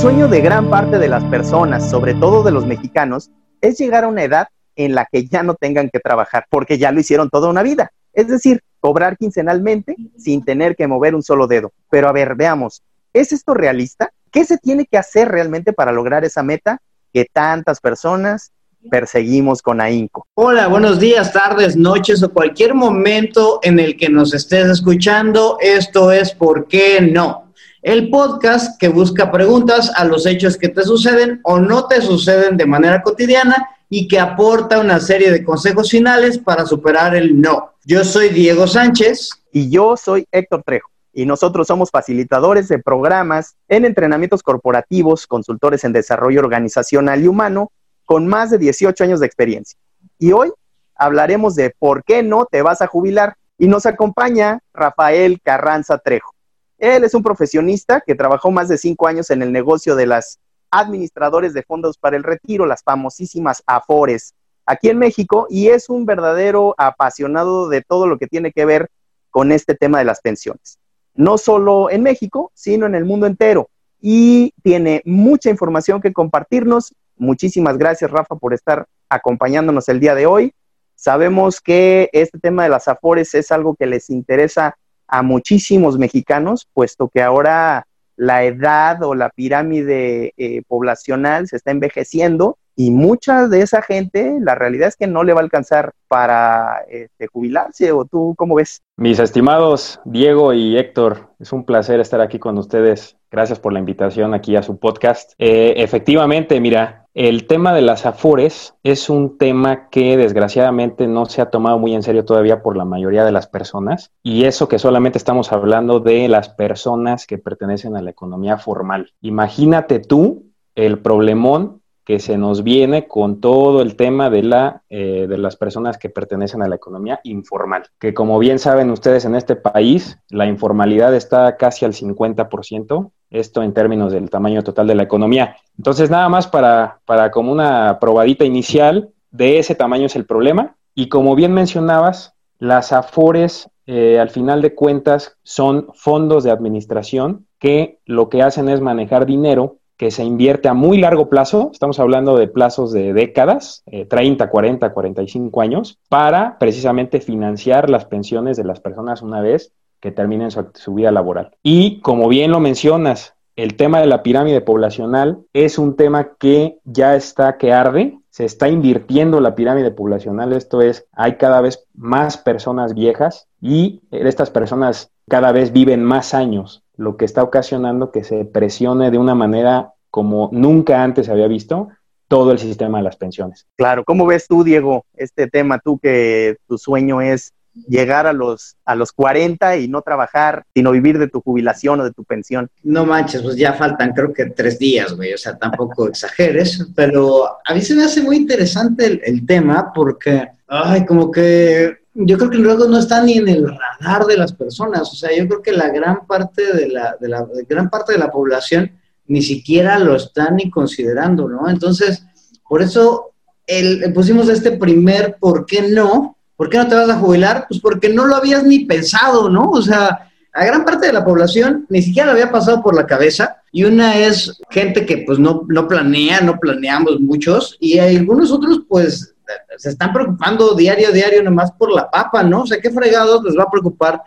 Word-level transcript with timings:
Sueño 0.00 0.28
de 0.28 0.40
gran 0.40 0.70
parte 0.70 0.98
de 0.98 1.08
las 1.08 1.22
personas, 1.24 1.90
sobre 1.90 2.14
todo 2.14 2.42
de 2.42 2.50
los 2.50 2.64
mexicanos, 2.64 3.30
es 3.60 3.76
llegar 3.76 4.04
a 4.04 4.08
una 4.08 4.24
edad 4.24 4.48
en 4.74 4.94
la 4.94 5.06
que 5.12 5.26
ya 5.26 5.42
no 5.42 5.56
tengan 5.56 5.90
que 5.90 6.00
trabajar, 6.00 6.46
porque 6.48 6.78
ya 6.78 6.90
lo 6.90 7.00
hicieron 7.00 7.28
toda 7.28 7.50
una 7.50 7.62
vida. 7.62 7.92
Es 8.14 8.28
decir, 8.28 8.62
cobrar 8.80 9.18
quincenalmente 9.18 9.94
sin 10.16 10.42
tener 10.42 10.74
que 10.74 10.86
mover 10.86 11.14
un 11.14 11.22
solo 11.22 11.46
dedo. 11.46 11.72
Pero 11.90 12.08
a 12.08 12.12
ver, 12.12 12.34
veamos, 12.34 12.80
¿es 13.12 13.32
esto 13.32 13.52
realista? 13.52 14.10
¿Qué 14.32 14.46
se 14.46 14.56
tiene 14.56 14.86
que 14.86 14.96
hacer 14.96 15.28
realmente 15.28 15.74
para 15.74 15.92
lograr 15.92 16.24
esa 16.24 16.42
meta 16.42 16.80
que 17.12 17.26
tantas 17.30 17.78
personas 17.78 18.52
perseguimos 18.90 19.60
con 19.60 19.82
ahínco? 19.82 20.26
Hola, 20.32 20.68
buenos 20.68 20.98
días, 20.98 21.30
tardes, 21.30 21.76
noches 21.76 22.22
o 22.22 22.32
cualquier 22.32 22.72
momento 22.72 23.60
en 23.62 23.78
el 23.78 23.98
que 23.98 24.08
nos 24.08 24.32
estés 24.32 24.66
escuchando. 24.66 25.58
Esto 25.60 26.10
es 26.10 26.32
¿Por 26.32 26.68
qué 26.68 27.02
no? 27.02 27.49
El 27.82 28.10
podcast 28.10 28.78
que 28.78 28.88
busca 28.88 29.30
preguntas 29.32 29.90
a 29.96 30.04
los 30.04 30.26
hechos 30.26 30.56
que 30.56 30.68
te 30.68 30.82
suceden 30.82 31.40
o 31.44 31.58
no 31.58 31.86
te 31.86 32.02
suceden 32.02 32.56
de 32.56 32.66
manera 32.66 33.02
cotidiana 33.02 33.68
y 33.88 34.06
que 34.06 34.20
aporta 34.20 34.78
una 34.78 35.00
serie 35.00 35.30
de 35.32 35.44
consejos 35.44 35.90
finales 35.90 36.38
para 36.38 36.66
superar 36.66 37.14
el 37.16 37.40
no. 37.40 37.72
Yo 37.84 38.04
soy 38.04 38.28
Diego 38.28 38.66
Sánchez. 38.66 39.30
Y 39.52 39.68
yo 39.68 39.96
soy 39.96 40.26
Héctor 40.30 40.62
Trejo. 40.64 40.90
Y 41.12 41.26
nosotros 41.26 41.66
somos 41.66 41.90
facilitadores 41.90 42.68
de 42.68 42.78
programas 42.78 43.56
en 43.68 43.84
entrenamientos 43.84 44.44
corporativos, 44.44 45.26
consultores 45.26 45.82
en 45.82 45.92
desarrollo 45.92 46.38
organizacional 46.38 47.24
y 47.24 47.26
humano, 47.26 47.72
con 48.04 48.28
más 48.28 48.50
de 48.50 48.58
18 48.58 49.02
años 49.02 49.18
de 49.18 49.26
experiencia. 49.26 49.76
Y 50.18 50.30
hoy 50.30 50.52
hablaremos 50.94 51.56
de 51.56 51.74
por 51.76 52.04
qué 52.04 52.22
no 52.22 52.46
te 52.46 52.62
vas 52.62 52.80
a 52.80 52.86
jubilar. 52.86 53.34
Y 53.58 53.66
nos 53.66 53.86
acompaña 53.86 54.60
Rafael 54.72 55.40
Carranza 55.42 55.98
Trejo. 55.98 56.32
Él 56.80 57.04
es 57.04 57.12
un 57.12 57.22
profesionista 57.22 58.00
que 58.00 58.14
trabajó 58.14 58.50
más 58.50 58.68
de 58.68 58.78
cinco 58.78 59.06
años 59.06 59.30
en 59.30 59.42
el 59.42 59.52
negocio 59.52 59.94
de 59.94 60.06
las 60.06 60.38
administradores 60.70 61.52
de 61.52 61.62
fondos 61.62 61.98
para 61.98 62.16
el 62.16 62.22
retiro, 62.22 62.64
las 62.64 62.82
famosísimas 62.82 63.62
AFORES, 63.66 64.34
aquí 64.64 64.88
en 64.88 64.98
México, 64.98 65.46
y 65.50 65.68
es 65.68 65.90
un 65.90 66.06
verdadero 66.06 66.74
apasionado 66.78 67.68
de 67.68 67.82
todo 67.82 68.06
lo 68.06 68.18
que 68.18 68.26
tiene 68.26 68.50
que 68.50 68.64
ver 68.64 68.88
con 69.30 69.52
este 69.52 69.74
tema 69.74 69.98
de 69.98 70.06
las 70.06 70.22
pensiones. 70.22 70.78
No 71.14 71.36
solo 71.36 71.90
en 71.90 72.02
México, 72.02 72.50
sino 72.54 72.86
en 72.86 72.94
el 72.94 73.04
mundo 73.04 73.26
entero. 73.26 73.68
Y 74.00 74.54
tiene 74.62 75.02
mucha 75.04 75.50
información 75.50 76.00
que 76.00 76.14
compartirnos. 76.14 76.94
Muchísimas 77.16 77.76
gracias, 77.76 78.10
Rafa, 78.10 78.36
por 78.36 78.54
estar 78.54 78.86
acompañándonos 79.10 79.86
el 79.90 80.00
día 80.00 80.14
de 80.14 80.24
hoy. 80.24 80.54
Sabemos 80.94 81.60
que 81.60 82.08
este 82.14 82.38
tema 82.38 82.62
de 82.62 82.70
las 82.70 82.88
AFORES 82.88 83.34
es 83.34 83.52
algo 83.52 83.74
que 83.74 83.86
les 83.86 84.08
interesa 84.08 84.78
a 85.10 85.22
muchísimos 85.22 85.98
mexicanos, 85.98 86.66
puesto 86.72 87.08
que 87.08 87.22
ahora 87.22 87.86
la 88.16 88.44
edad 88.44 89.02
o 89.02 89.14
la 89.14 89.30
pirámide 89.30 90.34
eh, 90.36 90.62
poblacional 90.68 91.48
se 91.48 91.56
está 91.56 91.70
envejeciendo 91.70 92.58
y 92.76 92.90
mucha 92.90 93.46
de 93.46 93.62
esa 93.62 93.82
gente, 93.82 94.38
la 94.40 94.54
realidad 94.54 94.88
es 94.88 94.96
que 94.96 95.06
no 95.06 95.22
le 95.22 95.34
va 95.34 95.40
a 95.40 95.42
alcanzar 95.42 95.92
para 96.08 96.84
este, 96.88 97.26
jubilarse, 97.26 97.92
o 97.92 98.06
tú 98.06 98.34
cómo 98.38 98.54
ves? 98.54 98.80
Mis 98.96 99.18
estimados 99.18 100.00
Diego 100.06 100.54
y 100.54 100.78
Héctor, 100.78 101.28
es 101.38 101.52
un 101.52 101.64
placer 101.64 102.00
estar 102.00 102.20
aquí 102.20 102.38
con 102.38 102.56
ustedes. 102.56 103.16
Gracias 103.30 103.58
por 103.58 103.72
la 103.72 103.78
invitación 103.80 104.32
aquí 104.32 104.56
a 104.56 104.62
su 104.62 104.78
podcast. 104.78 105.32
Eh, 105.38 105.74
efectivamente, 105.76 106.58
mira, 106.58 106.99
el 107.14 107.46
tema 107.46 107.74
de 107.74 107.82
las 107.82 108.06
afores 108.06 108.74
es 108.84 109.10
un 109.10 109.36
tema 109.36 109.88
que 109.88 110.16
desgraciadamente 110.16 111.08
no 111.08 111.26
se 111.26 111.42
ha 111.42 111.50
tomado 111.50 111.78
muy 111.78 111.94
en 111.94 112.04
serio 112.04 112.24
todavía 112.24 112.62
por 112.62 112.76
la 112.76 112.84
mayoría 112.84 113.24
de 113.24 113.32
las 113.32 113.48
personas 113.48 114.12
y 114.22 114.44
eso 114.44 114.68
que 114.68 114.78
solamente 114.78 115.18
estamos 115.18 115.50
hablando 115.50 115.98
de 115.98 116.28
las 116.28 116.50
personas 116.50 117.26
que 117.26 117.38
pertenecen 117.38 117.96
a 117.96 118.02
la 118.02 118.10
economía 118.10 118.58
formal. 118.58 119.12
Imagínate 119.20 119.98
tú 119.98 120.44
el 120.76 121.00
problemón 121.00 121.79
que 122.10 122.18
se 122.18 122.36
nos 122.36 122.64
viene 122.64 123.06
con 123.06 123.40
todo 123.40 123.82
el 123.82 123.94
tema 123.94 124.30
de, 124.30 124.42
la, 124.42 124.82
eh, 124.90 125.26
de 125.28 125.38
las 125.38 125.54
personas 125.54 125.96
que 125.96 126.10
pertenecen 126.10 126.60
a 126.60 126.66
la 126.66 126.74
economía 126.74 127.20
informal, 127.22 127.84
que 128.00 128.12
como 128.12 128.40
bien 128.40 128.58
saben 128.58 128.90
ustedes 128.90 129.24
en 129.26 129.36
este 129.36 129.54
país, 129.54 130.18
la 130.28 130.46
informalidad 130.46 131.14
está 131.14 131.56
casi 131.56 131.84
al 131.84 131.92
50%, 131.92 133.12
esto 133.30 133.62
en 133.62 133.72
términos 133.72 134.10
del 134.10 134.28
tamaño 134.28 134.64
total 134.64 134.88
de 134.88 134.96
la 134.96 135.04
economía. 135.04 135.54
Entonces, 135.78 136.10
nada 136.10 136.28
más 136.28 136.48
para, 136.48 136.98
para 137.04 137.30
como 137.30 137.52
una 137.52 138.00
probadita 138.00 138.44
inicial, 138.44 139.10
de 139.30 139.60
ese 139.60 139.76
tamaño 139.76 140.06
es 140.06 140.16
el 140.16 140.26
problema. 140.26 140.74
Y 140.96 141.08
como 141.08 141.36
bien 141.36 141.52
mencionabas, 141.52 142.34
las 142.58 142.92
AFORES, 142.92 143.70
eh, 143.86 144.18
al 144.18 144.30
final 144.30 144.62
de 144.62 144.74
cuentas, 144.74 145.36
son 145.44 145.86
fondos 145.94 146.42
de 146.42 146.50
administración 146.50 147.46
que 147.60 148.00
lo 148.04 148.28
que 148.28 148.42
hacen 148.42 148.68
es 148.68 148.80
manejar 148.80 149.26
dinero 149.26 149.76
que 150.00 150.10
se 150.10 150.24
invierte 150.24 150.66
a 150.66 150.72
muy 150.72 150.96
largo 150.96 151.28
plazo, 151.28 151.68
estamos 151.74 152.00
hablando 152.00 152.38
de 152.38 152.48
plazos 152.48 152.90
de 152.90 153.12
décadas, 153.12 153.84
30, 154.08 154.48
40, 154.48 154.94
45 154.94 155.60
años, 155.60 155.98
para 156.08 156.56
precisamente 156.58 157.20
financiar 157.20 157.90
las 157.90 158.06
pensiones 158.06 158.56
de 158.56 158.64
las 158.64 158.80
personas 158.80 159.20
una 159.20 159.42
vez 159.42 159.74
que 160.00 160.10
terminen 160.10 160.50
su, 160.50 160.94
vida 160.94 161.10
laboral. 161.10 161.54
Y 161.62 162.00
como 162.00 162.28
bien 162.28 162.50
lo 162.50 162.60
mencionas, 162.60 163.34
el 163.56 163.76
tema 163.76 164.00
de 164.00 164.06
la 164.06 164.22
pirámide 164.22 164.62
poblacional 164.62 165.40
es 165.52 165.76
un 165.76 165.96
tema 165.96 166.30
que 166.38 166.78
ya 166.84 167.14
está 167.14 167.58
que 167.58 167.74
arde, 167.74 168.18
se 168.30 168.46
está 168.46 168.70
invirtiendo 168.70 169.38
la 169.42 169.54
pirámide 169.54 169.90
poblacional, 169.90 170.54
esto 170.54 170.80
es, 170.80 171.06
hay 171.12 171.34
cada 171.34 171.60
vez 171.60 171.86
más 171.92 172.38
personas 172.38 172.94
viejas 172.94 173.48
y 173.60 174.00
estas 174.10 174.48
personas 174.48 175.12
cada 175.28 175.52
vez 175.52 175.72
viven 175.72 176.02
más 176.02 176.32
años 176.32 176.82
lo 177.00 177.16
que 177.16 177.24
está 177.24 177.42
ocasionando 177.42 178.12
que 178.12 178.24
se 178.24 178.44
presione 178.44 179.10
de 179.10 179.16
una 179.16 179.34
manera 179.34 179.94
como 180.10 180.50
nunca 180.52 181.02
antes 181.02 181.26
se 181.26 181.32
había 181.32 181.48
visto 181.48 181.88
todo 182.28 182.52
el 182.52 182.58
sistema 182.58 182.98
de 182.98 183.04
las 183.04 183.16
pensiones. 183.16 183.66
Claro, 183.76 184.04
¿cómo 184.04 184.26
ves 184.26 184.46
tú, 184.46 184.62
Diego, 184.62 185.06
este 185.14 185.46
tema, 185.46 185.78
tú 185.78 185.98
que 185.98 186.58
tu 186.68 186.76
sueño 186.76 187.22
es 187.22 187.54
llegar 187.88 188.26
a 188.26 188.34
los, 188.34 188.76
a 188.84 188.94
los 188.94 189.12
40 189.12 189.78
y 189.78 189.88
no 189.88 190.02
trabajar, 190.02 190.64
sino 190.74 190.90
vivir 190.90 191.18
de 191.18 191.28
tu 191.28 191.40
jubilación 191.40 192.00
o 192.00 192.04
de 192.04 192.12
tu 192.12 192.22
pensión? 192.24 192.68
No 192.82 193.06
manches, 193.06 193.40
pues 193.40 193.56
ya 193.56 193.72
faltan 193.72 194.12
creo 194.12 194.34
que 194.34 194.46
tres 194.50 194.78
días, 194.78 195.16
güey, 195.16 195.32
o 195.32 195.38
sea, 195.38 195.56
tampoco 195.56 196.06
exageres, 196.06 196.86
pero 196.94 197.46
a 197.64 197.74
mí 197.74 197.80
se 197.80 197.94
me 197.94 198.04
hace 198.04 198.20
muy 198.20 198.36
interesante 198.36 199.06
el, 199.06 199.22
el 199.24 199.46
tema 199.46 199.90
porque, 199.94 200.50
ay, 200.68 201.06
como 201.06 201.30
que 201.30 201.99
yo 202.14 202.36
creo 202.38 202.50
que 202.50 202.58
luego 202.58 202.86
no 202.86 202.98
está 202.98 203.22
ni 203.22 203.34
en 203.34 203.48
el 203.48 203.66
radar 203.68 204.26
de 204.26 204.36
las 204.36 204.52
personas. 204.52 205.12
O 205.12 205.14
sea, 205.14 205.30
yo 205.36 205.46
creo 205.46 205.62
que 205.62 205.72
la 205.72 205.88
gran 205.90 206.26
parte 206.26 206.72
de 206.72 206.88
la, 206.88 207.16
de 207.20 207.28
la 207.28 207.46
gran 207.68 207.88
parte 207.88 208.12
de 208.12 208.18
la 208.18 208.30
población 208.30 208.92
ni 209.26 209.42
siquiera 209.42 209.98
lo 209.98 210.16
están 210.16 210.56
ni 210.56 210.70
considerando, 210.70 211.48
¿no? 211.48 211.68
Entonces, 211.68 212.24
por 212.68 212.82
eso 212.82 213.30
el, 213.66 214.12
pusimos 214.12 214.48
este 214.48 214.72
primer 214.72 215.36
¿por 215.38 215.66
qué 215.66 215.82
no? 215.82 216.36
¿Por 216.56 216.68
qué 216.68 216.78
no 216.78 216.88
te 216.88 216.96
vas 216.96 217.08
a 217.08 217.18
jubilar? 217.18 217.66
Pues 217.68 217.80
porque 217.80 218.08
no 218.08 218.26
lo 218.26 218.36
habías 218.36 218.64
ni 218.64 218.80
pensado, 218.80 219.48
¿no? 219.48 219.70
O 219.70 219.80
sea, 219.80 220.30
a 220.52 220.64
gran 220.64 220.84
parte 220.84 221.06
de 221.06 221.12
la 221.12 221.24
población 221.24 221.86
ni 221.88 222.02
siquiera 222.02 222.26
lo 222.26 222.32
había 222.32 222.50
pasado 222.50 222.82
por 222.82 222.96
la 222.96 223.06
cabeza 223.06 223.62
y 223.72 223.84
una 223.84 224.18
es 224.18 224.60
gente 224.68 225.06
que 225.06 225.18
pues 225.18 225.38
no, 225.38 225.64
no 225.68 225.86
planea, 225.86 226.40
no 226.40 226.58
planeamos 226.58 227.20
muchos 227.20 227.76
y 227.78 227.98
algunos 227.98 228.50
otros 228.50 228.82
pues 228.88 229.29
se 229.76 229.90
están 229.90 230.12
preocupando 230.12 230.74
diario, 230.74 231.12
diario 231.12 231.42
nomás 231.42 231.72
por 231.72 231.92
la 231.92 232.10
papa, 232.10 232.42
¿no? 232.42 232.62
O 232.62 232.66
sea, 232.66 232.80
¿qué 232.80 232.90
fregados 232.90 233.42
les 233.44 233.56
va 233.56 233.64
a 233.64 233.70
preocupar 233.70 234.20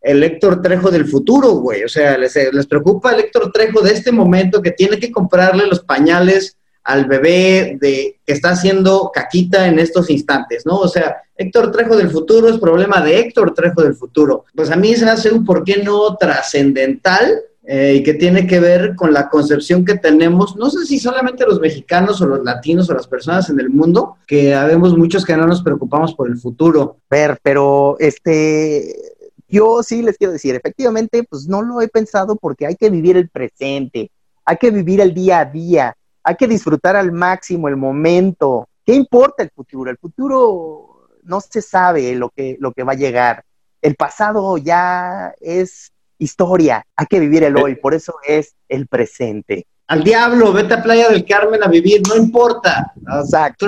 el 0.00 0.22
Héctor 0.22 0.62
Trejo 0.62 0.90
del 0.90 1.06
futuro, 1.06 1.50
güey? 1.52 1.84
O 1.84 1.88
sea, 1.88 2.16
les, 2.16 2.34
les 2.52 2.66
preocupa 2.66 3.12
el 3.12 3.20
Héctor 3.20 3.52
Trejo 3.52 3.80
de 3.80 3.92
este 3.92 4.12
momento 4.12 4.62
que 4.62 4.70
tiene 4.72 4.98
que 4.98 5.12
comprarle 5.12 5.66
los 5.66 5.80
pañales 5.80 6.56
al 6.82 7.04
bebé 7.04 7.78
de 7.80 8.20
que 8.24 8.32
está 8.32 8.50
haciendo 8.50 9.10
caquita 9.12 9.66
en 9.66 9.78
estos 9.78 10.08
instantes, 10.10 10.64
¿no? 10.64 10.78
O 10.78 10.88
sea, 10.88 11.16
Héctor 11.36 11.70
Trejo 11.72 11.96
del 11.96 12.10
futuro 12.10 12.48
es 12.48 12.58
problema 12.58 13.00
de 13.00 13.18
Héctor 13.18 13.54
Trejo 13.54 13.82
del 13.82 13.94
futuro. 13.94 14.44
Pues 14.54 14.70
a 14.70 14.76
mí 14.76 14.94
se 14.94 15.08
hace 15.08 15.30
un 15.30 15.44
por 15.44 15.64
qué 15.64 15.82
no 15.82 16.16
trascendental 16.16 17.42
eh, 17.72 17.94
y 17.94 18.02
que 18.02 18.14
tiene 18.14 18.48
que 18.48 18.58
ver 18.58 18.96
con 18.96 19.12
la 19.12 19.28
concepción 19.28 19.84
que 19.84 19.94
tenemos, 19.94 20.56
no 20.56 20.70
sé 20.70 20.84
si 20.86 20.98
solamente 20.98 21.46
los 21.46 21.60
mexicanos 21.60 22.20
o 22.20 22.26
los 22.26 22.42
latinos 22.42 22.90
o 22.90 22.94
las 22.94 23.06
personas 23.06 23.48
en 23.48 23.60
el 23.60 23.70
mundo, 23.70 24.16
que 24.26 24.56
habemos 24.56 24.98
muchos 24.98 25.24
que 25.24 25.36
no 25.36 25.46
nos 25.46 25.62
preocupamos 25.62 26.12
por 26.16 26.28
el 26.28 26.36
futuro. 26.36 26.96
Ver, 27.08 27.38
pero 27.44 27.94
este, 28.00 28.92
yo 29.46 29.84
sí 29.84 30.02
les 30.02 30.18
quiero 30.18 30.32
decir, 30.32 30.56
efectivamente, 30.56 31.22
pues 31.22 31.46
no 31.46 31.62
lo 31.62 31.80
he 31.80 31.86
pensado 31.86 32.34
porque 32.34 32.66
hay 32.66 32.74
que 32.74 32.90
vivir 32.90 33.16
el 33.16 33.28
presente, 33.28 34.10
hay 34.44 34.56
que 34.56 34.72
vivir 34.72 35.00
el 35.00 35.14
día 35.14 35.38
a 35.38 35.44
día, 35.44 35.96
hay 36.24 36.34
que 36.34 36.48
disfrutar 36.48 36.96
al 36.96 37.12
máximo 37.12 37.68
el 37.68 37.76
momento. 37.76 38.68
¿Qué 38.84 38.96
importa 38.96 39.44
el 39.44 39.50
futuro? 39.50 39.92
El 39.92 39.98
futuro 39.98 41.06
no 41.22 41.40
se 41.40 41.62
sabe 41.62 42.16
lo 42.16 42.30
que, 42.30 42.56
lo 42.58 42.72
que 42.72 42.82
va 42.82 42.94
a 42.94 42.96
llegar. 42.96 43.44
El 43.80 43.94
pasado 43.94 44.58
ya 44.58 45.32
es 45.40 45.92
historia, 46.20 46.86
hay 46.94 47.06
que 47.06 47.18
vivir 47.18 47.42
el 47.42 47.56
hoy, 47.56 47.74
por 47.74 47.94
eso 47.94 48.14
es 48.26 48.54
el 48.68 48.86
presente. 48.86 49.66
Al 49.88 50.04
diablo, 50.04 50.52
vete 50.52 50.74
a 50.74 50.82
Playa 50.82 51.08
del 51.08 51.24
Carmen 51.24 51.64
a 51.64 51.66
vivir, 51.66 52.00
no 52.08 52.14
importa. 52.14 52.92
Exacto. 52.96 53.66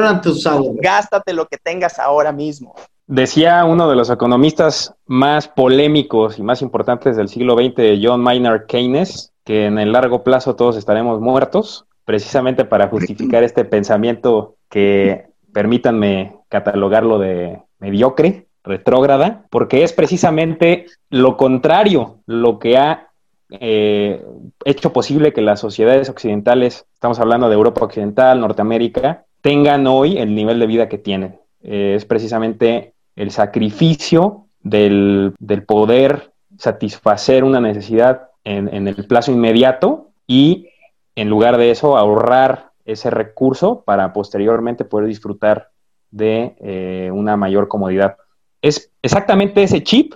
Gástate 0.81 1.33
lo 1.33 1.47
que 1.47 1.59
tengas 1.59 1.99
ahora 1.99 2.31
mismo. 2.31 2.77
Decía 3.09 3.65
uno 3.65 3.91
de 3.91 3.97
los 3.97 4.09
economistas 4.09 4.95
más 5.07 5.49
polémicos 5.49 6.39
y 6.39 6.43
más 6.43 6.63
importantes 6.63 7.17
del 7.17 7.29
siglo 7.29 7.57
XX, 7.57 7.99
John 8.01 8.21
Maynard 8.21 8.67
Keynes, 8.67 9.33
que 9.45 9.67
en 9.67 9.79
el 9.79 9.91
largo 9.91 10.23
plazo 10.23 10.55
todos 10.55 10.77
estaremos 10.77 11.21
muertos, 11.21 11.87
precisamente 12.05 12.65
para 12.65 12.89
justificar 12.89 13.43
este 13.43 13.65
pensamiento 13.65 14.55
que 14.69 15.27
permítanme 15.53 16.39
catalogarlo 16.49 17.19
de 17.19 17.61
mediocre, 17.81 18.47
retrógrada, 18.65 19.45
porque 19.51 19.83
es 19.83 19.93
precisamente 19.93 20.87
lo 21.11 21.37
contrario 21.37 22.19
lo 22.27 22.59
que 22.59 22.77
ha 22.77 23.09
eh, 23.51 24.25
hecho 24.65 24.93
posible 24.93 25.33
que 25.33 25.43
las 25.43 25.61
sociedades 25.61 26.09
occidentales, 26.09 26.87
estamos 26.95 27.21
hablando 27.21 27.49
de 27.49 27.55
Europa 27.55 27.85
Occidental, 27.85 28.41
Norteamérica, 28.41 29.25
tengan 29.43 29.87
hoy 29.87 30.17
el 30.19 30.35
nivel 30.35 30.59
de 30.59 30.67
vida 30.67 30.89
que 30.89 30.99
tienen. 30.99 31.39
Eh, 31.63 31.95
es 31.97 32.05
precisamente 32.05 32.95
el 33.17 33.31
sacrificio 33.31 34.47
del, 34.63 35.35
poder 35.67 36.33
satisfacer 36.59 37.45
una 37.45 37.61
necesidad 37.61 38.29
en, 38.45 38.89
el 38.89 39.07
plazo 39.07 39.33
inmediato 39.33 40.09
y 40.27 40.69
en 41.15 41.29
lugar 41.29 41.57
de 41.59 41.71
eso 41.71 41.97
ahorrar 41.97 42.71
ese 42.85 43.11
recurso 43.11 43.83
para 43.85 44.13
posteriormente 44.13 44.85
poder 44.85 45.09
disfrutar 45.09 45.69
de 46.11 46.55
eh, 46.61 47.11
una 47.13 47.37
mayor 47.37 47.69
comodidad. 47.69 48.17
Es 48.63 48.91
exactamente 49.03 49.63
ese 49.63 49.83
chip 49.83 50.15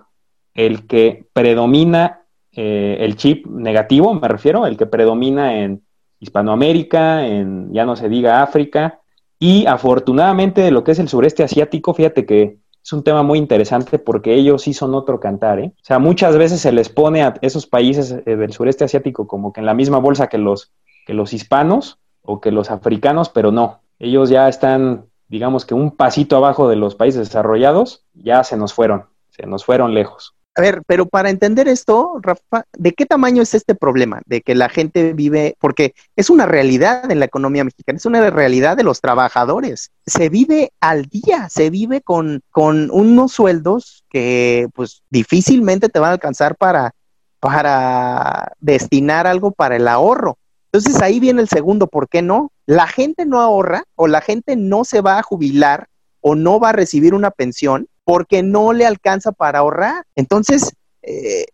el 0.55 0.87
que 0.87 1.27
predomina, 1.33 2.23
eh, 2.53 2.97
el 3.01 3.17
chip 3.17 3.47
negativo, 3.47 4.15
me 4.15 4.29
refiero, 4.29 4.67
el 4.67 4.77
que 4.77 4.87
predomina 4.87 5.59
en 5.59 5.83
Hispanoamérica, 6.19 7.27
en 7.27 7.73
ya 7.73 7.85
no 7.85 7.97
se 7.97 8.09
diga 8.09 8.43
África, 8.43 9.01
y 9.39 9.67
afortunadamente 9.67 10.71
lo 10.71 10.83
que 10.83 10.93
es 10.93 10.99
el 10.99 11.09
sureste 11.09 11.43
asiático, 11.43 11.93
fíjate 11.93 12.25
que 12.25 12.59
es 12.83 12.93
un 12.93 13.03
tema 13.03 13.25
muy 13.25 13.39
interesante 13.39 13.99
porque 13.99 14.35
ellos 14.35 14.63
sí 14.63 14.73
son 14.73 14.95
otro 14.95 15.19
cantar, 15.19 15.59
¿eh? 15.59 15.73
O 15.75 15.85
sea, 15.85 15.99
muchas 15.99 16.39
veces 16.39 16.61
se 16.61 16.71
les 16.71 16.89
pone 16.89 17.23
a 17.23 17.35
esos 17.43 17.67
países 17.67 18.13
eh, 18.25 18.37
del 18.37 18.53
sureste 18.53 18.85
asiático 18.85 19.27
como 19.27 19.53
que 19.53 19.59
en 19.59 19.67
la 19.67 19.75
misma 19.75 19.99
bolsa 19.99 20.29
que 20.29 20.39
los, 20.39 20.73
que 21.05 21.13
los 21.13 21.33
hispanos 21.33 21.99
o 22.23 22.41
que 22.41 22.53
los 22.53 22.71
africanos, 22.71 23.29
pero 23.29 23.51
no. 23.51 23.81
Ellos 23.99 24.31
ya 24.31 24.49
están, 24.49 25.06
digamos 25.29 25.65
que 25.65 25.75
un 25.75 25.91
pasito 25.91 26.37
abajo 26.37 26.69
de 26.69 26.77
los 26.77 26.95
países 26.95 27.29
desarrollados, 27.29 28.05
ya 28.15 28.45
se 28.45 28.57
nos 28.57 28.73
fueron, 28.75 29.07
se 29.31 29.47
nos 29.47 29.65
fueron 29.65 29.95
lejos. 29.95 30.37
A 30.57 30.63
ver, 30.63 30.83
pero 30.87 31.05
para 31.05 31.29
entender 31.29 31.69
esto, 31.69 32.19
Rafa, 32.23 32.65
¿de 32.79 32.93
qué 32.93 33.05
tamaño 33.05 33.43
es 33.43 33.53
este 33.53 33.75
problema? 33.75 34.23
De 34.25 34.41
que 34.41 34.55
la 34.55 34.71
gente 34.71 35.13
vive, 35.13 35.55
porque 35.61 35.95
es 36.17 36.31
una 36.31 36.47
realidad 36.47 37.11
en 37.11 37.19
la 37.19 37.27
economía 37.27 37.63
mexicana, 37.63 37.99
es 37.99 38.07
una 38.07 38.31
realidad 38.31 38.75
de 38.75 38.83
los 38.83 39.03
trabajadores. 39.03 39.91
Se 40.07 40.31
vive 40.31 40.73
al 40.81 41.05
día, 41.05 41.51
se 41.51 41.69
vive 41.69 42.01
con, 42.01 42.41
con 42.51 42.91
unos 42.91 43.33
sueldos 43.33 44.05
que 44.09 44.69
pues 44.73 45.03
difícilmente 45.11 45.91
te 45.91 45.99
van 45.99 46.09
a 46.09 46.13
alcanzar 46.15 46.57
para, 46.57 46.93
para 47.39 48.53
destinar 48.59 49.27
algo 49.27 49.51
para 49.51 49.77
el 49.77 49.87
ahorro. 49.87 50.39
Entonces 50.73 51.03
ahí 51.03 51.21
viene 51.21 51.43
el 51.43 51.49
segundo, 51.49 51.87
¿por 51.87 52.09
qué 52.09 52.23
no? 52.23 52.51
La 52.67 52.87
gente 52.87 53.25
no 53.25 53.41
ahorra 53.41 53.85
o 53.95 54.09
la 54.09 54.21
gente 54.21 54.57
no 54.57 54.85
se 54.85 55.01
va 55.01 55.19
a 55.19 55.23
jubilar 55.23 55.89
o 56.21 56.35
no 56.35 56.61
va 56.61 56.71
a 56.71 56.73
recibir 56.73 57.15
una 57.15 57.31
pensión 57.31 57.89
porque 58.05 58.43
no 58.43 58.73
le 58.73 58.85
alcanza 58.85 59.33
para 59.33 59.61
ahorrar. 59.61 60.05
Entonces, 60.15 60.73
eh, 61.03 61.47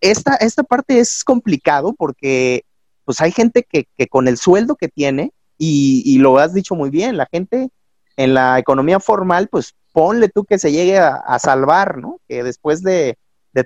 esta, 0.00 0.34
esta 0.36 0.62
parte 0.62 0.98
es 0.98 1.24
complicado 1.24 1.94
porque 1.96 2.64
pues 3.06 3.20
hay 3.20 3.30
gente 3.30 3.62
que, 3.62 3.86
con 4.08 4.26
el 4.26 4.36
sueldo 4.36 4.74
que 4.74 4.88
tiene, 4.88 5.32
y, 5.58 6.18
lo 6.18 6.38
has 6.38 6.52
dicho 6.52 6.74
muy 6.74 6.90
bien, 6.90 7.16
la 7.16 7.26
gente 7.30 7.70
en 8.16 8.34
la 8.34 8.58
economía 8.58 9.00
formal, 9.00 9.48
pues 9.48 9.74
ponle 9.92 10.28
tú 10.28 10.44
que 10.44 10.58
se 10.58 10.72
llegue 10.72 10.98
a, 10.98 11.38
salvar, 11.38 11.98
¿no? 11.98 12.20
Que 12.28 12.42
después 12.42 12.82
de, 12.82 13.16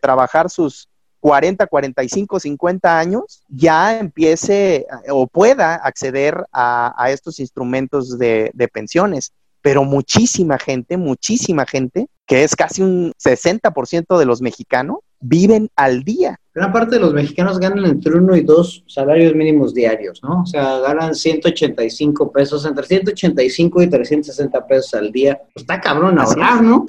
trabajar 0.00 0.50
sus 0.50 0.88
40, 1.20 1.66
45, 1.66 2.40
50 2.40 2.98
años, 2.98 3.42
ya 3.48 3.98
empiece 3.98 4.76
eh, 4.76 4.86
o 5.10 5.26
pueda 5.26 5.76
acceder 5.76 6.44
a, 6.52 7.10
estos 7.10 7.38
instrumentos 7.38 8.18
de, 8.18 8.50
de 8.54 8.68
pensiones 8.68 9.32
pero 9.62 9.84
muchísima 9.84 10.58
gente, 10.58 10.96
muchísima 10.96 11.66
gente, 11.66 12.06
que 12.26 12.44
es 12.44 12.56
casi 12.56 12.82
un 12.82 13.12
60% 13.22 14.18
de 14.18 14.24
los 14.24 14.40
mexicanos, 14.40 14.98
viven 15.20 15.68
al 15.76 16.02
día. 16.02 16.38
Gran 16.54 16.72
parte 16.72 16.96
de 16.96 17.02
los 17.02 17.12
mexicanos 17.12 17.58
ganan 17.58 17.84
entre 17.84 18.16
uno 18.16 18.36
y 18.36 18.42
dos 18.42 18.84
salarios 18.86 19.34
mínimos 19.34 19.74
diarios, 19.74 20.20
¿no? 20.22 20.42
O 20.42 20.46
sea, 20.46 20.78
ganan 20.78 21.14
185 21.14 22.32
pesos, 22.32 22.64
entre 22.64 22.86
185 22.86 23.82
y 23.82 23.90
360 23.90 24.66
pesos 24.66 24.94
al 24.94 25.12
día. 25.12 25.38
Pues 25.52 25.62
está 25.62 25.80
cabrón 25.80 26.18
ahorrar, 26.18 26.62
¿no? 26.62 26.86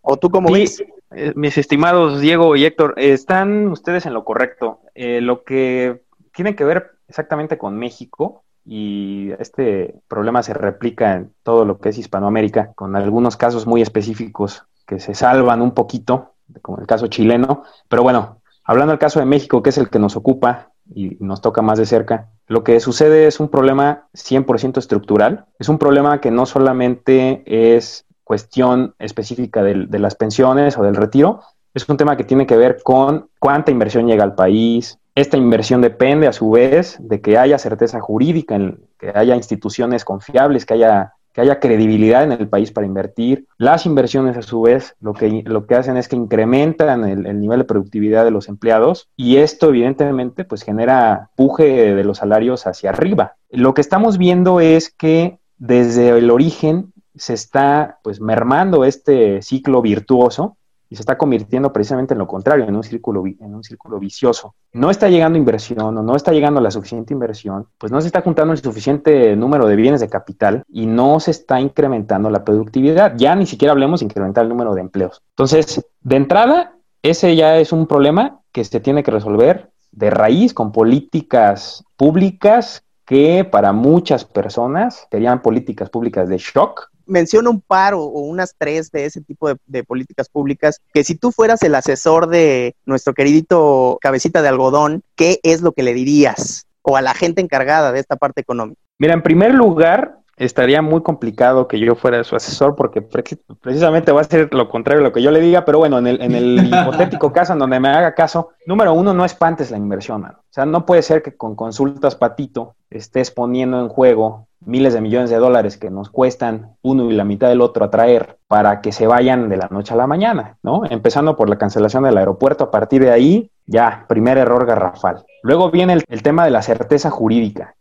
¿O 0.00 0.16
tú 0.16 0.30
cómo 0.30 0.52
ves? 0.52 0.82
Eh, 1.10 1.32
mis 1.36 1.56
estimados 1.56 2.20
Diego 2.20 2.54
y 2.56 2.64
Héctor, 2.64 2.94
están 2.96 3.68
ustedes 3.68 4.06
en 4.06 4.14
lo 4.14 4.24
correcto. 4.24 4.80
Eh, 4.94 5.20
lo 5.20 5.44
que 5.44 6.02
tiene 6.34 6.54
que 6.54 6.64
ver 6.64 6.92
exactamente 7.08 7.56
con 7.56 7.78
México 7.78 8.44
y 8.64 9.30
este 9.38 9.94
problema 10.08 10.42
se 10.42 10.52
replica 10.52 11.14
en 11.14 11.32
todo 11.42 11.64
lo 11.64 11.78
que 11.78 11.88
es 11.88 11.98
Hispanoamérica, 11.98 12.72
con 12.74 12.96
algunos 12.96 13.36
casos 13.36 13.66
muy 13.66 13.80
específicos 13.80 14.64
que 14.86 15.00
se 15.00 15.14
salvan 15.14 15.62
un 15.62 15.72
poquito, 15.72 16.34
como 16.60 16.78
el 16.78 16.86
caso 16.86 17.06
chileno. 17.06 17.64
Pero 17.88 18.02
bueno, 18.02 18.42
hablando 18.64 18.92
del 18.92 18.98
caso 18.98 19.20
de 19.20 19.26
México, 19.26 19.62
que 19.62 19.70
es 19.70 19.78
el 19.78 19.88
que 19.88 19.98
nos 19.98 20.16
ocupa 20.16 20.72
y 20.94 21.16
nos 21.20 21.40
toca 21.40 21.62
más 21.62 21.78
de 21.78 21.86
cerca, 21.86 22.28
lo 22.46 22.64
que 22.64 22.80
sucede 22.80 23.26
es 23.26 23.40
un 23.40 23.48
problema 23.48 24.08
100% 24.14 24.78
estructural. 24.78 25.46
Es 25.58 25.68
un 25.68 25.78
problema 25.78 26.20
que 26.20 26.30
no 26.30 26.44
solamente 26.44 27.42
es 27.46 28.06
cuestión 28.28 28.94
específica 28.98 29.62
de, 29.62 29.86
de 29.86 29.98
las 29.98 30.14
pensiones 30.14 30.76
o 30.76 30.82
del 30.82 30.94
retiro, 30.94 31.40
es 31.72 31.88
un 31.88 31.96
tema 31.96 32.16
que 32.16 32.24
tiene 32.24 32.46
que 32.46 32.56
ver 32.56 32.82
con 32.82 33.28
cuánta 33.38 33.70
inversión 33.70 34.06
llega 34.06 34.22
al 34.22 34.34
país, 34.34 34.98
esta 35.18 35.36
inversión 35.36 35.80
depende, 35.80 36.28
a 36.28 36.32
su 36.32 36.50
vez, 36.50 36.96
de 37.00 37.20
que 37.20 37.36
haya 37.36 37.58
certeza 37.58 37.98
jurídica, 37.98 38.56
que 39.00 39.10
haya 39.12 39.34
instituciones 39.34 40.04
confiables, 40.04 40.64
que 40.64 40.74
haya, 40.74 41.14
que 41.32 41.40
haya 41.40 41.58
credibilidad 41.58 42.22
en 42.22 42.30
el 42.30 42.48
país 42.48 42.70
para 42.70 42.86
invertir. 42.86 43.46
Las 43.56 43.84
inversiones, 43.84 44.36
a 44.36 44.42
su 44.42 44.60
vez, 44.60 44.94
lo 45.00 45.14
que, 45.14 45.42
lo 45.44 45.66
que 45.66 45.74
hacen 45.74 45.96
es 45.96 46.06
que 46.06 46.14
incrementan 46.14 47.04
el, 47.04 47.40
nivel 47.40 47.58
de 47.58 47.64
productividad 47.64 48.24
de 48.24 48.30
los 48.30 48.48
empleados 48.48 49.08
y 49.16 49.38
esto, 49.38 49.70
evidentemente, 49.70 50.44
pues 50.44 50.62
genera 50.62 51.30
puje 51.34 51.96
de 51.96 52.04
los 52.04 52.18
salarios 52.18 52.68
hacia 52.68 52.90
arriba. 52.90 53.34
Lo 53.50 53.74
que 53.74 53.80
estamos 53.80 54.18
viendo 54.18 54.60
es 54.60 54.88
que 54.88 55.40
desde 55.58 56.16
el 56.16 56.30
origen 56.30 56.92
se 57.18 57.34
está 57.34 57.98
pues 58.02 58.20
mermando 58.20 58.84
este 58.84 59.42
ciclo 59.42 59.82
virtuoso 59.82 60.56
y 60.90 60.96
se 60.96 61.02
está 61.02 61.18
convirtiendo 61.18 61.72
precisamente 61.72 62.14
en 62.14 62.18
lo 62.18 62.26
contrario, 62.26 62.64
en 62.66 62.74
un 62.74 62.82
círculo, 62.82 63.24
en 63.26 63.54
un 63.54 63.62
círculo 63.62 63.98
vicioso. 63.98 64.54
No 64.72 64.90
está 64.90 65.08
llegando 65.08 65.36
inversión 65.36 65.98
o 65.98 66.02
no 66.02 66.16
está 66.16 66.32
llegando 66.32 66.60
la 66.60 66.70
suficiente 66.70 67.12
inversión, 67.12 67.66
pues 67.76 67.92
no 67.92 68.00
se 68.00 68.06
está 68.06 68.22
juntando 68.22 68.52
el 68.52 68.58
suficiente 68.58 69.36
número 69.36 69.66
de 69.66 69.76
bienes 69.76 70.00
de 70.00 70.08
capital 70.08 70.62
y 70.68 70.86
no 70.86 71.20
se 71.20 71.32
está 71.32 71.60
incrementando 71.60 72.30
la 72.30 72.44
productividad. 72.44 73.14
Ya 73.16 73.34
ni 73.34 73.46
siquiera 73.46 73.72
hablemos 73.72 74.00
de 74.00 74.06
incrementar 74.06 74.44
el 74.44 74.48
número 74.48 74.74
de 74.74 74.80
empleos. 74.80 75.22
Entonces, 75.30 75.84
de 76.00 76.16
entrada, 76.16 76.76
ese 77.02 77.36
ya 77.36 77.58
es 77.58 77.72
un 77.72 77.86
problema 77.86 78.40
que 78.52 78.64
se 78.64 78.80
tiene 78.80 79.02
que 79.02 79.10
resolver 79.10 79.70
de 79.92 80.10
raíz 80.10 80.54
con 80.54 80.72
políticas 80.72 81.84
públicas 81.96 82.82
que 83.04 83.44
para 83.44 83.72
muchas 83.72 84.24
personas 84.24 85.06
serían 85.10 85.40
políticas 85.40 85.88
públicas 85.88 86.28
de 86.28 86.36
shock, 86.36 86.90
menciona 87.08 87.50
un 87.50 87.60
par 87.60 87.94
o, 87.94 88.04
unas 88.04 88.54
tres 88.56 88.90
de 88.90 89.06
ese 89.06 89.20
tipo 89.20 89.50
de, 89.66 89.84
políticas 89.84 90.28
públicas, 90.28 90.80
que 90.92 91.04
si 91.04 91.14
tú 91.14 91.32
fueras 91.32 91.62
el 91.62 91.74
asesor 91.74 92.28
de 92.28 92.76
nuestro 92.86 93.14
queridito 93.14 93.98
cabecita 94.00 94.42
de 94.42 94.48
algodón, 94.48 95.02
¿qué 95.16 95.40
es 95.42 95.62
lo 95.62 95.72
que 95.72 95.82
le 95.82 95.94
dirías? 95.94 96.66
O 96.82 96.96
a 96.96 97.02
la 97.02 97.14
gente 97.14 97.40
encargada 97.40 97.92
de 97.92 98.00
esta 98.00 98.16
parte 98.16 98.40
económica. 98.40 98.80
Mira, 98.98 99.14
en 99.14 99.22
primer 99.22 99.54
lugar, 99.54 100.17
estaría 100.38 100.82
muy 100.82 101.02
complicado 101.02 101.68
que 101.68 101.78
yo 101.78 101.94
fuera 101.94 102.22
su 102.24 102.36
asesor 102.36 102.76
porque 102.76 103.02
precisamente 103.02 104.12
va 104.12 104.20
a 104.20 104.24
ser 104.24 104.52
lo 104.52 104.68
contrario 104.68 105.02
de 105.02 105.08
lo 105.08 105.12
que 105.12 105.22
yo 105.22 105.30
le 105.30 105.40
diga, 105.40 105.64
pero 105.64 105.78
bueno, 105.78 105.98
en 105.98 106.06
el, 106.06 106.22
en 106.22 106.34
el 106.34 106.66
hipotético 106.72 107.32
caso 107.32 107.52
en 107.52 107.58
donde 107.58 107.80
me 107.80 107.88
haga 107.88 108.14
caso, 108.14 108.50
número 108.66 108.92
uno, 108.92 109.14
no 109.14 109.24
espantes 109.24 109.70
la 109.70 109.76
inversión, 109.76 110.24
O 110.24 110.42
sea, 110.50 110.64
no 110.66 110.86
puede 110.86 111.02
ser 111.02 111.22
que 111.22 111.36
con 111.36 111.54
consultas 111.54 112.16
patito 112.16 112.74
estés 112.90 113.30
poniendo 113.30 113.80
en 113.80 113.88
juego 113.88 114.48
miles 114.60 114.94
de 114.94 115.00
millones 115.00 115.30
de 115.30 115.36
dólares 115.36 115.76
que 115.76 115.90
nos 115.90 116.10
cuestan 116.10 116.76
uno 116.82 117.10
y 117.10 117.14
la 117.14 117.24
mitad 117.24 117.48
del 117.48 117.60
otro 117.60 117.84
atraer 117.84 118.38
para 118.48 118.80
que 118.80 118.92
se 118.92 119.06
vayan 119.06 119.48
de 119.48 119.56
la 119.56 119.68
noche 119.70 119.94
a 119.94 119.96
la 119.96 120.06
mañana, 120.06 120.56
¿no? 120.62 120.82
Empezando 120.88 121.36
por 121.36 121.48
la 121.48 121.58
cancelación 121.58 122.04
del 122.04 122.18
aeropuerto, 122.18 122.64
a 122.64 122.70
partir 122.70 123.02
de 123.02 123.10
ahí, 123.10 123.50
ya, 123.66 124.06
primer 124.08 124.38
error 124.38 124.66
garrafal. 124.66 125.24
Luego 125.42 125.70
viene 125.70 125.98
el, 126.08 126.22
tema 126.22 126.44
de 126.44 126.50
la 126.50 126.62
certeza 126.62 127.10
jurídica. 127.10 127.74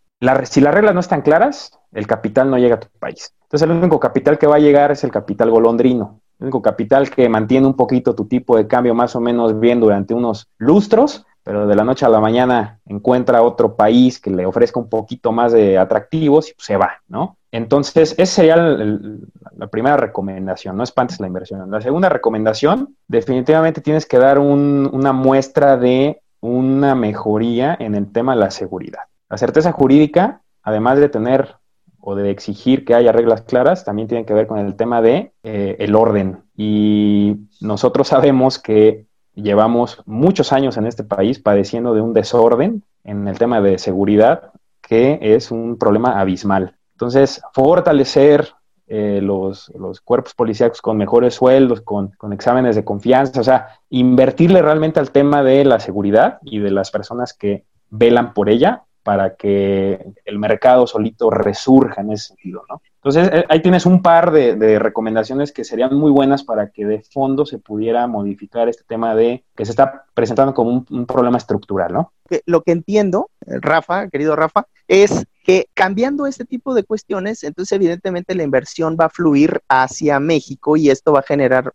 Si 0.45 0.61
las 0.61 0.73
reglas 0.73 0.93
no 0.93 0.99
están 0.99 1.21
claras, 1.21 1.77
el 1.91 2.07
capital 2.07 2.49
no 2.49 2.57
llega 2.57 2.75
a 2.75 2.79
tu 2.79 2.87
país. 2.99 3.33
Entonces 3.43 3.69
el 3.69 3.75
único 3.75 3.99
capital 3.99 4.37
que 4.37 4.47
va 4.47 4.55
a 4.55 4.59
llegar 4.59 4.91
es 4.91 5.03
el 5.03 5.11
capital 5.11 5.49
golondrino. 5.49 6.21
El 6.39 6.45
único 6.45 6.61
capital 6.61 7.09
que 7.09 7.29
mantiene 7.29 7.67
un 7.67 7.75
poquito 7.75 8.15
tu 8.15 8.25
tipo 8.25 8.57
de 8.57 8.67
cambio 8.67 8.93
más 8.93 9.15
o 9.15 9.21
menos 9.21 9.59
bien 9.59 9.79
durante 9.79 10.13
unos 10.13 10.47
lustros 10.57 11.25
pero 11.47 11.65
de 11.65 11.75
la 11.77 11.85
noche 11.85 12.05
a 12.05 12.09
la 12.09 12.19
mañana 12.19 12.81
encuentra 12.85 13.41
otro 13.41 13.77
país 13.77 14.19
que 14.19 14.29
le 14.29 14.45
ofrezca 14.45 14.81
un 14.81 14.89
poquito 14.89 15.31
más 15.31 15.53
de 15.53 15.77
atractivos 15.77 16.49
y 16.49 16.53
se 16.57 16.75
va, 16.75 17.01
¿no? 17.07 17.37
Entonces, 17.53 18.15
esa 18.17 18.35
sería 18.35 18.57
la 18.57 19.67
primera 19.67 19.95
recomendación, 19.95 20.75
no 20.75 20.83
espantes 20.83 21.21
la 21.21 21.27
inversión. 21.27 21.71
La 21.71 21.79
segunda 21.79 22.09
recomendación, 22.09 22.97
definitivamente 23.07 23.79
tienes 23.79 24.05
que 24.05 24.17
dar 24.17 24.39
una 24.39 25.13
muestra 25.13 25.77
de 25.77 26.21
una 26.41 26.95
mejoría 26.95 27.77
en 27.79 27.95
el 27.95 28.11
tema 28.11 28.33
de 28.33 28.41
la 28.41 28.51
seguridad. 28.51 29.03
La 29.29 29.37
certeza 29.37 29.71
jurídica, 29.71 30.41
además 30.63 30.99
de 30.99 31.09
tener 31.09 31.55
o 31.99 32.15
de 32.15 32.29
exigir 32.29 32.85
que 32.85 32.95
haya 32.95 33.11
reglas 33.11 33.41
claras, 33.41 33.83
también 33.83 34.07
tiene 34.07 34.25
que 34.25 34.33
ver 34.33 34.47
con 34.47 34.59
el 34.59 34.75
tema 34.75 35.01
de 35.01 35.33
eh, 35.43 35.75
el 35.79 35.95
orden. 35.95 36.43
Y 36.55 37.35
nosotros 37.59 38.07
sabemos 38.07 38.59
que 38.59 39.05
llevamos 39.35 40.01
muchos 40.05 40.53
años 40.53 40.77
en 40.77 40.85
este 40.85 41.03
país 41.03 41.39
padeciendo 41.39 41.93
de 41.93 42.01
un 42.01 42.13
desorden 42.13 42.83
en 43.03 43.27
el 43.27 43.37
tema 43.37 43.61
de 43.61 43.77
seguridad 43.77 44.51
que 44.81 45.19
es 45.21 45.51
un 45.51 45.77
problema 45.77 46.19
abismal. 46.19 46.75
Entonces, 46.93 47.41
fortalecer 47.53 48.53
eh, 48.87 49.19
los, 49.21 49.69
cuerpos 50.05 50.33
policíacos 50.33 50.81
con 50.81 50.95
mejores 50.95 51.35
sueldos, 51.35 51.81
con, 51.81 52.11
con, 52.17 52.31
exámenes 52.31 52.77
de 52.77 52.85
confianza, 52.85 53.41
o 53.41 53.43
sea, 53.43 53.67
invertirle 53.89 54.61
realmente 54.61 55.01
al 55.01 55.11
tema 55.11 55.43
de 55.43 55.65
la 55.65 55.81
seguridad 55.81 56.39
y 56.43 56.59
de 56.59 56.71
las 56.71 56.89
personas 56.89 57.33
que 57.33 57.65
velan 57.89 58.33
por 58.33 58.49
ella 58.49 58.85
para 59.07 59.37
que 59.37 60.05
el 60.25 60.37
mercado 60.37 60.85
solito 60.85 61.29
resurja 61.29 62.01
en 62.01 62.11
ese 62.11 62.27
sentido, 62.27 62.63
¿no? 62.67 62.81
Entonces, 62.95 63.29
eh, 63.31 63.45
ahí 63.47 63.61
tienes 63.61 63.85
un 63.85 64.01
par 64.01 64.31
de, 64.31 64.79
recomendaciones 64.79 65.53
que 65.53 65.63
serían 65.63 65.95
muy 65.95 66.11
buenas 66.11 66.43
para 66.43 66.71
que 66.71 66.83
de 66.83 66.99
fondo 66.99 67.45
se 67.45 67.57
pudiera 67.57 68.05
modificar 68.07 68.67
este 68.67 68.83
tema 68.83 69.15
de 69.15 69.45
que 69.55 69.63
se 69.63 69.71
está 69.71 70.03
presentando 70.13 70.53
como 70.53 70.85
un, 70.89 71.05
problema 71.05 71.37
estructural, 71.37 71.93
¿no? 71.93 72.11
Lo 72.45 72.63
que 72.63 72.73
entiendo, 72.73 73.29
Rafa, 73.45 74.09
querido 74.09 74.35
Rafa, 74.35 74.67
es 74.89 75.25
que 75.41 75.69
cambiando 75.73 76.27
este 76.27 76.43
tipo 76.43 76.73
de 76.73 76.83
cuestiones, 76.83 77.45
entonces 77.45 77.71
evidentemente 77.71 78.35
la 78.35 78.43
inversión 78.43 78.97
va 78.99 79.05
a 79.05 79.09
fluir 79.09 79.61
hacia 79.69 80.19
México 80.19 80.75
y 80.75 80.89
esto 80.89 81.13
va 81.13 81.19
a 81.19 81.23
generar 81.23 81.71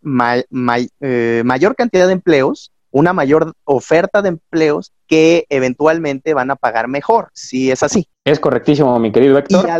eh, 1.01 1.41
mayor 1.43 1.75
cantidad 1.75 2.05
de 2.05 2.13
empleos 2.13 2.72
una 2.93 3.11
mayor 3.11 3.53
oferta 3.63 4.21
de 4.21 4.29
empleos 4.29 4.93
que 5.07 5.47
eventualmente 5.49 6.35
van 6.35 6.51
a 6.51 6.55
pagar 6.55 6.87
mejor, 6.87 7.31
si 7.33 7.71
es 7.71 7.81
así. 7.81 8.07
Es 8.23 8.39
correctísimo, 8.39 8.97
mi 8.99 9.11
querido 9.11 9.35
Héctor. 9.39 9.67
Y 9.67 9.71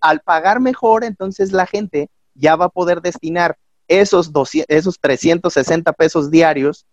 al, 0.00 0.20
pagar 0.20 0.58
mejor, 0.58 1.04
entonces 1.04 1.52
la 1.52 1.66
gente 1.66 2.08
ya 2.34 2.56
va 2.56 2.64
a 2.64 2.70
poder 2.70 3.02
destinar 3.02 3.58
esos, 3.88 4.32
esos 4.68 4.98
360 4.98 5.92
pesos 5.92 6.30
diarios 6.30 6.86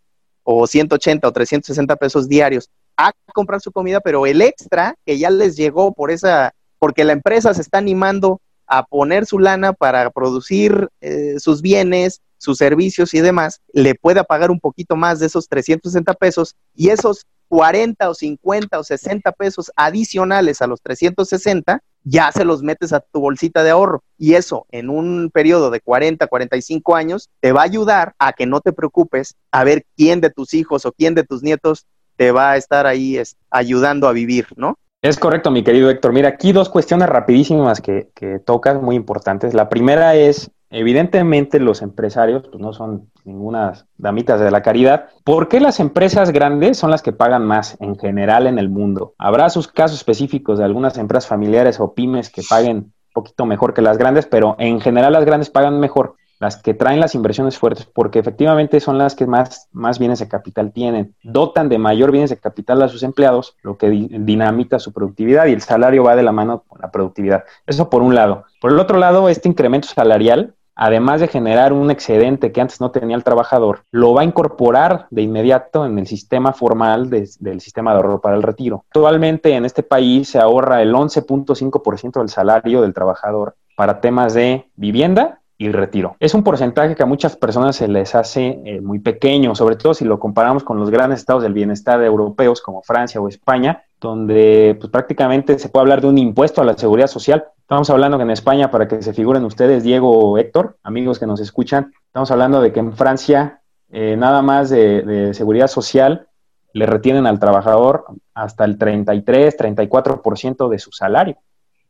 o 0.43 0.67
180 0.67 1.25
o 1.25 1.31
360 1.31 1.95
pesos 1.95 2.27
diarios 2.27 2.69
a 2.97 3.13
comprar 3.33 3.61
su 3.61 3.71
comida, 3.71 4.01
pero 4.01 4.25
el 4.25 4.41
extra 4.41 4.95
que 5.05 5.17
ya 5.17 5.29
les 5.29 5.55
llegó 5.55 5.93
por 5.93 6.11
esa, 6.11 6.53
porque 6.77 7.05
la 7.05 7.13
empresa 7.13 7.53
se 7.53 7.61
está 7.61 7.77
animando 7.77 8.41
a 8.67 8.83
poner 8.83 9.25
su 9.25 9.39
lana 9.39 9.71
para 9.71 10.09
producir 10.09 10.89
eh, 10.99 11.35
sus 11.39 11.61
bienes, 11.61 12.19
sus 12.39 12.57
servicios 12.57 13.13
y 13.13 13.19
demás, 13.19 13.61
le 13.71 13.93
pueda 13.93 14.23
pagar 14.23 14.49
un 14.49 14.59
poquito 14.59 14.95
más 14.95 15.19
de 15.19 15.27
esos 15.27 15.47
360 15.47 16.15
pesos 16.15 16.55
y 16.73 16.89
esos 16.89 17.27
40 17.49 18.09
o 18.09 18.13
50 18.13 18.79
o 18.79 18.83
60 18.83 19.31
pesos 19.33 19.71
adicionales 19.75 20.61
a 20.61 20.67
los 20.67 20.81
360, 20.81 21.81
ya 22.03 22.31
se 22.31 22.45
los 22.45 22.63
metes 22.63 22.93
a 22.93 23.01
tu 23.01 23.19
bolsita 23.19 23.63
de 23.63 23.71
ahorro. 23.71 24.03
Y 24.17 24.35
eso 24.35 24.65
en 24.71 24.89
un 24.89 25.29
periodo 25.33 25.69
de 25.69 25.81
40, 25.81 26.25
45 26.27 26.95
años 26.95 27.29
te 27.41 27.51
va 27.51 27.61
a 27.61 27.65
ayudar 27.65 28.13
a 28.19 28.33
que 28.33 28.45
no 28.45 28.61
te 28.61 28.71
preocupes 28.71 29.35
a 29.51 29.63
ver 29.63 29.83
quién 29.97 30.21
de 30.21 30.29
tus 30.29 30.53
hijos 30.53 30.85
o 30.85 30.91
quién 30.91 31.15
de 31.15 31.23
tus 31.23 31.43
nietos 31.43 31.85
te 32.15 32.31
va 32.31 32.51
a 32.51 32.57
estar 32.57 32.85
ahí 32.85 33.21
ayudando 33.49 34.07
a 34.07 34.13
vivir, 34.13 34.47
¿no? 34.55 34.75
Es 35.01 35.17
correcto, 35.17 35.49
mi 35.49 35.63
querido 35.63 35.89
Héctor. 35.89 36.11
Mira, 36.11 36.29
aquí 36.29 36.51
dos 36.51 36.67
cuestiones 36.67 37.07
rapidísimas 37.07 37.79
que, 37.79 38.09
que 38.13 38.39
tocas, 38.39 38.81
muy 38.81 38.97
importantes. 38.97 39.53
La 39.53 39.69
primera 39.69 40.15
es 40.15 40.51
Evidentemente 40.71 41.59
los 41.59 41.81
empresarios 41.81 42.43
pues, 42.47 42.61
no 42.61 42.73
son 42.73 43.09
ninguna 43.25 43.73
damitas 43.97 44.39
de 44.39 44.51
la 44.51 44.61
caridad. 44.61 45.07
¿Por 45.23 45.47
qué 45.47 45.59
las 45.59 45.79
empresas 45.79 46.31
grandes 46.31 46.77
son 46.77 46.91
las 46.91 47.01
que 47.01 47.11
pagan 47.11 47.45
más 47.45 47.77
en 47.79 47.97
general 47.97 48.47
en 48.47 48.59
el 48.59 48.69
mundo? 48.69 49.13
Habrá 49.17 49.49
sus 49.49 49.67
casos 49.67 49.97
específicos 49.97 50.59
de 50.59 50.65
algunas 50.65 50.97
empresas 50.97 51.27
familiares 51.27 51.79
o 51.79 51.93
pymes 51.93 52.29
que 52.29 52.43
paguen 52.47 52.77
un 52.77 52.93
poquito 53.13 53.45
mejor 53.45 53.73
que 53.73 53.81
las 53.81 53.97
grandes, 53.97 54.27
pero 54.27 54.55
en 54.59 54.79
general 54.79 55.13
las 55.13 55.25
grandes 55.25 55.49
pagan 55.49 55.79
mejor 55.79 56.15
las 56.39 56.61
que 56.61 56.73
traen 56.73 57.01
las 57.01 57.15
inversiones 57.15 57.57
fuertes, 57.57 57.85
porque 57.85 58.19
efectivamente 58.19 58.79
son 58.79 58.97
las 58.97 59.13
que 59.13 59.27
más, 59.27 59.67
más 59.73 59.99
bienes 59.99 60.19
de 60.19 60.29
capital 60.29 60.71
tienen, 60.71 61.13
dotan 61.21 61.67
de 61.67 61.77
mayor 61.77 62.11
bienes 62.11 62.29
de 62.29 62.37
capital 62.37 62.81
a 62.81 62.87
sus 62.87 63.03
empleados, 63.03 63.57
lo 63.61 63.77
que 63.77 63.89
dinamita 63.89 64.79
su 64.79 64.93
productividad 64.93 65.47
y 65.47 65.53
el 65.53 65.61
salario 65.61 66.05
va 66.05 66.15
de 66.15 66.23
la 66.23 66.31
mano 66.31 66.63
con 66.65 66.79
la 66.79 66.91
productividad. 66.91 67.43
Eso 67.67 67.89
por 67.89 68.01
un 68.01 68.15
lado. 68.15 68.45
Por 68.61 68.71
el 68.71 68.79
otro 68.79 68.97
lado, 68.97 69.27
este 69.27 69.49
incremento 69.49 69.89
salarial 69.89 70.55
además 70.79 71.19
de 71.19 71.27
generar 71.27 71.73
un 71.73 71.91
excedente 71.91 72.53
que 72.53 72.61
antes 72.61 72.79
no 72.79 72.89
tenía 72.89 73.17
el 73.17 73.23
trabajador, 73.25 73.83
lo 73.91 74.13
va 74.13 74.21
a 74.21 74.23
incorporar 74.23 75.07
de 75.09 75.21
inmediato 75.21 75.85
en 75.85 75.99
el 75.99 76.07
sistema 76.07 76.53
formal 76.53 77.09
del 77.09 77.59
sistema 77.59 77.91
de 77.91 77.97
ahorro 77.97 78.21
para 78.21 78.37
el 78.37 78.43
retiro. 78.43 78.85
Actualmente 78.87 79.53
en 79.53 79.65
este 79.65 79.83
país 79.83 80.29
se 80.29 80.39
ahorra 80.39 80.81
el 80.81 80.93
11.5% 80.93 82.19
del 82.19 82.29
salario 82.29 82.81
del 82.81 82.93
trabajador 82.93 83.55
para 83.75 83.99
temas 83.99 84.33
de 84.33 84.69
vivienda 84.77 85.41
y 85.57 85.69
retiro. 85.69 86.15
Es 86.21 86.33
un 86.33 86.43
porcentaje 86.43 86.95
que 86.95 87.03
a 87.03 87.05
muchas 87.05 87.35
personas 87.35 87.75
se 87.75 87.89
les 87.89 88.15
hace 88.15 88.61
eh, 88.63 88.79
muy 88.79 88.99
pequeño, 88.99 89.55
sobre 89.55 89.75
todo 89.75 89.93
si 89.93 90.05
lo 90.05 90.17
comparamos 90.17 90.63
con 90.63 90.79
los 90.79 90.89
grandes 90.89 91.19
estados 91.19 91.43
del 91.43 91.51
bienestar 91.51 92.01
europeos 92.01 92.61
como 92.61 92.81
Francia 92.83 93.19
o 93.19 93.27
España, 93.27 93.83
donde 93.99 94.77
pues, 94.79 94.91
prácticamente 94.91 95.59
se 95.59 95.69
puede 95.69 95.83
hablar 95.83 96.01
de 96.01 96.07
un 96.07 96.17
impuesto 96.17 96.61
a 96.61 96.65
la 96.65 96.77
seguridad 96.77 97.07
social. 97.07 97.45
Estamos 97.59 97.89
hablando 97.89 98.17
que 98.17 98.23
en 98.23 98.31
España, 98.31 98.71
para 98.71 98.87
que 98.87 99.01
se 99.01 99.13
figuren 99.13 99.43
ustedes, 99.45 99.83
Diego 99.83 100.37
Héctor, 100.37 100.77
amigos 100.83 101.19
que 101.19 101.27
nos 101.27 101.39
escuchan, 101.39 101.91
estamos 102.05 102.31
hablando 102.31 102.61
de 102.61 102.71
que 102.71 102.79
en 102.79 102.93
Francia 102.93 103.61
eh, 103.91 104.15
nada 104.17 104.41
más 104.41 104.69
de, 104.69 105.01
de 105.01 105.33
seguridad 105.33 105.67
social 105.67 106.27
le 106.73 106.85
retienen 106.85 107.25
al 107.25 107.39
trabajador 107.39 108.05
hasta 108.33 108.65
el 108.65 108.77
33, 108.77 109.57
34% 109.57 110.69
de 110.69 110.79
su 110.79 110.91
salario. 110.91 111.37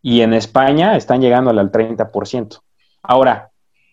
Y 0.01 0.21
en 0.21 0.33
España 0.33 0.95
están 0.95 1.21
llegando 1.21 1.51
al 1.51 1.71
30%. 1.71 2.61
Ahora, 3.03 3.49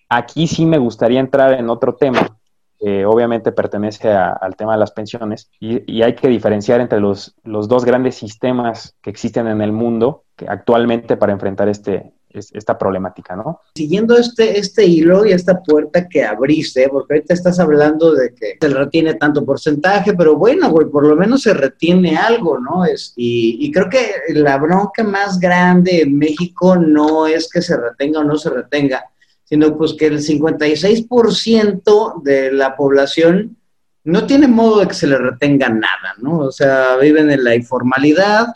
Aquí 0.09 0.47
sí 0.47 0.65
me 0.67 0.79
gustaría 0.79 1.19
entrar 1.19 1.55
en 1.55 1.69
otro 1.69 1.97
tema, 1.97 2.36
que 2.79 3.07
obviamente 3.07 3.53
pertenece 3.53 4.11
al 4.11 4.57
tema 4.57 4.73
de 4.73 4.79
las 4.79 4.93
pensiones, 4.93 5.51
y, 5.61 6.03
hay 6.03 6.15
que 6.15 6.29
diferenciar 6.29 6.81
entre 6.81 7.01
los, 7.01 7.35
los, 7.45 7.69
dos 7.69 7.85
grandes 7.85 8.15
sistemas 8.15 8.95
que 9.03 9.11
existen 9.11 9.47
en 9.47 9.61
el 9.61 9.73
mundo 9.73 10.25
que 10.37 10.47
actualmente 10.49 11.17
para 11.17 11.33
enfrentar 11.33 11.69
este, 11.69 12.13
esta 12.37 12.77
problemática, 12.77 13.35
¿no? 13.35 13.61
Siguiendo 13.75 14.17
este, 14.17 14.59
este 14.59 14.85
hilo 14.85 15.25
y 15.25 15.33
esta 15.33 15.63
puerta 15.63 16.09
que 16.09 16.25
abriste, 16.25 16.89
porque 16.89 17.15
ahorita 17.15 17.35
estás 17.35 17.59
hablando 17.59 18.13
de 18.15 18.35
que 18.35 18.57
se 18.61 18.69
retiene 18.69 19.15
tanto 19.15 19.45
porcentaje, 19.45 20.15
pero 20.15 20.37
bueno, 20.37 20.71
güey, 20.71 20.89
por 20.89 21.07
lo 21.07 21.17
menos 21.17 21.43
se 21.43 21.55
retiene 21.55 22.17
algo, 22.17 22.59
¿no? 22.59 22.85
Es, 22.85 23.13
y, 23.17 23.57
y 23.61 23.73
creo 23.73 23.89
que 23.89 24.35
la 24.35 24.59
bronca 24.59 25.03
más 25.03 25.41
grande 25.41 26.03
en 26.03 26.17
México 26.19 26.77
no 26.77 27.27
es 27.27 27.49
que 27.51 27.63
se 27.63 27.77
retenga 27.77 28.21
o 28.21 28.25
no 28.25 28.37
se 28.37 28.51
retenga, 28.51 29.05
sino 29.49 29.79
pues 29.79 29.95
que 29.95 30.07
el 30.07 30.19
56% 30.19 32.23
de 32.23 32.53
la 32.53 32.77
población 32.77 33.57
no 34.05 34.27
tiene 34.27 34.49
modo 34.49 34.81
de 34.81 34.89
que 34.89 34.95
se 34.95 35.07
le 35.07 35.19
retenga 35.19 35.69
nada, 35.69 36.15
¿no? 36.19 36.39
O 36.39 36.53
sea, 36.53 36.97
viven 36.97 37.31
en 37.31 37.43
la 37.43 37.55
informalidad 37.55 38.49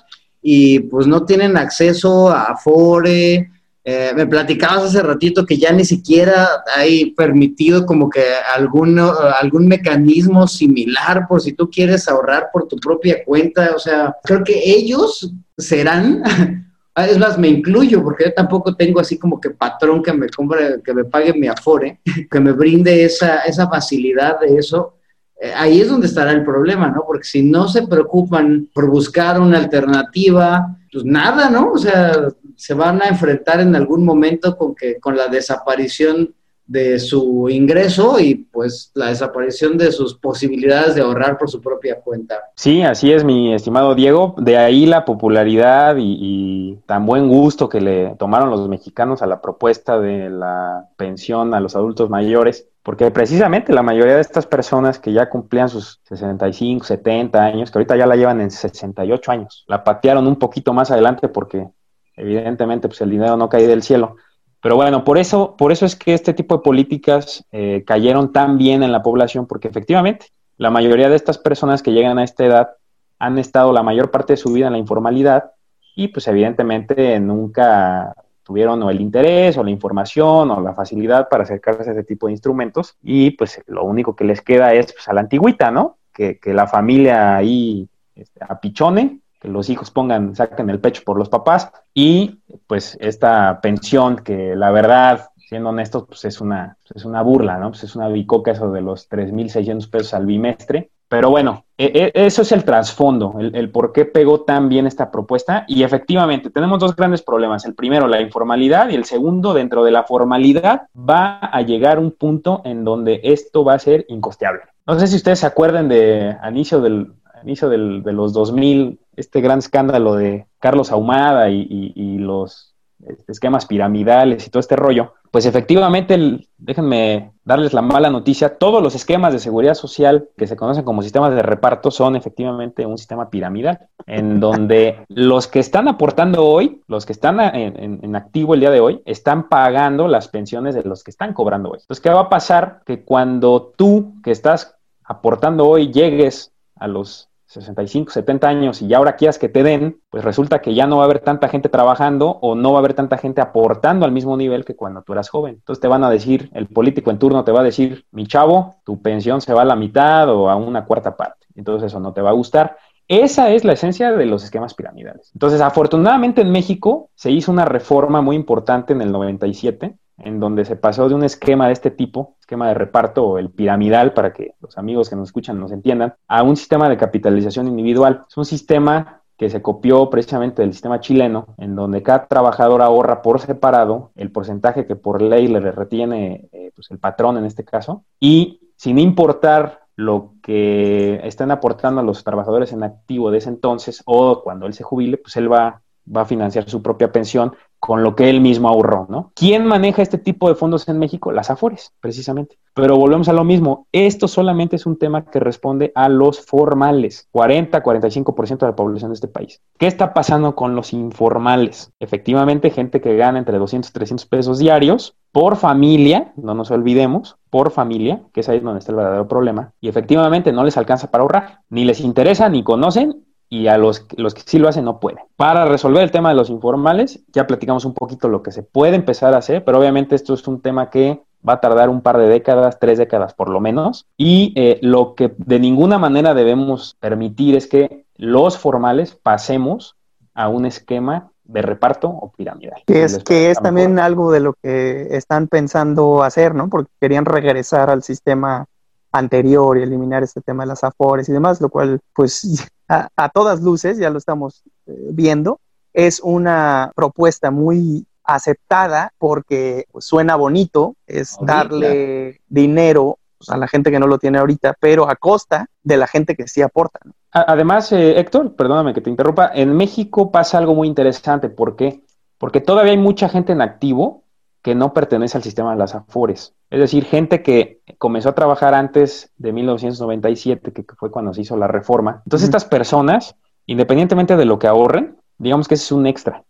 y 0.42 0.80
pues 0.80 1.06
no 1.06 1.24
tienen 1.24 1.56
acceso 1.56 2.30
a 2.30 2.44
Afore. 2.44 3.50
Eh, 3.82 4.12
me 4.14 4.26
platicabas 4.26 4.84
hace 4.84 5.02
ratito 5.02 5.46
que 5.46 5.56
ya 5.56 5.72
ni 5.72 5.84
siquiera 5.84 6.48
hay 6.76 7.12
permitido 7.12 7.86
como 7.86 8.10
que 8.10 8.24
algún, 8.54 8.98
algún 8.98 9.66
mecanismo 9.66 10.46
similar 10.46 11.26
por 11.28 11.40
si 11.40 11.52
tú 11.52 11.70
quieres 11.70 12.08
ahorrar 12.08 12.48
por 12.52 12.68
tu 12.68 12.76
propia 12.76 13.24
cuenta. 13.24 13.72
O 13.74 13.78
sea, 13.78 14.14
creo 14.22 14.44
que 14.44 14.60
ellos 14.64 15.32
serán 15.56 16.22
es 17.06 17.18
más, 17.18 17.38
me 17.38 17.48
incluyo 17.48 18.02
porque 18.02 18.24
yo 18.24 18.32
tampoco 18.32 18.74
tengo 18.74 19.00
así 19.00 19.18
como 19.18 19.40
que 19.40 19.50
patrón 19.50 20.02
que 20.02 20.12
me 20.12 20.28
compre, 20.28 20.82
que 20.82 20.94
me 20.94 21.04
pague 21.04 21.32
mi 21.32 21.48
afore, 21.48 22.00
que 22.30 22.40
me 22.40 22.52
brinde 22.52 23.04
esa, 23.04 23.40
esa 23.40 23.68
facilidad 23.68 24.40
de 24.40 24.56
eso. 24.56 24.94
Eh, 25.40 25.52
ahí 25.54 25.80
es 25.80 25.88
donde 25.88 26.06
estará 26.06 26.32
el 26.32 26.44
problema, 26.44 26.88
¿no? 26.88 27.04
Porque 27.06 27.24
si 27.24 27.42
no 27.42 27.68
se 27.68 27.86
preocupan 27.86 28.68
por 28.74 28.88
buscar 28.88 29.40
una 29.40 29.58
alternativa, 29.58 30.76
pues 30.92 31.04
nada, 31.04 31.48
¿no? 31.48 31.72
O 31.72 31.78
sea, 31.78 32.28
se 32.56 32.74
van 32.74 33.00
a 33.02 33.08
enfrentar 33.08 33.60
en 33.60 33.74
algún 33.74 34.04
momento 34.04 34.56
con 34.56 34.74
que 34.74 34.98
con 34.98 35.16
la 35.16 35.28
desaparición 35.28 36.34
de 36.70 37.00
su 37.00 37.48
ingreso 37.48 38.20
y 38.20 38.36
pues 38.36 38.92
la 38.94 39.06
desaparición 39.06 39.76
de 39.76 39.90
sus 39.90 40.14
posibilidades 40.14 40.94
de 40.94 41.00
ahorrar 41.00 41.36
por 41.36 41.50
su 41.50 41.60
propia 41.60 42.00
cuenta. 42.00 42.36
Sí, 42.54 42.82
así 42.82 43.12
es, 43.12 43.24
mi 43.24 43.52
estimado 43.52 43.96
Diego. 43.96 44.36
De 44.38 44.56
ahí 44.56 44.86
la 44.86 45.04
popularidad 45.04 45.96
y, 45.98 46.78
tan 46.86 47.06
buen 47.06 47.28
gusto 47.28 47.68
que 47.68 47.80
le 47.80 48.14
tomaron 48.20 48.50
los 48.50 48.68
mexicanos 48.68 49.20
a 49.20 49.26
la 49.26 49.40
propuesta 49.40 49.98
de 49.98 50.30
la 50.30 50.88
pensión 50.96 51.54
a 51.54 51.60
los 51.60 51.74
adultos 51.74 52.08
mayores, 52.08 52.68
porque 52.84 53.10
precisamente 53.10 53.72
la 53.72 53.82
mayoría 53.82 54.14
de 54.14 54.20
estas 54.20 54.46
personas 54.46 55.00
que 55.00 55.12
ya 55.12 55.28
cumplían 55.28 55.68
sus 55.68 56.00
65, 56.04 56.86
70 56.86 57.42
años, 57.42 57.72
que 57.72 57.78
ahorita 57.78 57.96
ya 57.96 58.06
la 58.06 58.14
llevan 58.14 58.40
en 58.40 58.52
68 58.52 59.32
años, 59.32 59.64
la 59.66 59.82
patearon 59.82 60.28
un 60.28 60.36
poquito 60.36 60.72
más 60.72 60.92
adelante 60.92 61.26
porque 61.28 61.66
evidentemente 62.14 62.86
pues 62.86 63.00
el 63.00 63.10
dinero 63.10 63.36
no 63.36 63.48
cae 63.48 63.66
del 63.66 63.82
cielo 63.82 64.14
pero 64.62 64.76
bueno, 64.76 65.04
por 65.04 65.18
eso, 65.18 65.56
por 65.56 65.72
eso 65.72 65.86
es 65.86 65.96
que 65.96 66.12
este 66.12 66.34
tipo 66.34 66.56
de 66.56 66.62
políticas 66.62 67.44
eh, 67.50 67.82
cayeron 67.86 68.32
tan 68.32 68.58
bien 68.58 68.82
en 68.82 68.92
la 68.92 69.02
población, 69.02 69.46
porque 69.46 69.68
efectivamente 69.68 70.26
la 70.58 70.70
mayoría 70.70 71.08
de 71.08 71.16
estas 71.16 71.38
personas 71.38 71.82
que 71.82 71.92
llegan 71.92 72.18
a 72.18 72.24
esta 72.24 72.44
edad 72.44 72.70
han 73.18 73.38
estado 73.38 73.72
la 73.72 73.82
mayor 73.82 74.10
parte 74.10 74.34
de 74.34 74.36
su 74.36 74.52
vida 74.52 74.66
en 74.66 74.72
la 74.72 74.78
informalidad 74.78 75.52
y 75.96 76.08
pues 76.08 76.28
evidentemente 76.28 77.18
nunca 77.20 78.14
tuvieron 78.42 78.82
o 78.82 78.90
el 78.90 79.00
interés 79.00 79.56
o 79.56 79.64
la 79.64 79.70
información 79.70 80.50
o 80.50 80.60
la 80.60 80.74
facilidad 80.74 81.28
para 81.28 81.44
acercarse 81.44 81.90
a 81.90 81.92
ese 81.92 82.04
tipo 82.04 82.26
de 82.26 82.32
instrumentos 82.32 82.96
y 83.02 83.30
pues 83.32 83.62
lo 83.66 83.84
único 83.84 84.16
que 84.16 84.24
les 84.24 84.42
queda 84.42 84.74
es 84.74 84.92
pues, 84.92 85.08
a 85.08 85.12
la 85.12 85.20
antigüita, 85.20 85.70
¿no? 85.70 85.98
Que, 86.12 86.38
que 86.38 86.52
la 86.52 86.66
familia 86.66 87.36
ahí 87.36 87.88
este, 88.14 88.40
apichone, 88.46 89.19
que 89.40 89.48
los 89.48 89.70
hijos 89.70 89.90
pongan, 89.90 90.36
saquen 90.36 90.70
el 90.70 90.80
pecho 90.80 91.02
por 91.04 91.18
los 91.18 91.28
papás 91.28 91.70
y 91.94 92.40
pues 92.66 92.96
esta 93.00 93.60
pensión 93.60 94.16
que 94.16 94.54
la 94.54 94.70
verdad, 94.70 95.30
siendo 95.36 95.70
honestos, 95.70 96.04
pues 96.06 96.24
es 96.24 96.40
una, 96.40 96.76
es 96.94 97.04
una 97.04 97.22
burla, 97.22 97.58
¿no? 97.58 97.70
Pues 97.70 97.84
es 97.84 97.96
una 97.96 98.08
bicoca 98.08 98.52
eso 98.52 98.70
de 98.70 98.82
los 98.82 99.08
3.600 99.08 99.90
pesos 99.90 100.14
al 100.14 100.26
bimestre 100.26 100.90
pero 101.10 101.28
bueno, 101.28 101.64
e, 101.76 102.12
e, 102.14 102.26
eso 102.26 102.42
es 102.42 102.52
el 102.52 102.62
trasfondo, 102.62 103.34
el, 103.40 103.70
por 103.70 103.92
qué 103.92 104.04
pegó 104.04 104.42
tan 104.42 104.68
bien 104.68 104.86
esta 104.86 105.10
propuesta. 105.10 105.64
Y 105.66 105.82
efectivamente, 105.82 106.50
tenemos 106.50 106.78
dos 106.78 106.94
grandes 106.94 107.20
problemas. 107.20 107.64
El 107.64 107.74
primero, 107.74 108.06
la 108.06 108.20
informalidad, 108.20 108.88
y 108.90 108.94
el 108.94 109.04
segundo, 109.04 109.52
dentro 109.52 109.82
de 109.82 109.90
la 109.90 110.04
formalidad, 110.04 110.82
va 110.96 111.40
a 111.40 111.62
llegar 111.62 111.98
un 111.98 112.12
punto 112.12 112.62
en 112.64 112.84
donde 112.84 113.20
esto 113.24 113.64
va 113.64 113.74
a 113.74 113.80
ser 113.80 114.06
incosteable. 114.08 114.62
No 114.86 115.00
sé 115.00 115.08
si 115.08 115.16
ustedes 115.16 115.40
se 115.40 115.46
acuerdan 115.46 115.88
de 115.88 116.36
inicio, 116.48 116.80
del, 116.80 117.12
inicio 117.42 117.68
del, 117.68 118.02
de 118.02 118.12
los 118.12 118.32
2000, 118.32 118.98
este 119.16 119.40
gran 119.40 119.58
escándalo 119.58 120.14
de 120.14 120.46
Carlos 120.58 120.92
Ahumada 120.92 121.50
y 121.50 122.18
los 122.18 122.70
este, 123.06 123.32
esquemas 123.32 123.64
piramidales 123.64 124.46
y 124.46 124.50
todo 124.50 124.60
este 124.60 124.76
rollo, 124.76 125.14
pues 125.30 125.46
efectivamente, 125.46 126.46
déjenme 126.58 127.32
darles 127.44 127.72
la 127.72 127.82
mala 127.82 128.10
noticia, 128.10 128.58
todos 128.58 128.82
los 128.82 128.94
esquemas 128.94 129.32
de 129.32 129.38
seguridad 129.38 129.74
social 129.74 130.28
que 130.36 130.46
se 130.46 130.56
conocen 130.56 130.84
como 130.84 131.02
sistemas 131.02 131.34
de 131.34 131.42
reparto 131.42 131.90
son 131.90 132.16
efectivamente 132.16 132.84
un 132.84 132.98
sistema 132.98 133.30
piramidal, 133.30 133.78
en 134.06 134.38
donde 134.40 135.04
los 135.08 135.46
que 135.46 135.60
están 135.60 135.88
aportando 135.88 136.44
hoy, 136.44 136.82
los 136.88 137.06
que 137.06 137.12
están 137.12 137.40
en, 137.40 138.16
activo 138.16 138.54
el 138.54 138.60
día 138.60 138.70
de 138.70 138.80
hoy, 138.80 139.02
están 139.06 139.48
pagando 139.48 140.06
las 140.06 140.28
pensiones 140.28 140.74
de 140.74 140.82
los 140.82 141.02
que 141.02 141.12
están 141.12 141.32
cobrando 141.32 141.70
hoy. 141.70 141.78
Entonces, 141.80 142.02
¿qué 142.02 142.10
va 142.10 142.22
a 142.22 142.28
pasar? 142.28 142.82
Que 142.84 143.04
cuando 143.04 143.72
tú 143.76 144.14
que 144.22 144.32
estás 144.32 144.76
aportando 145.04 145.66
hoy 145.66 145.90
llegues 145.90 146.52
a 146.76 146.86
los 146.86 147.29
65, 147.50 148.12
70 148.12 148.48
años 148.48 148.80
y 148.80 148.86
ya 148.86 148.98
ahora 148.98 149.16
quieras 149.16 149.36
que 149.36 149.48
te 149.48 149.64
den, 149.64 150.00
pues 150.08 150.22
resulta 150.22 150.60
que 150.60 150.72
ya 150.72 150.86
no 150.86 150.98
va 150.98 151.02
a 151.02 151.06
haber 151.06 151.18
tanta 151.18 151.48
gente 151.48 151.68
trabajando 151.68 152.38
o 152.42 152.54
no 152.54 152.70
va 152.70 152.78
a 152.78 152.80
haber 152.80 152.94
tanta 152.94 153.18
gente 153.18 153.40
aportando 153.40 154.06
al 154.06 154.12
mismo 154.12 154.36
nivel 154.36 154.64
que 154.64 154.76
cuando 154.76 155.02
tú 155.02 155.14
eras 155.14 155.28
joven. 155.28 155.56
Entonces 155.56 155.80
te 155.80 155.88
van 155.88 156.04
a 156.04 156.10
decir, 156.10 156.48
el 156.54 156.68
político 156.68 157.10
en 157.10 157.18
turno 157.18 157.42
te 157.42 157.50
va 157.50 157.60
a 157.60 157.64
decir, 157.64 158.06
mi 158.12 158.24
chavo, 158.28 158.76
tu 158.84 159.02
pensión 159.02 159.40
se 159.40 159.52
va 159.52 159.62
a 159.62 159.64
la 159.64 159.74
mitad 159.74 160.28
o 160.30 160.48
a 160.48 160.54
una 160.54 160.84
cuarta 160.84 161.16
parte. 161.16 161.46
Entonces 161.56 161.88
eso 161.88 161.98
no 161.98 162.12
te 162.12 162.20
va 162.20 162.30
a 162.30 162.34
gustar. 162.34 162.76
Esa 163.08 163.50
es 163.50 163.64
la 163.64 163.72
esencia 163.72 164.12
de 164.12 164.24
los 164.26 164.44
esquemas 164.44 164.74
piramidales. 164.74 165.32
Entonces, 165.34 165.60
afortunadamente 165.60 166.42
en 166.42 166.52
México 166.52 167.10
se 167.16 167.32
hizo 167.32 167.50
una 167.50 167.64
reforma 167.64 168.22
muy 168.22 168.36
importante 168.36 168.92
en 168.92 169.02
el 169.02 169.10
97 169.10 169.96
en 170.24 170.40
donde 170.40 170.64
se 170.64 170.76
pasó 170.76 171.08
de 171.08 171.14
un 171.14 171.24
esquema 171.24 171.66
de 171.66 171.72
este 171.72 171.90
tipo, 171.90 172.36
esquema 172.40 172.68
de 172.68 172.74
reparto 172.74 173.38
el 173.38 173.50
piramidal, 173.50 174.12
para 174.12 174.32
que 174.32 174.54
los 174.60 174.76
amigos 174.78 175.08
que 175.08 175.16
nos 175.16 175.28
escuchan 175.28 175.58
nos 175.58 175.72
entiendan, 175.72 176.14
a 176.28 176.42
un 176.42 176.56
sistema 176.56 176.88
de 176.88 176.96
capitalización 176.96 177.68
individual. 177.68 178.24
Es 178.28 178.36
un 178.36 178.44
sistema 178.44 179.22
que 179.36 179.48
se 179.48 179.62
copió 179.62 180.10
precisamente 180.10 180.60
del 180.60 180.72
sistema 180.72 181.00
chileno, 181.00 181.54
en 181.56 181.74
donde 181.74 182.02
cada 182.02 182.26
trabajador 182.26 182.82
ahorra 182.82 183.22
por 183.22 183.40
separado 183.40 184.10
el 184.14 184.30
porcentaje 184.30 184.86
que 184.86 184.96
por 184.96 185.22
ley 185.22 185.48
le 185.48 185.60
retiene 185.60 186.48
eh, 186.52 186.70
pues 186.74 186.90
el 186.90 186.98
patrón 186.98 187.38
en 187.38 187.46
este 187.46 187.64
caso, 187.64 188.04
y 188.20 188.60
sin 188.76 188.98
importar 188.98 189.80
lo 189.96 190.34
que 190.42 191.20
estén 191.24 191.50
aportando 191.50 192.00
a 192.00 192.04
los 192.04 192.24
trabajadores 192.24 192.72
en 192.72 192.82
activo 192.82 193.30
de 193.30 193.38
ese 193.38 193.48
entonces 193.48 194.02
o 194.06 194.42
cuando 194.42 194.66
él 194.66 194.74
se 194.74 194.82
jubile, 194.82 195.18
pues 195.18 195.36
él 195.36 195.52
va 195.52 195.82
va 196.14 196.22
a 196.22 196.26
financiar 196.26 196.68
su 196.68 196.82
propia 196.82 197.12
pensión 197.12 197.52
con 197.78 198.02
lo 198.02 198.14
que 198.14 198.28
él 198.28 198.42
mismo 198.42 198.68
ahorró, 198.68 199.06
¿no? 199.08 199.32
¿Quién 199.34 199.64
maneja 199.64 200.02
este 200.02 200.18
tipo 200.18 200.48
de 200.48 200.54
fondos 200.54 200.86
en 200.88 200.98
México? 200.98 201.32
Las 201.32 201.50
AFORES, 201.50 201.94
precisamente. 201.98 202.58
Pero 202.74 202.96
volvemos 202.96 203.28
a 203.30 203.32
lo 203.32 203.42
mismo, 203.42 203.86
esto 203.90 204.28
solamente 204.28 204.76
es 204.76 204.84
un 204.84 204.98
tema 204.98 205.24
que 205.24 205.40
responde 205.40 205.90
a 205.94 206.10
los 206.10 206.40
formales, 206.40 207.26
40, 207.32 207.82
45% 207.82 208.58
de 208.58 208.66
la 208.66 208.76
población 208.76 209.10
de 209.10 209.14
este 209.14 209.28
país. 209.28 209.62
¿Qué 209.78 209.86
está 209.86 210.12
pasando 210.12 210.54
con 210.54 210.76
los 210.76 210.92
informales? 210.92 211.90
Efectivamente, 212.00 212.70
gente 212.70 213.00
que 213.00 213.16
gana 213.16 213.38
entre 213.38 213.58
200 213.58 213.88
y 213.88 213.92
300 213.94 214.26
pesos 214.26 214.58
diarios 214.58 215.16
por 215.32 215.56
familia, 215.56 216.32
no 216.36 216.54
nos 216.54 216.70
olvidemos, 216.70 217.36
por 217.48 217.70
familia, 217.70 218.22
que 218.32 218.40
es 218.40 218.48
ahí 218.48 218.60
donde 218.60 218.80
está 218.80 218.92
el 218.92 218.96
verdadero 218.96 219.26
problema, 219.26 219.72
y 219.80 219.88
efectivamente 219.88 220.52
no 220.52 220.64
les 220.64 220.76
alcanza 220.76 221.10
para 221.10 221.22
ahorrar, 221.22 221.60
ni 221.70 221.84
les 221.84 222.00
interesa, 222.00 222.48
ni 222.48 222.62
conocen, 222.62 223.24
y 223.50 223.66
a 223.66 223.76
los, 223.76 224.06
los 224.16 224.32
que 224.32 224.42
sí 224.46 224.58
lo 224.58 224.68
hacen 224.68 224.84
no 224.84 225.00
pueden. 225.00 225.24
Para 225.36 225.64
resolver 225.64 226.04
el 226.04 226.12
tema 226.12 226.28
de 226.28 226.36
los 226.36 226.48
informales, 226.48 227.20
ya 227.32 227.48
platicamos 227.48 227.84
un 227.84 227.94
poquito 227.94 228.28
lo 228.28 228.42
que 228.42 228.52
se 228.52 228.62
puede 228.62 228.94
empezar 228.94 229.34
a 229.34 229.38
hacer, 229.38 229.64
pero 229.64 229.78
obviamente 229.78 230.14
esto 230.14 230.34
es 230.34 230.46
un 230.46 230.60
tema 230.62 230.88
que 230.88 231.20
va 231.46 231.54
a 231.54 231.60
tardar 231.60 231.88
un 231.88 232.00
par 232.00 232.16
de 232.16 232.28
décadas, 232.28 232.78
tres 232.78 232.98
décadas 232.98 233.34
por 233.34 233.48
lo 233.48 233.60
menos, 233.60 234.06
y 234.16 234.52
eh, 234.54 234.78
lo 234.82 235.14
que 235.16 235.34
de 235.36 235.58
ninguna 235.58 235.98
manera 235.98 236.32
debemos 236.32 236.96
permitir 237.00 237.56
es 237.56 237.66
que 237.66 238.04
los 238.16 238.56
formales 238.56 239.16
pasemos 239.16 239.96
a 240.32 240.48
un 240.48 240.64
esquema 240.64 241.32
de 241.42 241.62
reparto 241.62 242.08
o 242.08 242.30
piramidal. 242.30 242.80
Que 242.86 243.02
es, 243.02 243.18
que 243.24 243.50
es 243.50 243.58
también 243.60 243.98
algo 243.98 244.30
de 244.30 244.38
lo 244.38 244.52
que 244.62 245.08
están 245.16 245.48
pensando 245.48 246.22
hacer, 246.22 246.54
¿no? 246.54 246.68
Porque 246.68 246.92
querían 247.00 247.24
regresar 247.24 247.90
al 247.90 248.04
sistema 248.04 248.66
anterior 249.12 249.78
y 249.78 249.82
eliminar 249.82 250.22
este 250.22 250.40
tema 250.40 250.64
de 250.64 250.68
las 250.68 250.84
afores 250.84 251.28
y 251.28 251.32
demás, 251.32 251.60
lo 251.60 251.68
cual 251.68 252.00
pues 252.14 252.68
a, 252.88 253.28
todas 253.28 253.60
luces, 253.60 253.98
ya 253.98 254.10
lo 254.10 254.18
estamos 254.18 254.62
eh, 254.86 254.92
viendo, 255.12 255.60
es 255.92 256.20
una 256.20 256.92
propuesta 256.94 257.50
muy 257.50 258.06
aceptada 258.24 259.12
porque 259.18 259.86
pues, 259.90 260.04
suena 260.04 260.36
bonito, 260.36 260.94
es 261.06 261.36
darle 261.40 262.40
dinero 262.48 263.18
pues, 263.38 263.50
a 263.50 263.56
la 263.56 263.66
gente 263.66 263.90
que 263.90 263.98
no 263.98 264.06
lo 264.06 264.18
tiene 264.18 264.38
ahorita, 264.38 264.76
pero 264.78 265.08
a 265.08 265.16
costa 265.16 265.66
de 265.82 265.96
la 265.96 266.06
gente 266.06 266.36
que 266.36 266.46
sí 266.46 266.62
aporta. 266.62 267.00
Además, 267.32 267.92
eh, 267.92 268.18
Héctor, 268.18 268.54
perdóname 268.56 268.92
que 268.92 269.00
te 269.00 269.10
interrumpa, 269.10 269.50
en 269.54 269.76
México 269.76 270.32
pasa 270.32 270.58
algo 270.58 270.74
muy 270.74 270.88
interesante. 270.88 271.48
¿Por 271.48 271.76
qué? 271.76 272.02
Porque 272.38 272.60
todavía 272.60 272.92
hay 272.92 272.98
mucha 272.98 273.28
gente 273.28 273.52
en 273.52 273.62
activo 273.62 274.24
que 274.62 274.74
no 274.74 274.92
pertenece 274.92 275.38
al 275.38 275.42
sistema 275.42 275.72
de 275.72 275.78
las 275.78 275.94
AFORES. 275.94 276.54
Es 276.68 276.80
decir, 276.80 277.04
gente 277.04 277.42
que 277.42 277.80
comenzó 277.98 278.28
a 278.30 278.34
trabajar 278.34 278.74
antes 278.74 279.32
de 279.38 279.52
1997, 279.52 280.72
que 280.72 280.84
fue 280.98 281.10
cuando 281.10 281.32
se 281.32 281.42
hizo 281.42 281.56
la 281.56 281.66
reforma. 281.66 282.22
Entonces, 282.24 282.48
estas 282.48 282.64
personas, 282.64 283.36
independientemente 283.66 284.36
de 284.36 284.44
lo 284.44 284.58
que 284.58 284.66
ahorren, 284.66 285.16
digamos 285.38 285.66
que 285.66 285.74
ese 285.74 285.84
es 285.84 285.92
un 285.92 286.06
extra. 286.06 286.44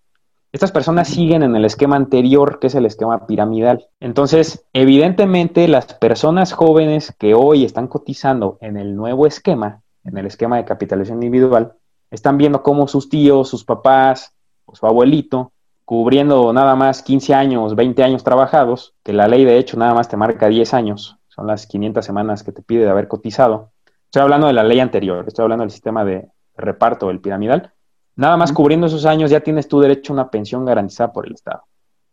Estas 0.52 0.72
personas 0.72 1.06
siguen 1.06 1.44
en 1.44 1.54
el 1.54 1.64
esquema 1.64 1.94
anterior, 1.94 2.58
que 2.58 2.66
es 2.66 2.74
el 2.74 2.84
esquema 2.84 3.24
piramidal. 3.26 3.86
Entonces, 4.00 4.66
evidentemente, 4.72 5.68
las 5.68 5.94
personas 5.94 6.52
jóvenes 6.52 7.14
que 7.16 7.34
hoy 7.34 7.64
están 7.64 7.86
cotizando 7.86 8.58
en 8.60 8.76
el 8.76 8.96
nuevo 8.96 9.28
esquema, 9.28 9.82
en 10.02 10.18
el 10.18 10.26
esquema 10.26 10.56
de 10.56 10.64
capitalización 10.64 11.22
individual, 11.22 11.74
están 12.10 12.36
viendo 12.36 12.64
cómo 12.64 12.88
sus 12.88 13.08
tíos, 13.08 13.48
sus 13.48 13.64
papás 13.64 14.34
o 14.64 14.74
su 14.74 14.84
abuelito 14.86 15.52
cubriendo 15.90 16.52
nada 16.52 16.76
más 16.76 17.02
15 17.02 17.34
años, 17.34 17.74
20 17.74 18.04
años 18.04 18.22
trabajados, 18.22 18.94
que 19.02 19.12
la 19.12 19.26
ley 19.26 19.44
de 19.44 19.58
hecho 19.58 19.76
nada 19.76 19.92
más 19.92 20.08
te 20.08 20.16
marca 20.16 20.46
10 20.46 20.72
años, 20.72 21.18
son 21.26 21.48
las 21.48 21.66
500 21.66 22.06
semanas 22.06 22.44
que 22.44 22.52
te 22.52 22.62
pide 22.62 22.84
de 22.84 22.90
haber 22.90 23.08
cotizado. 23.08 23.72
Estoy 24.04 24.22
hablando 24.22 24.46
de 24.46 24.52
la 24.52 24.62
ley 24.62 24.78
anterior, 24.78 25.24
estoy 25.26 25.42
hablando 25.42 25.64
del 25.64 25.72
sistema 25.72 26.04
de 26.04 26.28
reparto, 26.56 27.10
el 27.10 27.18
piramidal. 27.18 27.72
Nada 28.14 28.36
más 28.36 28.52
cubriendo 28.52 28.86
esos 28.86 29.04
años 29.04 29.32
ya 29.32 29.40
tienes 29.40 29.66
tu 29.66 29.80
derecho 29.80 30.12
a 30.12 30.14
una 30.14 30.30
pensión 30.30 30.64
garantizada 30.64 31.12
por 31.12 31.26
el 31.26 31.34
Estado. 31.34 31.64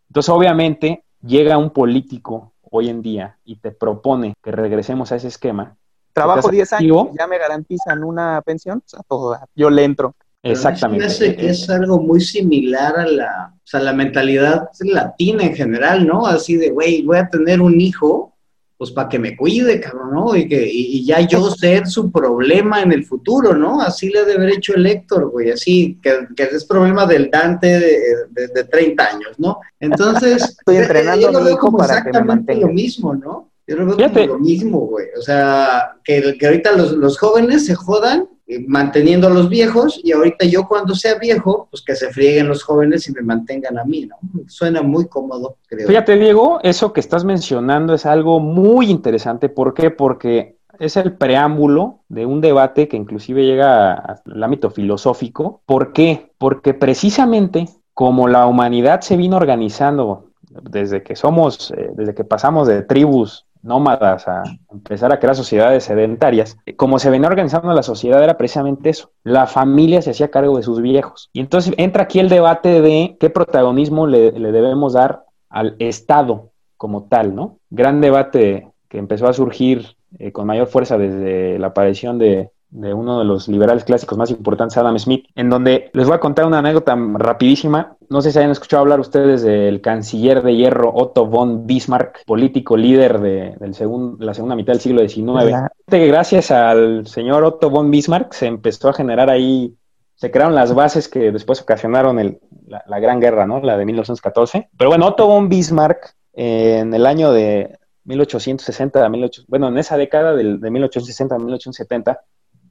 Entonces, 0.10 0.30
obviamente, 0.30 1.04
llega 1.22 1.60
un 1.60 1.70
político 1.70 2.54
hoy 2.72 2.90
en 2.90 3.04
día 3.04 3.38
y 3.46 3.58
te 3.58 3.70
propone 3.70 4.34
que 4.42 4.52
regresemos 4.54 5.12
a 5.12 5.18
ese 5.18 5.28
esquema. 5.28 5.76
Trabajo 6.14 6.50
10 6.50 6.74
años 6.74 7.10
ya 7.16 7.28
me 7.28 7.38
garantizan 7.38 8.04
una 8.04 8.42
pensión, 8.42 8.80
o 8.80 8.90
sea, 8.90 9.02
todo, 9.08 9.38
yo 9.54 9.70
le 9.70 9.84
entro. 9.84 10.16
Exactamente. 10.52 11.36
que 11.36 11.50
es 11.50 11.70
algo 11.70 12.00
muy 12.00 12.22
similar 12.22 12.98
a 13.00 13.06
la, 13.06 13.54
o 13.54 13.68
sea, 13.68 13.80
la 13.80 13.94
mentalidad 13.94 14.70
latina 14.82 15.44
en 15.44 15.56
general, 15.56 16.06
¿no? 16.06 16.26
Así 16.26 16.56
de, 16.56 16.70
güey, 16.70 17.02
voy 17.02 17.18
a 17.18 17.30
tener 17.30 17.62
un 17.62 17.80
hijo, 17.80 18.34
pues 18.78 18.92
para 18.92 19.10
que 19.10 19.20
me 19.20 19.36
cuide, 19.36 19.80
cabrón, 19.80 20.14
¿no? 20.14 20.36
Y, 20.36 20.48
que, 20.48 20.70
y, 20.72 21.06
ya 21.06 21.22
yo 21.22 21.50
ser 21.52 21.88
su 21.88 22.12
problema 22.12 22.82
en 22.82 22.92
el 22.92 23.04
futuro, 23.06 23.56
¿no? 23.56 23.82
Así 23.82 24.10
le 24.10 24.20
debe 24.20 24.36
haber 24.36 24.54
hecho 24.54 24.76
el 24.76 24.86
Héctor, 24.86 25.32
güey, 25.32 25.52
así, 25.52 26.00
que, 26.02 26.28
que 26.36 26.44
es 26.44 26.66
problema 26.66 27.06
del 27.06 27.30
Dante 27.30 27.80
de, 27.80 28.48
de, 28.54 28.64
30 28.64 29.04
años, 29.04 29.32
¿no? 29.38 29.60
Entonces, 29.80 30.44
estoy 30.44 30.78
entrenando 30.78 31.32
para 31.78 32.04
que 32.04 32.12
me 32.12 32.24
mantenga. 32.24 32.68
lo 32.68 32.74
mismo, 32.74 33.16
¿no? 33.16 33.47
Yo 33.68 33.76
lo 33.76 33.86
veo 33.86 34.10
como 34.10 34.26
lo 34.26 34.40
mismo, 34.40 34.80
güey. 34.80 35.08
O 35.18 35.22
sea, 35.22 35.98
que, 36.04 36.38
que 36.40 36.46
ahorita 36.46 36.72
los, 36.72 36.94
los 36.94 37.18
jóvenes 37.20 37.66
se 37.66 37.76
jodan 37.76 38.30
eh, 38.50 38.64
manteniendo 38.66 39.28
a 39.28 39.30
los 39.30 39.50
viejos 39.50 40.00
y 40.02 40.14
ahorita 40.14 40.46
yo 40.46 40.70
cuando 40.70 40.96
sea 40.96 41.16
viejo, 41.16 41.68
pues 41.70 41.84
que 41.84 41.96
se 41.96 42.10
frieguen 42.12 42.48
los 42.48 42.64
jóvenes 42.64 43.10
y 43.10 43.12
me 43.12 43.22
mantengan 43.22 43.78
a 43.78 43.84
mí, 43.84 44.06
¿no? 44.06 44.16
Suena 44.48 44.82
muy 44.82 45.10
cómodo, 45.10 45.58
creo. 45.68 45.86
Fíjate, 45.86 46.16
Diego, 46.16 46.62
eso 46.64 46.94
que 46.94 47.02
estás 47.02 47.26
mencionando 47.26 47.94
es 47.94 48.06
algo 48.06 48.40
muy 48.40 48.90
interesante. 48.90 49.50
¿Por 49.50 49.74
qué? 49.74 49.92
Porque 49.92 50.56
es 50.80 50.96
el 50.96 51.18
preámbulo 51.18 52.00
de 52.08 52.26
un 52.26 52.40
debate 52.40 52.88
que 52.88 52.96
inclusive 52.96 53.46
llega 53.46 53.96
al 53.96 54.44
ámbito 54.44 54.70
filosófico. 54.70 55.62
¿Por 55.66 55.92
qué? 55.92 56.32
Porque 56.38 56.74
precisamente 56.74 57.66
como 57.94 58.30
la 58.30 58.46
humanidad 58.46 59.02
se 59.02 59.18
vino 59.18 59.36
organizando 59.36 60.28
desde 60.50 61.04
que 61.04 61.16
somos, 61.16 61.72
eh, 61.72 61.90
desde 61.96 62.16
que 62.16 62.24
pasamos 62.24 62.68
de 62.68 62.84
tribus 62.84 63.47
nómadas 63.62 64.28
a 64.28 64.44
empezar 64.72 65.12
a 65.12 65.20
crear 65.20 65.36
sociedades 65.36 65.86
sedentarias, 65.86 66.58
como 66.76 67.00
se 67.00 67.10
venía 67.10 67.28
organizando 67.28 67.74
la 67.74 67.84
sociedad 67.84 68.24
era 68.24 68.38
precisamente 68.38 68.90
eso. 68.90 69.12
La 69.24 69.48
familia 69.48 70.02
se 70.02 70.12
hacía 70.12 70.32
cargo 70.32 70.58
de 70.58 70.64
sus 70.64 70.82
viejos. 70.82 71.30
Y 71.34 71.40
entonces 71.40 71.74
entra 71.78 72.04
aquí 72.04 72.20
el 72.20 72.30
debate 72.30 72.82
de 72.82 73.18
qué 73.20 73.30
protagonismo 73.30 74.08
le, 74.08 74.32
debemos 74.32 74.94
dar 74.94 75.24
al 75.50 75.76
Estado 75.80 76.52
como 76.78 77.04
tal, 77.04 77.36
¿no? 77.36 77.60
Gran 77.70 78.02
debate 78.02 78.72
que 78.90 78.98
empezó 78.98 79.28
a 79.28 79.34
surgir 79.34 79.96
eh, 80.20 80.32
con 80.32 80.48
mayor 80.48 80.68
fuerza 80.68 80.98
desde 80.98 81.60
la 81.60 81.68
aparición 81.68 82.18
de, 82.20 82.52
de 82.70 82.94
uno 82.94 83.20
de 83.20 83.26
los 83.26 83.48
liberales 83.48 83.86
clásicos 83.86 84.18
más 84.18 84.30
importantes, 84.30 84.78
Adam 84.78 84.98
Smith, 85.00 85.26
en 85.36 85.50
donde 85.50 85.90
les 85.94 86.06
voy 86.06 86.16
a 86.16 86.20
contar 86.20 86.46
una 86.46 86.60
anécdota 86.60 86.98
rapidísima. 87.14 87.96
No 88.10 88.22
sé 88.22 88.32
si 88.32 88.40
hayan 88.40 88.52
escuchado 88.52 88.82
hablar 88.82 89.00
ustedes 89.00 89.42
del 89.42 89.82
canciller 89.82 90.42
de 90.44 90.56
hierro 90.56 90.92
Otto 90.94 91.26
von 91.26 91.66
Bismarck, 91.66 92.26
político 92.26 92.76
líder 92.76 93.20
de, 93.20 93.56
del 93.60 93.76
la 94.20 94.34
segunda 94.34 94.56
mitad 94.56 94.74
del 94.74 94.82
siglo 94.82 95.08
XIX. 95.08 95.70
Gracias 95.88 96.52
al 96.52 97.08
señor 97.08 97.44
Otto 97.44 97.70
von 97.70 97.90
Bismarck 97.90 98.34
se 98.34 98.48
empezó 98.48 98.90
a 98.90 98.94
generar 98.94 99.30
ahí, 99.30 99.74
se 100.16 100.32
crearon 100.32 100.56
las 100.56 100.74
bases 100.74 101.08
que 101.08 101.32
después 101.32 101.62
ocasionaron 101.62 102.20
el, 102.20 102.40
la, 102.68 103.00
Gran 103.00 103.20
Guerra, 103.22 103.46
¿no? 103.48 103.62
La 103.62 103.78
de 103.78 103.86
1914. 103.86 104.70
Pero 104.78 104.90
bueno, 104.90 105.08
Otto 105.08 105.28
von 105.28 105.48
Bismarck 105.48 106.16
en 106.34 106.94
el 106.94 107.06
año 107.06 107.32
de 107.32 107.78
1860 108.04 109.06
a 109.06 109.10
18, 109.10 109.44
bueno, 109.48 109.70
en 109.70 109.78
esa 109.78 109.98
década 109.98 110.34
de, 110.36 110.58
de 110.58 110.72
1860 110.72 111.36
a 111.36 111.40
1870, 111.40 112.22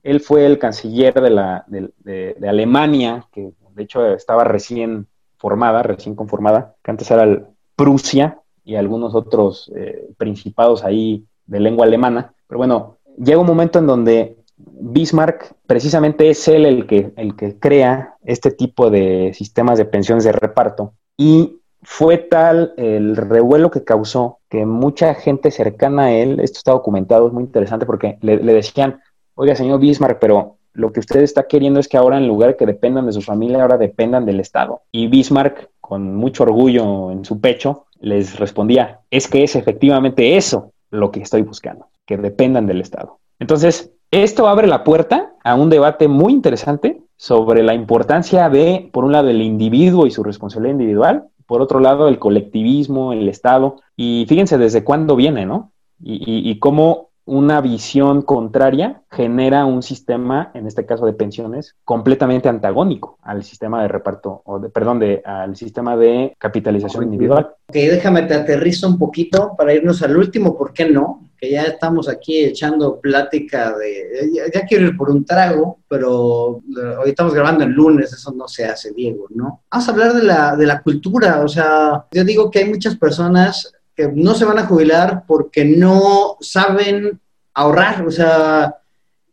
él 0.07 0.21
fue 0.21 0.47
el 0.47 0.59
canciller 0.59 1.15
de, 1.15 1.31
la, 1.31 1.65
de, 1.67 2.49
Alemania, 2.49 3.27
que 3.33 3.51
de 3.75 3.83
hecho 3.83 4.07
estaba 4.15 4.45
recién 4.45 5.09
formada, 5.37 5.83
recién 5.83 6.15
conformada, 6.15 6.77
que 6.83 6.93
antes 6.93 7.11
era 7.11 7.49
Prusia 7.75 8.39
y 8.65 8.77
algunos 8.77 9.15
otros 9.17 9.71
eh, 9.75 10.09
principados 10.17 10.85
ahí 10.85 11.25
de 11.47 11.61
lengua 11.61 11.87
alemana. 11.87 12.35
Pero 12.47 12.59
bueno, 12.59 12.97
llega 13.19 13.41
un 13.41 13.47
momento 13.47 13.81
en 13.81 13.87
donde 13.89 14.37
Bismarck 14.57 15.55
precisamente 15.67 16.31
es 16.31 16.47
él 16.47 16.67
el 16.67 16.87
que, 16.87 17.13
el 17.17 17.35
que 17.35 17.59
crea 17.59 18.15
este 18.25 18.53
tipo 18.53 18.91
de 18.91 19.33
sistemas 19.35 19.77
de 19.77 19.87
pensiones 19.87 20.23
de 20.23 20.33
reparto 20.33 20.95
y 21.17 21.59
fue 21.83 22.17
tal 22.17 22.75
el 22.77 23.17
revuelo 23.17 23.71
que 23.71 23.85
causó 23.85 24.39
que 24.49 24.65
mucha 24.65 25.15
gente 25.15 25.51
cercana 25.51 26.05
a 26.05 26.13
él, 26.13 26.41
esto 26.41 26.59
está 26.59 26.73
documentado, 26.73 27.27
es 27.27 27.33
muy 27.33 27.45
interesante 27.45 27.87
porque 27.87 28.19
le 28.23 28.39
decían, 28.39 29.01
oiga, 29.37 29.55
señor 29.55 29.79
Bismarck, 29.79 30.19
pero 30.19 30.57
lo 30.73 30.93
que 30.93 31.01
usted 31.01 31.21
está 31.21 31.47
queriendo 31.47 31.79
es 31.79 31.89
que 31.89 31.97
ahora 31.97 32.19
en 32.19 32.27
lugar 32.27 32.51
de 32.51 32.57
que 32.57 32.67
dependan 32.67 33.07
de 33.07 33.13
su 33.13 33.23
familia, 33.23 33.63
ahora 33.63 33.79
dependan 33.79 34.27
del 34.27 34.41
Estado. 34.41 34.83
Y 34.93 35.07
Bismarck, 35.07 35.71
con 35.81 36.17
mucho 36.17 36.43
orgullo 36.43 37.11
en 37.11 37.25
su 37.25 37.41
pecho, 37.41 37.87
les 38.01 38.39
respondía, 38.39 39.01
es 39.11 39.29
que 39.29 39.45
es 39.45 39.57
efectivamente 39.57 40.37
eso 40.37 40.73
lo 40.91 41.11
que 41.11 41.21
estoy 41.21 41.43
buscando, 41.43 41.87
que 42.05 42.17
dependan 42.17 42.67
del 42.67 42.81
Estado. 42.81 43.19
Entonces, 43.39 43.93
esto 44.11 44.49
abre 44.49 44.67
la 44.67 44.85
puerta 44.85 45.33
a 45.45 45.55
un 45.55 45.71
debate 45.71 46.09
muy 46.09 46.33
interesante 46.33 47.03
sobre 47.17 47.63
la 47.63 47.75
importancia 47.75 48.49
de, 48.51 48.89
por 48.93 49.05
un 49.05 49.13
lado, 49.13 49.29
el 49.29 49.43
individuo 49.43 50.07
y 50.07 50.11
su 50.11 50.23
responsabilidad 50.23 50.79
individual, 50.79 51.25
por 51.47 51.63
otro 51.63 51.81
lado, 51.81 52.09
el 52.09 52.19
colectivismo, 52.19 53.13
el 53.13 53.29
Estado, 53.29 53.77
y 53.97 54.27
fíjense 54.29 54.59
desde 54.59 54.85
cuándo 54.85 55.17
viene, 55.17 55.47
¿no? 55.47 55.73
Y, 56.03 56.51
y 56.51 56.59
cómo 56.59 57.06
una 57.27 57.61
visión 57.61 58.23
contraria 58.23 59.03
genera 59.11 59.67
un 59.67 59.83
sistema, 59.83 60.53
en 60.55 60.67
este 60.67 60.87
caso 60.87 61.07
de 61.07 61.13
pensiones, 61.13 61.75
completamente 61.85 62.49
antagónico 62.49 63.19
al 63.23 63.43
sistema 63.43 63.83
de 63.83 63.89
reparto, 63.89 64.43
o 64.45 64.61
de, 64.61 64.71
perdón, 64.71 65.01
de, 65.01 65.23
al 65.25 65.57
sistema 65.57 65.97
de 65.97 66.35
capitalización 66.39 67.05
individual. 67.05 67.49
Ok, 67.69 67.75
déjame 67.75 68.23
te 68.23 68.35
aterrizo 68.35 68.87
un 68.87 68.99
poquito 68.99 69.55
para 69.59 69.75
irnos 69.75 70.03
al 70.03 70.17
último, 70.17 70.57
¿por 70.57 70.73
qué 70.73 70.89
no? 70.89 71.29
Que 71.37 71.51
ya 71.51 71.65
estamos 71.65 72.09
aquí 72.09 72.45
echando 72.45 73.01
plática 73.01 73.77
de, 73.77 74.31
ya, 74.55 74.65
quiero 74.65 74.87
ir 74.87 74.97
por 74.97 75.11
un 75.11 75.25
trago, 75.25 75.81
pero 75.89 76.63
hoy 77.03 77.09
estamos 77.11 77.35
grabando 77.35 77.65
el 77.65 77.73
lunes, 77.73 78.13
eso 78.13 78.33
no 78.33 78.47
se 78.47 78.65
hace, 78.65 78.93
Diego, 78.93 79.27
¿no? 79.35 79.63
Vamos 79.71 79.89
a 79.89 79.91
hablar 79.91 80.15
de 80.15 80.23
la, 80.23 80.57
de 80.57 80.65
la 80.65 80.81
cultura, 80.81 81.43
o 81.45 81.49
sea, 81.49 82.05
yo 82.13 82.25
digo 82.25 82.51
que 82.51 82.61
hay 82.61 82.69
muchas 82.71 82.97
personas 82.97 83.76
que 83.97 84.09
no 84.13 84.35
se 84.35 84.45
van 84.45 84.59
a 84.59 84.67
jubilar 84.67 85.25
porque 85.27 85.65
no 85.65 86.37
saben 86.41 87.19
ahorrar. 87.55 88.07
O 88.07 88.11
sea, 88.11 88.77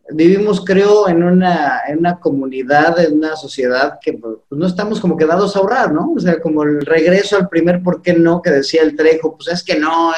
vivimos, 0.10 0.64
creo, 0.64 1.10
en 1.10 1.22
una, 1.22 1.82
en 1.88 2.00
una 2.00 2.20
comunidad, 2.20 3.00
en 3.00 3.18
una 3.18 3.36
sociedad 3.36 4.00
que 4.02 4.14
pues, 4.14 4.38
no 4.50 4.66
estamos 4.66 5.00
como 5.00 5.18
quedados 5.18 5.56
a 5.56 5.60
ahorrar, 5.60 5.92
¿no? 5.92 6.14
O 6.16 6.20
sea, 6.20 6.40
como 6.40 6.64
el 6.64 6.86
regreso 6.86 7.36
al 7.36 7.50
primer 7.50 7.84
por 7.84 8.02
qué 8.02 8.14
no 8.14 8.42
que 8.42 8.52
decía 8.52 8.82
el 8.82 8.96
Trejo, 8.96 9.36
pues 9.36 9.50
es 9.50 9.64
que 9.64 9.78
no. 9.78 10.14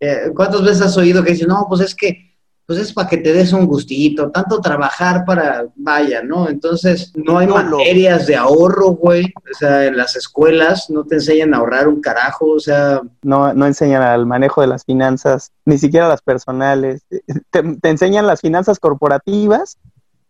Eh, 0.00 0.30
¿Cuántas 0.34 0.62
veces 0.62 0.82
has 0.82 0.96
oído 0.96 1.22
que 1.22 1.30
dice, 1.32 1.46
no, 1.46 1.66
pues 1.68 1.80
es 1.80 1.94
que 1.94 2.33
pues 2.66 2.78
es 2.78 2.92
para 2.92 3.08
que 3.08 3.18
te 3.18 3.32
des 3.32 3.52
un 3.52 3.66
gustito, 3.66 4.30
tanto 4.30 4.60
trabajar 4.60 5.24
para, 5.24 5.66
vaya, 5.76 6.22
¿no? 6.22 6.48
Entonces, 6.48 7.12
no 7.14 7.38
hay 7.38 7.46
materias 7.46 8.26
de 8.26 8.36
ahorro, 8.36 8.92
güey, 8.92 9.24
o 9.26 9.58
sea, 9.58 9.84
en 9.84 9.96
las 9.96 10.16
escuelas 10.16 10.88
no 10.88 11.04
te 11.04 11.16
enseñan 11.16 11.52
a 11.52 11.58
ahorrar 11.58 11.88
un 11.88 12.00
carajo, 12.00 12.52
o 12.52 12.60
sea... 12.60 13.02
No, 13.22 13.52
no 13.52 13.66
enseñan 13.66 14.02
al 14.02 14.24
manejo 14.24 14.62
de 14.62 14.66
las 14.66 14.84
finanzas, 14.84 15.52
ni 15.66 15.76
siquiera 15.76 16.08
las 16.08 16.22
personales, 16.22 17.02
te, 17.50 17.62
te 17.62 17.88
enseñan 17.88 18.26
las 18.26 18.40
finanzas 18.40 18.78
corporativas 18.78 19.78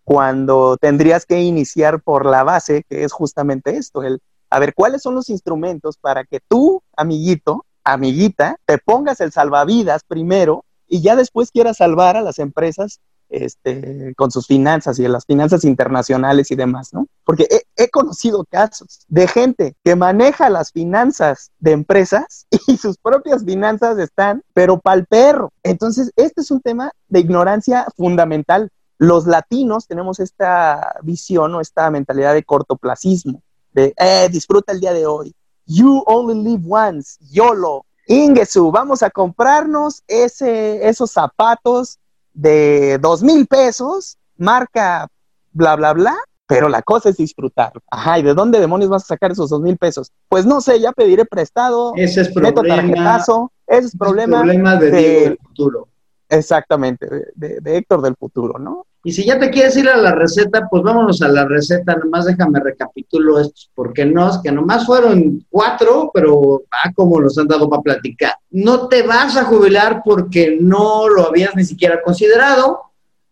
cuando 0.02 0.76
tendrías 0.76 1.26
que 1.26 1.40
iniciar 1.40 2.02
por 2.02 2.26
la 2.26 2.42
base, 2.42 2.84
que 2.88 3.04
es 3.04 3.12
justamente 3.12 3.76
esto, 3.76 4.02
el, 4.02 4.20
a 4.50 4.58
ver, 4.58 4.74
¿cuáles 4.74 5.02
son 5.02 5.14
los 5.14 5.30
instrumentos 5.30 5.96
para 5.98 6.24
que 6.24 6.40
tú, 6.46 6.82
amiguito, 6.96 7.64
amiguita, 7.84 8.56
te 8.66 8.78
pongas 8.78 9.20
el 9.20 9.30
salvavidas 9.30 10.02
primero 10.04 10.64
y 10.88 11.02
ya 11.02 11.16
después 11.16 11.50
quiera 11.50 11.74
salvar 11.74 12.16
a 12.16 12.22
las 12.22 12.38
empresas 12.38 13.00
este, 13.30 14.14
con 14.16 14.30
sus 14.30 14.46
finanzas 14.46 14.98
y 14.98 15.08
las 15.08 15.24
finanzas 15.24 15.64
internacionales 15.64 16.50
y 16.50 16.56
demás, 16.56 16.92
¿no? 16.92 17.08
Porque 17.24 17.48
he, 17.76 17.88
conocido 17.90 18.44
casos 18.44 19.04
de 19.08 19.26
gente 19.26 19.76
que 19.82 19.96
maneja 19.96 20.50
las 20.50 20.72
finanzas 20.72 21.50
de 21.58 21.72
empresas 21.72 22.46
y 22.68 22.76
sus 22.76 22.96
propias 22.98 23.44
finanzas 23.44 23.98
están, 23.98 24.42
pero 24.52 24.78
pa'l 24.78 25.06
perro. 25.06 25.52
Entonces, 25.62 26.12
este 26.16 26.42
es 26.42 26.50
un 26.50 26.60
tema 26.60 26.92
de 27.08 27.20
ignorancia 27.20 27.86
fundamental. 27.96 28.70
Los 28.98 29.26
latinos 29.26 29.86
tenemos 29.86 30.20
esta 30.20 30.94
visión 31.02 31.54
o 31.54 31.60
esta 31.60 31.90
mentalidad 31.90 32.34
de 32.34 32.44
cortoplacismo, 32.44 33.42
de, 33.72 33.94
eh, 33.96 34.28
disfruta 34.30 34.72
el 34.72 34.80
día 34.80 34.92
de 34.92 35.06
hoy. 35.06 35.34
You 35.66 36.04
only 36.06 36.42
live 36.42 36.62
once, 36.68 37.16
YOLO, 37.30 37.84
Ingesu, 38.06 38.70
vamos 38.70 39.02
a 39.02 39.10
comprarnos 39.10 40.02
ese, 40.06 40.86
esos 40.86 41.10
zapatos 41.10 41.98
de 42.32 42.98
dos 42.98 43.22
mil 43.22 43.46
pesos, 43.46 44.18
marca 44.36 45.08
bla, 45.52 45.76
bla, 45.76 45.92
bla, 45.92 46.16
pero 46.46 46.68
la 46.68 46.82
cosa 46.82 47.08
es 47.08 47.16
disfrutar. 47.16 47.72
Ajá, 47.90 48.18
¿y 48.18 48.22
de 48.22 48.34
dónde 48.34 48.60
demonios 48.60 48.90
vas 48.90 49.04
a 49.04 49.06
sacar 49.06 49.32
esos 49.32 49.50
dos 49.50 49.60
mil 49.60 49.76
pesos? 49.78 50.12
Pues 50.28 50.44
no 50.44 50.60
sé, 50.60 50.80
ya 50.80 50.92
pediré 50.92 51.24
prestado, 51.24 51.92
ese 51.96 52.22
es 52.22 52.32
problema, 52.32 52.62
tarjetazo, 52.62 53.52
ese 53.66 53.86
es 53.86 53.96
problema, 53.96 54.38
problema 54.38 54.76
de, 54.76 54.90
del 54.90 55.38
futuro. 55.38 55.88
Exactamente, 56.28 57.06
de, 57.34 57.60
de 57.60 57.76
Héctor 57.76 58.02
del 58.02 58.16
futuro, 58.16 58.58
¿no? 58.58 58.86
Y 59.06 59.12
si 59.12 59.26
ya 59.26 59.38
te 59.38 59.50
quieres 59.50 59.76
ir 59.76 59.86
a 59.86 59.98
la 59.98 60.12
receta, 60.12 60.66
pues 60.70 60.82
vámonos 60.82 61.20
a 61.20 61.28
la 61.28 61.44
receta. 61.44 61.94
Nomás 61.94 62.24
déjame 62.24 62.58
recapitulo 62.58 63.38
estos, 63.38 63.70
porque 63.74 64.06
no, 64.06 64.40
que 64.42 64.50
nomás 64.50 64.86
fueron 64.86 65.44
cuatro, 65.50 66.10
pero 66.12 66.62
ah, 66.70 66.90
como 66.94 67.20
los 67.20 67.36
han 67.36 67.46
dado 67.46 67.68
para 67.68 67.82
platicar. 67.82 68.32
No 68.50 68.88
te 68.88 69.02
vas 69.02 69.36
a 69.36 69.44
jubilar 69.44 70.00
porque 70.02 70.56
no 70.58 71.06
lo 71.10 71.28
habías 71.28 71.54
ni 71.54 71.64
siquiera 71.64 72.00
considerado. 72.02 72.80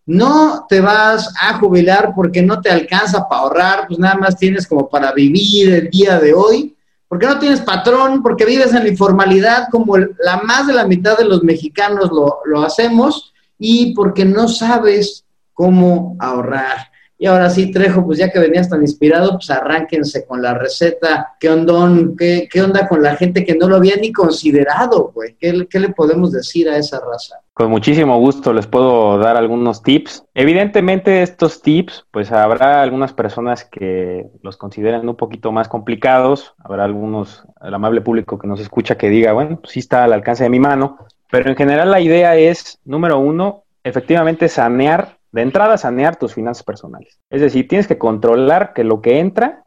No 0.05 0.67
te 0.69 0.83
vas 0.83 1.33
a 1.41 1.59
jubilar 1.59 2.13
porque 2.15 2.43
no 2.43 2.61
te 2.61 2.71
alcanza 2.71 3.27
para 3.27 3.41
ahorrar, 3.41 3.87
pues 3.89 3.99
nada 3.99 4.17
más 4.17 4.37
tienes 4.37 4.67
como 4.67 4.91
para 4.91 5.13
vivir 5.13 5.73
el 5.73 5.89
día 5.89 6.21
de 6.21 6.35
hoy. 6.35 6.77
Porque 7.09 7.27
no 7.27 7.39
tienes 7.39 7.63
patrón, 7.63 8.23
porque 8.23 8.45
vives 8.45 8.75
en 8.75 8.83
la 8.83 8.89
informalidad, 8.91 9.69
como 9.71 9.97
la 9.97 10.43
más 10.45 10.67
de 10.67 10.75
la 10.75 10.87
mitad 10.87 11.17
de 11.17 11.25
los 11.25 11.43
mexicanos 11.43 12.11
lo 12.45 12.63
hacemos, 12.63 13.33
y 13.59 13.95
porque 13.95 14.25
no 14.25 14.49
sabes 14.49 15.25
cómo 15.55 16.17
ahorrar. 16.19 16.93
Y 17.23 17.27
ahora 17.27 17.51
sí, 17.51 17.71
Trejo, 17.71 18.05
pues 18.05 18.19
ya 18.19 18.33
que 18.33 18.41
venías 18.41 18.69
tan 18.69 18.81
inspirado, 18.81 19.35
pues 19.35 19.49
arránquense 19.49 20.27
con 20.27 20.43
la 20.43 20.55
receta. 20.55 21.37
¿Qué, 21.39 21.49
ondón, 21.49 22.17
qué, 22.17 22.49
qué 22.51 22.61
onda 22.61 22.89
con 22.89 23.01
la 23.01 23.15
gente 23.15 23.45
que 23.45 23.55
no 23.55 23.69
lo 23.69 23.77
había 23.77 23.95
ni 23.95 24.11
considerado, 24.11 25.13
güey? 25.15 25.37
¿Qué, 25.39 25.69
¿Qué, 25.71 25.79
le 25.79 25.91
podemos 25.91 26.33
decir 26.33 26.69
a 26.69 26.77
esa 26.77 26.99
raza? 26.99 27.37
Con 27.55 27.71
muchísimo 27.71 28.19
gusto 28.19 28.53
les 28.53 28.67
puedo 28.67 29.19
dar 29.19 29.37
algunos 29.37 29.85
tips. 29.85 30.25
Evidentemente 30.35 31.23
estos 31.23 31.63
tips, 31.63 32.07
pues 32.11 32.33
habrá 32.33 32.83
algunas 32.83 33.13
personas 33.13 33.65
que 33.65 34.27
los 34.43 34.57
consideren 34.57 35.09
un 35.09 35.15
poquito 35.15 35.53
más 35.53 35.69
complicados, 35.69 36.55
habrá 36.59 36.83
algunos, 36.83 37.45
el 37.63 37.73
amable 37.73 38.01
público 38.01 38.37
que 38.37 38.49
nos 38.49 38.59
escucha 38.59 38.97
que 38.97 39.11
diga, 39.11 39.33
bueno, 39.33 39.61
pues 39.61 39.75
sí 39.75 39.79
está 39.79 40.03
al 40.03 40.13
alcance 40.13 40.43
de 40.43 40.51
mi 40.51 40.59
mano, 40.59 40.99
pero 41.31 41.49
en 41.49 41.55
general 41.55 41.93
la 41.93 42.01
idea 42.01 42.35
es, 42.35 42.81
número 42.85 43.21
uno, 43.21 43.63
efectivamente 43.85 44.49
sanear, 44.49 45.19
de 45.33 45.43
entrada 45.43 45.79
sanear 45.79 46.17
tus 46.17 46.35
finanzas 46.35 46.63
personales. 46.63 47.21
Es 47.31 47.41
decir, 47.41 47.67
tienes 47.67 47.89
que 47.89 47.99
controlar 47.99 48.73
que 48.75 48.85
lo 48.85 49.01
que 49.01 49.19
entra 49.19 49.65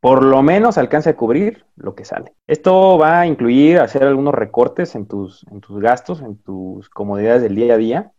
por 0.00 0.24
lo 0.24 0.42
menos 0.42 0.78
alcance 0.78 1.10
a 1.10 1.16
cubrir 1.16 1.64
lo 1.76 1.94
que 1.94 2.04
sale. 2.04 2.32
Esto 2.48 2.98
va 2.98 3.20
a 3.20 3.26
incluir 3.28 3.78
hacer 3.78 4.02
algunos 4.02 4.34
recortes 4.34 4.96
en 4.96 5.06
tus, 5.06 5.46
en 5.52 5.60
tus 5.60 5.78
gastos, 5.78 6.22
en 6.22 6.38
tus 6.38 6.88
comodidades 6.90 7.42
del 7.42 7.54
día 7.54 7.74
a 7.74 7.76
día. 7.76 8.12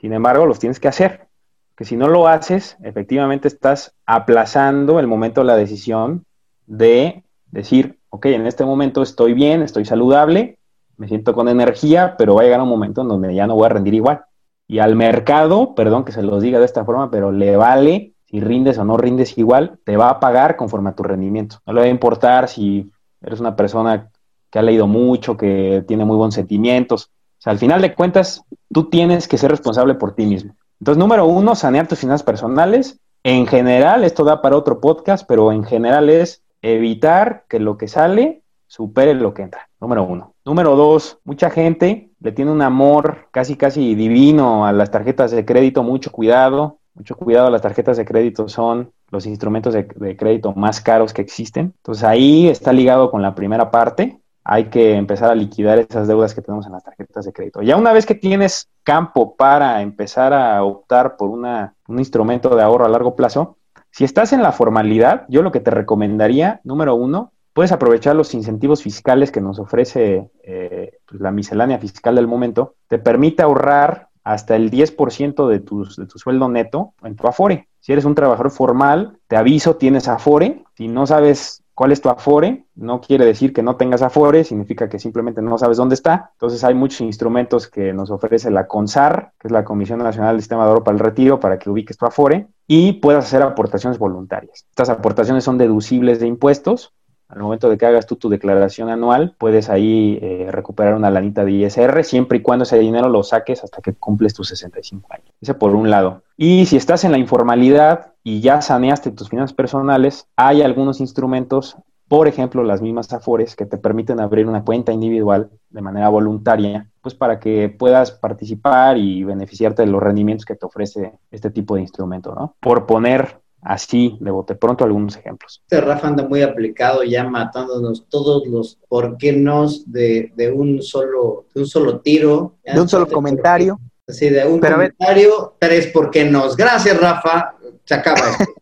Sin 0.00 0.14
embargo, 0.14 0.46
los 0.46 0.58
tienes 0.58 0.80
que 0.80 0.88
hacer. 0.88 1.28
Que 1.76 1.84
si 1.84 1.96
no 1.96 2.08
lo 2.08 2.28
haces, 2.28 2.78
efectivamente 2.82 3.46
estás 3.46 3.94
aplazando 4.06 5.00
el 5.00 5.06
momento 5.06 5.42
de 5.42 5.48
la 5.48 5.56
decisión 5.56 6.24
de 6.66 7.24
decir, 7.50 7.98
ok, 8.08 8.26
en 8.26 8.46
este 8.46 8.64
momento 8.64 9.02
estoy 9.02 9.34
bien, 9.34 9.60
estoy 9.60 9.84
saludable, 9.84 10.58
me 10.96 11.08
siento 11.08 11.34
con 11.34 11.48
energía, 11.48 12.14
pero 12.16 12.36
va 12.36 12.40
a 12.40 12.44
llegar 12.44 12.62
un 12.62 12.70
momento 12.70 13.02
en 13.02 13.08
donde 13.08 13.34
ya 13.34 13.46
no 13.46 13.54
voy 13.54 13.66
a 13.66 13.70
rendir 13.70 13.92
igual. 13.92 14.24
Y 14.72 14.78
al 14.78 14.96
mercado, 14.96 15.74
perdón 15.74 16.02
que 16.02 16.12
se 16.12 16.22
los 16.22 16.42
diga 16.42 16.58
de 16.58 16.64
esta 16.64 16.82
forma, 16.86 17.10
pero 17.10 17.30
le 17.30 17.56
vale 17.56 18.14
si 18.24 18.40
rindes 18.40 18.78
o 18.78 18.86
no 18.86 18.96
rindes 18.96 19.36
igual, 19.36 19.78
te 19.84 19.98
va 19.98 20.08
a 20.08 20.18
pagar 20.18 20.56
conforme 20.56 20.88
a 20.88 20.94
tu 20.94 21.02
rendimiento. 21.02 21.58
No 21.66 21.74
le 21.74 21.80
va 21.80 21.86
a 21.86 21.90
importar 21.90 22.48
si 22.48 22.90
eres 23.20 23.38
una 23.38 23.54
persona 23.54 24.08
que 24.50 24.58
ha 24.58 24.62
leído 24.62 24.86
mucho, 24.86 25.36
que 25.36 25.84
tiene 25.86 26.06
muy 26.06 26.16
buenos 26.16 26.36
sentimientos. 26.36 27.10
O 27.38 27.42
sea, 27.42 27.50
al 27.50 27.58
final 27.58 27.82
de 27.82 27.94
cuentas, 27.94 28.44
tú 28.72 28.88
tienes 28.88 29.28
que 29.28 29.36
ser 29.36 29.50
responsable 29.50 29.92
por 29.96 30.14
ti 30.14 30.24
mismo. 30.24 30.56
Entonces, 30.80 30.98
número 30.98 31.26
uno, 31.26 31.54
sanear 31.54 31.86
tus 31.86 31.98
finanzas 31.98 32.24
personales. 32.24 32.98
En 33.24 33.46
general, 33.46 34.04
esto 34.04 34.24
da 34.24 34.40
para 34.40 34.56
otro 34.56 34.80
podcast, 34.80 35.26
pero 35.28 35.52
en 35.52 35.64
general 35.64 36.08
es 36.08 36.42
evitar 36.62 37.44
que 37.46 37.60
lo 37.60 37.76
que 37.76 37.88
sale 37.88 38.40
supere 38.68 39.12
lo 39.12 39.34
que 39.34 39.42
entra. 39.42 39.68
Número 39.82 40.02
uno. 40.04 40.32
Número 40.46 40.76
dos, 40.76 41.18
mucha 41.24 41.50
gente 41.50 42.08
le 42.22 42.32
tiene 42.32 42.50
un 42.52 42.62
amor 42.62 43.28
casi, 43.32 43.56
casi 43.56 43.94
divino 43.94 44.64
a 44.64 44.72
las 44.72 44.90
tarjetas 44.90 45.30
de 45.32 45.44
crédito, 45.44 45.82
mucho 45.82 46.12
cuidado. 46.12 46.78
Mucho 46.94 47.16
cuidado, 47.16 47.48
las 47.50 47.62
tarjetas 47.62 47.96
de 47.96 48.04
crédito 48.04 48.48
son 48.48 48.92
los 49.10 49.24
instrumentos 49.24 49.72
de, 49.72 49.86
crédito 49.86 50.52
más 50.52 50.80
caros 50.80 51.14
que 51.14 51.22
existen. 51.22 51.72
Entonces 51.78 52.04
ahí 52.04 52.48
está 52.48 52.72
ligado 52.72 53.10
con 53.10 53.22
la 53.22 53.34
primera 53.34 53.70
parte. 53.70 54.20
Hay 54.44 54.64
que 54.66 54.94
empezar 54.94 55.30
a 55.30 55.34
liquidar 55.34 55.78
esas 55.78 56.06
deudas 56.06 56.34
que 56.34 56.42
tenemos 56.42 56.66
en 56.66 56.72
las 56.72 56.84
tarjetas 56.84 57.24
de 57.24 57.32
crédito. 57.32 57.62
Ya 57.62 57.76
una 57.76 57.92
vez 57.92 58.04
que 58.04 58.14
tienes 58.14 58.68
campo 58.82 59.36
para 59.36 59.80
empezar 59.80 60.34
a 60.34 60.62
optar 60.62 61.16
por 61.16 61.30
una, 61.30 61.74
un 61.88 61.98
instrumento 61.98 62.54
de 62.54 62.62
ahorro 62.62 62.84
a 62.84 62.90
largo 62.90 63.16
plazo, 63.16 63.56
si 63.90 64.04
estás 64.04 64.32
en 64.32 64.42
la 64.42 64.52
formalidad, 64.52 65.24
yo 65.28 65.42
lo 65.42 65.52
que 65.52 65.60
te 65.60 65.70
recomendaría, 65.70 66.60
número 66.64 66.94
uno, 66.94 67.31
puedes 67.52 67.72
aprovechar 67.72 68.16
los 68.16 68.34
incentivos 68.34 68.82
fiscales 68.82 69.30
que 69.30 69.40
nos 69.40 69.58
ofrece 69.58 70.30
eh, 70.42 70.98
pues, 71.06 71.20
la 71.20 71.30
miscelánea 71.30 71.78
fiscal 71.78 72.14
del 72.14 72.26
momento, 72.26 72.74
te 72.88 72.98
permite 72.98 73.42
ahorrar 73.42 74.08
hasta 74.24 74.56
el 74.56 74.70
10% 74.70 75.48
de, 75.48 75.54
de 75.54 75.60
tu 76.06 76.18
sueldo 76.18 76.48
neto 76.48 76.94
en 77.02 77.16
tu 77.16 77.26
Afore. 77.26 77.68
Si 77.80 77.92
eres 77.92 78.04
un 78.04 78.14
trabajador 78.14 78.52
formal, 78.52 79.18
te 79.26 79.36
aviso, 79.36 79.76
tienes 79.76 80.06
Afore. 80.06 80.62
Si 80.76 80.86
no 80.86 81.06
sabes 81.06 81.64
cuál 81.74 81.90
es 81.90 82.00
tu 82.00 82.08
Afore, 82.08 82.66
no 82.76 83.00
quiere 83.00 83.24
decir 83.24 83.52
que 83.52 83.62
no 83.62 83.76
tengas 83.76 84.02
Afore, 84.02 84.44
significa 84.44 84.88
que 84.88 85.00
simplemente 85.00 85.42
no 85.42 85.58
sabes 85.58 85.78
dónde 85.78 85.94
está. 85.96 86.30
Entonces 86.34 86.62
hay 86.62 86.74
muchos 86.74 87.00
instrumentos 87.00 87.66
que 87.66 87.92
nos 87.92 88.10
ofrece 88.10 88.52
la 88.52 88.68
CONSAR, 88.68 89.32
que 89.38 89.48
es 89.48 89.52
la 89.52 89.64
Comisión 89.64 89.98
Nacional 89.98 90.34
del 90.34 90.42
Sistema 90.42 90.62
de 90.62 90.68
Ahorro 90.70 90.84
para 90.84 90.96
el 90.96 91.02
Retiro, 91.02 91.40
para 91.40 91.58
que 91.58 91.70
ubiques 91.70 91.96
tu 91.96 92.06
Afore 92.06 92.46
y 92.68 92.94
puedas 92.94 93.24
hacer 93.24 93.42
aportaciones 93.42 93.98
voluntarias. 93.98 94.64
Estas 94.70 94.88
aportaciones 94.88 95.42
son 95.42 95.58
deducibles 95.58 96.20
de 96.20 96.28
impuestos 96.28 96.92
al 97.32 97.40
momento 97.40 97.70
de 97.70 97.78
que 97.78 97.86
hagas 97.86 98.06
tú 98.06 98.16
tu 98.16 98.28
declaración 98.28 98.90
anual, 98.90 99.34
puedes 99.38 99.70
ahí 99.70 100.18
eh, 100.20 100.48
recuperar 100.50 100.94
una 100.94 101.10
lanita 101.10 101.46
de 101.46 101.52
ISR, 101.52 102.04
siempre 102.04 102.38
y 102.38 102.42
cuando 102.42 102.64
ese 102.64 102.78
dinero 102.78 103.08
lo 103.08 103.22
saques 103.22 103.64
hasta 103.64 103.80
que 103.80 103.94
cumples 103.94 104.34
tus 104.34 104.48
65 104.48 105.08
años. 105.10 105.28
Ese 105.40 105.54
por 105.54 105.74
un 105.74 105.88
lado. 105.88 106.22
Y 106.36 106.66
si 106.66 106.76
estás 106.76 107.04
en 107.04 107.12
la 107.12 107.16
informalidad 107.16 108.12
y 108.22 108.40
ya 108.40 108.60
saneaste 108.60 109.12
tus 109.12 109.30
finanzas 109.30 109.54
personales, 109.54 110.26
hay 110.36 110.60
algunos 110.60 111.00
instrumentos, 111.00 111.78
por 112.06 112.28
ejemplo, 112.28 112.64
las 112.64 112.82
mismas 112.82 113.10
Afores, 113.14 113.56
que 113.56 113.64
te 113.64 113.78
permiten 113.78 114.20
abrir 114.20 114.46
una 114.46 114.62
cuenta 114.62 114.92
individual 114.92 115.48
de 115.70 115.80
manera 115.80 116.10
voluntaria, 116.10 116.90
pues 117.00 117.14
para 117.14 117.40
que 117.40 117.70
puedas 117.70 118.10
participar 118.10 118.98
y 118.98 119.24
beneficiarte 119.24 119.80
de 119.80 119.88
los 119.88 120.02
rendimientos 120.02 120.44
que 120.44 120.54
te 120.54 120.66
ofrece 120.66 121.14
este 121.30 121.50
tipo 121.50 121.76
de 121.76 121.80
instrumento, 121.80 122.34
¿no? 122.34 122.56
Por 122.60 122.84
poner 122.84 123.41
Así, 123.62 124.18
de 124.20 124.30
bote 124.32 124.56
pronto, 124.56 124.84
algunos 124.84 125.16
ejemplos. 125.16 125.62
Este 125.62 125.80
Rafa 125.80 126.08
anda 126.08 126.26
muy 126.26 126.42
aplicado 126.42 127.04
ya 127.04 127.22
matándonos 127.22 128.06
todos 128.08 128.44
los 128.46 128.78
por 128.88 129.16
qué 129.16 129.32
no 129.32 129.68
de, 129.86 130.32
de, 130.34 130.50
un, 130.50 130.82
solo, 130.82 131.46
de 131.54 131.60
un 131.60 131.66
solo 131.68 132.00
tiro. 132.00 132.56
De 132.64 132.80
un 132.80 132.88
solo 132.88 133.06
comentario. 133.06 133.78
Sí, 134.08 134.28
de 134.28 134.44
un 134.44 134.58
comentario, 134.58 135.54
tres 135.60 135.86
por 135.86 136.10
qué 136.10 136.24
no. 136.24 136.52
Gracias, 136.56 137.00
Rafa. 137.00 137.54
Se 137.84 137.94
acaba 137.94 138.18
esto. 138.30 138.52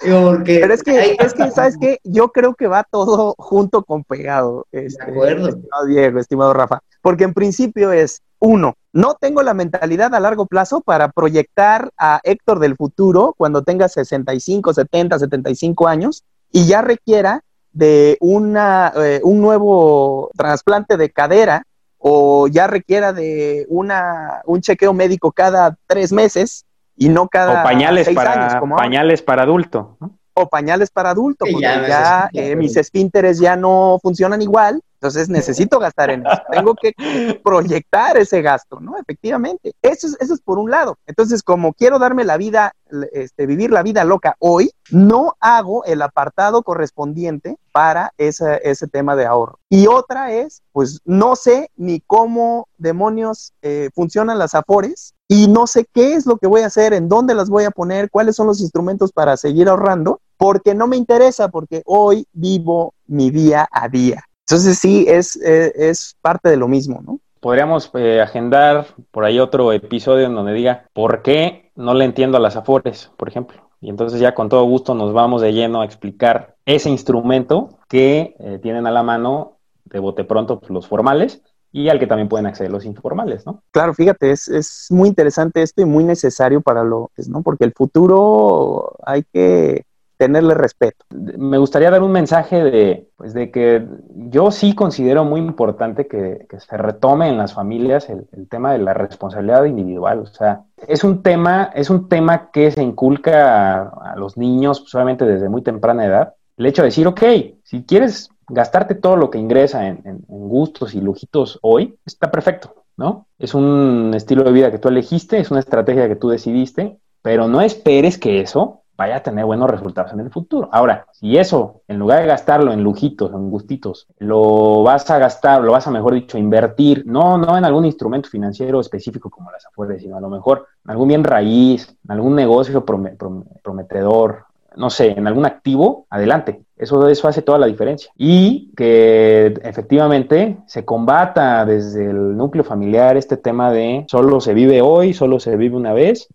Pero 0.00 0.74
es 0.74 0.82
que, 0.82 1.16
es 1.20 1.34
que, 1.34 1.50
¿sabes 1.50 1.76
qué? 1.78 1.98
Yo 2.02 2.30
creo 2.30 2.54
que 2.54 2.66
va 2.66 2.84
todo 2.90 3.34
junto 3.36 3.84
con 3.84 4.04
pegado. 4.04 4.66
Este, 4.72 5.04
de 5.04 5.10
acuerdo. 5.10 5.48
Estimado 5.48 5.86
Diego, 5.86 6.18
estimado 6.18 6.54
Rafa. 6.54 6.80
Porque 7.02 7.24
en 7.24 7.34
principio 7.34 7.92
es, 7.92 8.22
uno, 8.40 8.74
no 8.92 9.14
tengo 9.20 9.42
la 9.42 9.54
mentalidad 9.54 10.14
a 10.14 10.20
largo 10.20 10.46
plazo 10.46 10.80
para 10.80 11.10
proyectar 11.10 11.90
a 11.96 12.20
Héctor 12.24 12.58
del 12.58 12.74
futuro 12.74 13.34
cuando 13.36 13.62
tenga 13.62 13.88
65, 13.88 14.74
70, 14.74 15.18
75 15.18 15.86
años 15.86 16.24
y 16.50 16.66
ya 16.66 16.82
requiera 16.82 17.42
de 17.72 18.16
una, 18.20 18.92
eh, 18.96 19.20
un 19.22 19.40
nuevo 19.40 20.30
trasplante 20.36 20.96
de 20.96 21.10
cadera 21.10 21.64
o 21.98 22.48
ya 22.48 22.66
requiera 22.66 23.12
de 23.12 23.66
una, 23.68 24.40
un 24.46 24.60
chequeo 24.60 24.92
médico 24.92 25.30
cada 25.30 25.76
tres 25.86 26.12
meses 26.12 26.64
y 26.96 27.08
no 27.10 27.28
cada 27.28 27.60
o 27.60 27.64
pañales 27.64 28.08
para 28.08 28.60
pañales 28.76 29.22
para 29.22 29.42
adulto 29.42 29.98
o 30.34 30.48
pañales 30.48 30.90
para 30.90 31.10
adulto 31.10 31.44
porque 31.50 31.60
ya, 31.62 32.30
eh, 32.32 32.56
mis 32.56 32.76
esfínteres 32.76 33.38
ya 33.38 33.54
no 33.54 33.98
funcionan 34.02 34.42
igual 34.42 34.80
entonces 35.00 35.30
necesito 35.30 35.78
gastar 35.78 36.10
en 36.10 36.26
eso. 36.26 36.42
Tengo 36.52 36.74
que 36.74 36.92
proyectar 37.42 38.18
ese 38.18 38.42
gasto, 38.42 38.80
¿no? 38.80 38.98
Efectivamente. 38.98 39.72
Eso 39.80 40.08
es, 40.08 40.16
eso 40.20 40.34
es 40.34 40.42
por 40.42 40.58
un 40.58 40.70
lado. 40.70 40.98
Entonces, 41.06 41.42
como 41.42 41.72
quiero 41.72 41.98
darme 41.98 42.22
la 42.24 42.36
vida, 42.36 42.74
este, 43.12 43.46
vivir 43.46 43.70
la 43.70 43.82
vida 43.82 44.04
loca 44.04 44.36
hoy, 44.40 44.72
no 44.90 45.36
hago 45.40 45.86
el 45.86 46.02
apartado 46.02 46.62
correspondiente 46.62 47.56
para 47.72 48.12
ese, 48.18 48.60
ese 48.62 48.88
tema 48.88 49.16
de 49.16 49.24
ahorro. 49.24 49.58
Y 49.70 49.86
otra 49.86 50.32
es, 50.34 50.60
pues 50.70 51.00
no 51.06 51.34
sé 51.34 51.70
ni 51.76 52.00
cómo 52.00 52.68
demonios 52.76 53.54
eh, 53.62 53.88
funcionan 53.94 54.38
las 54.38 54.54
afores 54.54 55.14
y 55.28 55.48
no 55.48 55.66
sé 55.66 55.86
qué 55.94 56.12
es 56.12 56.26
lo 56.26 56.36
que 56.36 56.46
voy 56.46 56.60
a 56.60 56.66
hacer, 56.66 56.92
en 56.92 57.08
dónde 57.08 57.34
las 57.34 57.48
voy 57.48 57.64
a 57.64 57.70
poner, 57.70 58.10
cuáles 58.10 58.36
son 58.36 58.48
los 58.48 58.60
instrumentos 58.60 59.12
para 59.12 59.38
seguir 59.38 59.68
ahorrando, 59.68 60.20
porque 60.36 60.74
no 60.74 60.88
me 60.88 60.98
interesa, 60.98 61.48
porque 61.48 61.82
hoy 61.86 62.26
vivo 62.32 62.92
mi 63.06 63.30
día 63.30 63.66
a 63.70 63.88
día. 63.88 64.24
Entonces 64.50 64.80
sí, 64.80 65.04
es, 65.06 65.36
eh, 65.36 65.72
es, 65.76 66.16
parte 66.20 66.48
de 66.48 66.56
lo 66.56 66.66
mismo, 66.66 67.00
¿no? 67.06 67.20
Podríamos 67.38 67.88
eh, 67.94 68.20
agendar 68.20 68.84
por 69.12 69.24
ahí 69.24 69.38
otro 69.38 69.72
episodio 69.72 70.26
en 70.26 70.34
donde 70.34 70.52
diga 70.52 70.88
por 70.92 71.22
qué 71.22 71.70
no 71.76 71.94
le 71.94 72.04
entiendo 72.04 72.36
a 72.36 72.40
las 72.40 72.56
afores, 72.56 73.12
por 73.16 73.28
ejemplo. 73.28 73.70
Y 73.80 73.90
entonces 73.90 74.18
ya 74.18 74.34
con 74.34 74.48
todo 74.48 74.64
gusto 74.64 74.96
nos 74.96 75.12
vamos 75.12 75.40
de 75.40 75.52
lleno 75.52 75.82
a 75.82 75.84
explicar 75.84 76.56
ese 76.66 76.90
instrumento 76.90 77.78
que 77.88 78.34
eh, 78.40 78.58
tienen 78.60 78.88
a 78.88 78.90
la 78.90 79.04
mano 79.04 79.58
de 79.84 80.00
bote 80.00 80.24
pronto 80.24 80.58
pues, 80.58 80.70
los 80.72 80.88
formales 80.88 81.42
y 81.70 81.88
al 81.88 82.00
que 82.00 82.08
también 82.08 82.28
pueden 82.28 82.46
acceder 82.46 82.72
los 82.72 82.84
informales, 82.84 83.46
¿no? 83.46 83.62
Claro, 83.70 83.94
fíjate, 83.94 84.32
es, 84.32 84.48
es 84.48 84.88
muy 84.90 85.08
interesante 85.08 85.62
esto 85.62 85.80
y 85.80 85.84
muy 85.84 86.02
necesario 86.02 86.60
para 86.60 86.82
lo 86.82 87.12
que 87.14 87.22
es, 87.22 87.28
¿no? 87.28 87.42
Porque 87.42 87.62
el 87.62 87.72
futuro 87.72 88.96
hay 89.06 89.22
que 89.32 89.84
tenerle 90.20 90.52
respeto. 90.52 91.06
Me 91.38 91.56
gustaría 91.56 91.90
dar 91.90 92.02
un 92.02 92.12
mensaje 92.12 92.62
de, 92.62 93.08
pues 93.16 93.32
de 93.32 93.50
que 93.50 93.86
yo 94.28 94.50
sí 94.50 94.74
considero 94.74 95.24
muy 95.24 95.40
importante 95.40 96.06
que, 96.06 96.46
se 96.58 96.76
retome 96.76 97.30
en 97.30 97.38
las 97.38 97.54
familias 97.54 98.10
el, 98.10 98.28
tema 98.50 98.72
de 98.72 98.80
la 98.80 98.92
responsabilidad 98.92 99.64
individual. 99.64 100.18
O 100.18 100.26
sea, 100.26 100.64
es 100.86 101.04
un 101.04 101.22
tema, 101.22 101.70
es 101.74 101.88
un 101.88 102.10
tema 102.10 102.50
que 102.50 102.70
se 102.70 102.82
inculca 102.82 103.80
a, 103.80 104.14
los 104.16 104.36
niños 104.36 104.84
solamente 104.88 105.24
desde 105.24 105.48
muy 105.48 105.62
temprana 105.62 106.04
edad. 106.04 106.34
El 106.58 106.66
hecho 106.66 106.82
de 106.82 106.88
decir, 106.88 107.06
ok, 107.06 107.22
si 107.62 107.84
quieres 107.84 108.28
gastarte 108.46 108.96
todo 108.96 109.16
lo 109.16 109.30
que 109.30 109.38
ingresa 109.38 109.86
en, 109.86 110.02
en 110.04 110.22
gustos 110.28 110.94
y 110.94 111.00
lujitos 111.00 111.58
hoy, 111.62 111.96
está 112.04 112.30
perfecto, 112.30 112.74
¿no? 112.98 113.26
Es 113.38 113.54
un 113.54 114.12
estilo 114.14 114.44
de 114.44 114.52
vida 114.52 114.70
que 114.70 114.78
tú 114.78 114.88
elegiste, 114.88 115.38
es 115.38 115.50
una 115.50 115.60
estrategia 115.60 116.08
que 116.08 116.16
tú 116.16 116.28
decidiste, 116.28 116.98
pero 117.22 117.48
no 117.48 117.62
esperes 117.62 118.18
que 118.18 118.42
eso 118.42 118.79
vaya 119.00 119.16
a 119.16 119.22
tener 119.22 119.46
buenos 119.46 119.70
resultados 119.70 120.12
en 120.12 120.20
el 120.20 120.30
futuro. 120.30 120.68
Ahora, 120.72 121.06
si 121.12 121.38
eso, 121.38 121.80
en 121.88 121.98
lugar 121.98 122.20
de 122.20 122.26
gastarlo 122.26 122.70
en 122.70 122.82
lujitos, 122.82 123.32
en 123.32 123.48
gustitos, 123.48 124.06
lo 124.18 124.82
vas 124.82 125.10
a 125.10 125.18
gastar, 125.18 125.62
lo 125.62 125.72
vas 125.72 125.86
a, 125.86 125.90
mejor 125.90 126.12
dicho, 126.12 126.36
invertir, 126.36 127.04
no, 127.06 127.38
no 127.38 127.56
en 127.56 127.64
algún 127.64 127.86
instrumento 127.86 128.28
financiero 128.28 128.78
específico 128.78 129.30
como 129.30 129.50
las 129.50 129.64
afueras, 129.64 130.02
sino 130.02 130.18
a 130.18 130.20
lo 130.20 130.28
mejor 130.28 130.66
en 130.84 130.90
algún 130.90 131.08
bien 131.08 131.24
raíz, 131.24 131.96
en 132.04 132.10
algún 132.10 132.34
negocio 132.34 132.84
prometedor, 132.84 134.44
no 134.76 134.90
sé, 134.90 135.12
en 135.12 135.26
algún 135.26 135.46
activo, 135.46 136.06
adelante. 136.10 136.60
Eso, 136.76 137.08
eso 137.08 137.26
hace 137.26 137.40
toda 137.40 137.56
la 137.56 137.68
diferencia. 137.68 138.12
Y 138.18 138.70
que 138.76 139.54
efectivamente 139.62 140.58
se 140.66 140.84
combata 140.84 141.64
desde 141.64 142.10
el 142.10 142.36
núcleo 142.36 142.64
familiar 142.64 143.16
este 143.16 143.38
tema 143.38 143.72
de 143.72 144.04
solo 144.08 144.42
se 144.42 144.52
vive 144.52 144.82
hoy, 144.82 145.14
solo 145.14 145.40
se 145.40 145.56
vive 145.56 145.74
una 145.74 145.94
vez 145.94 146.28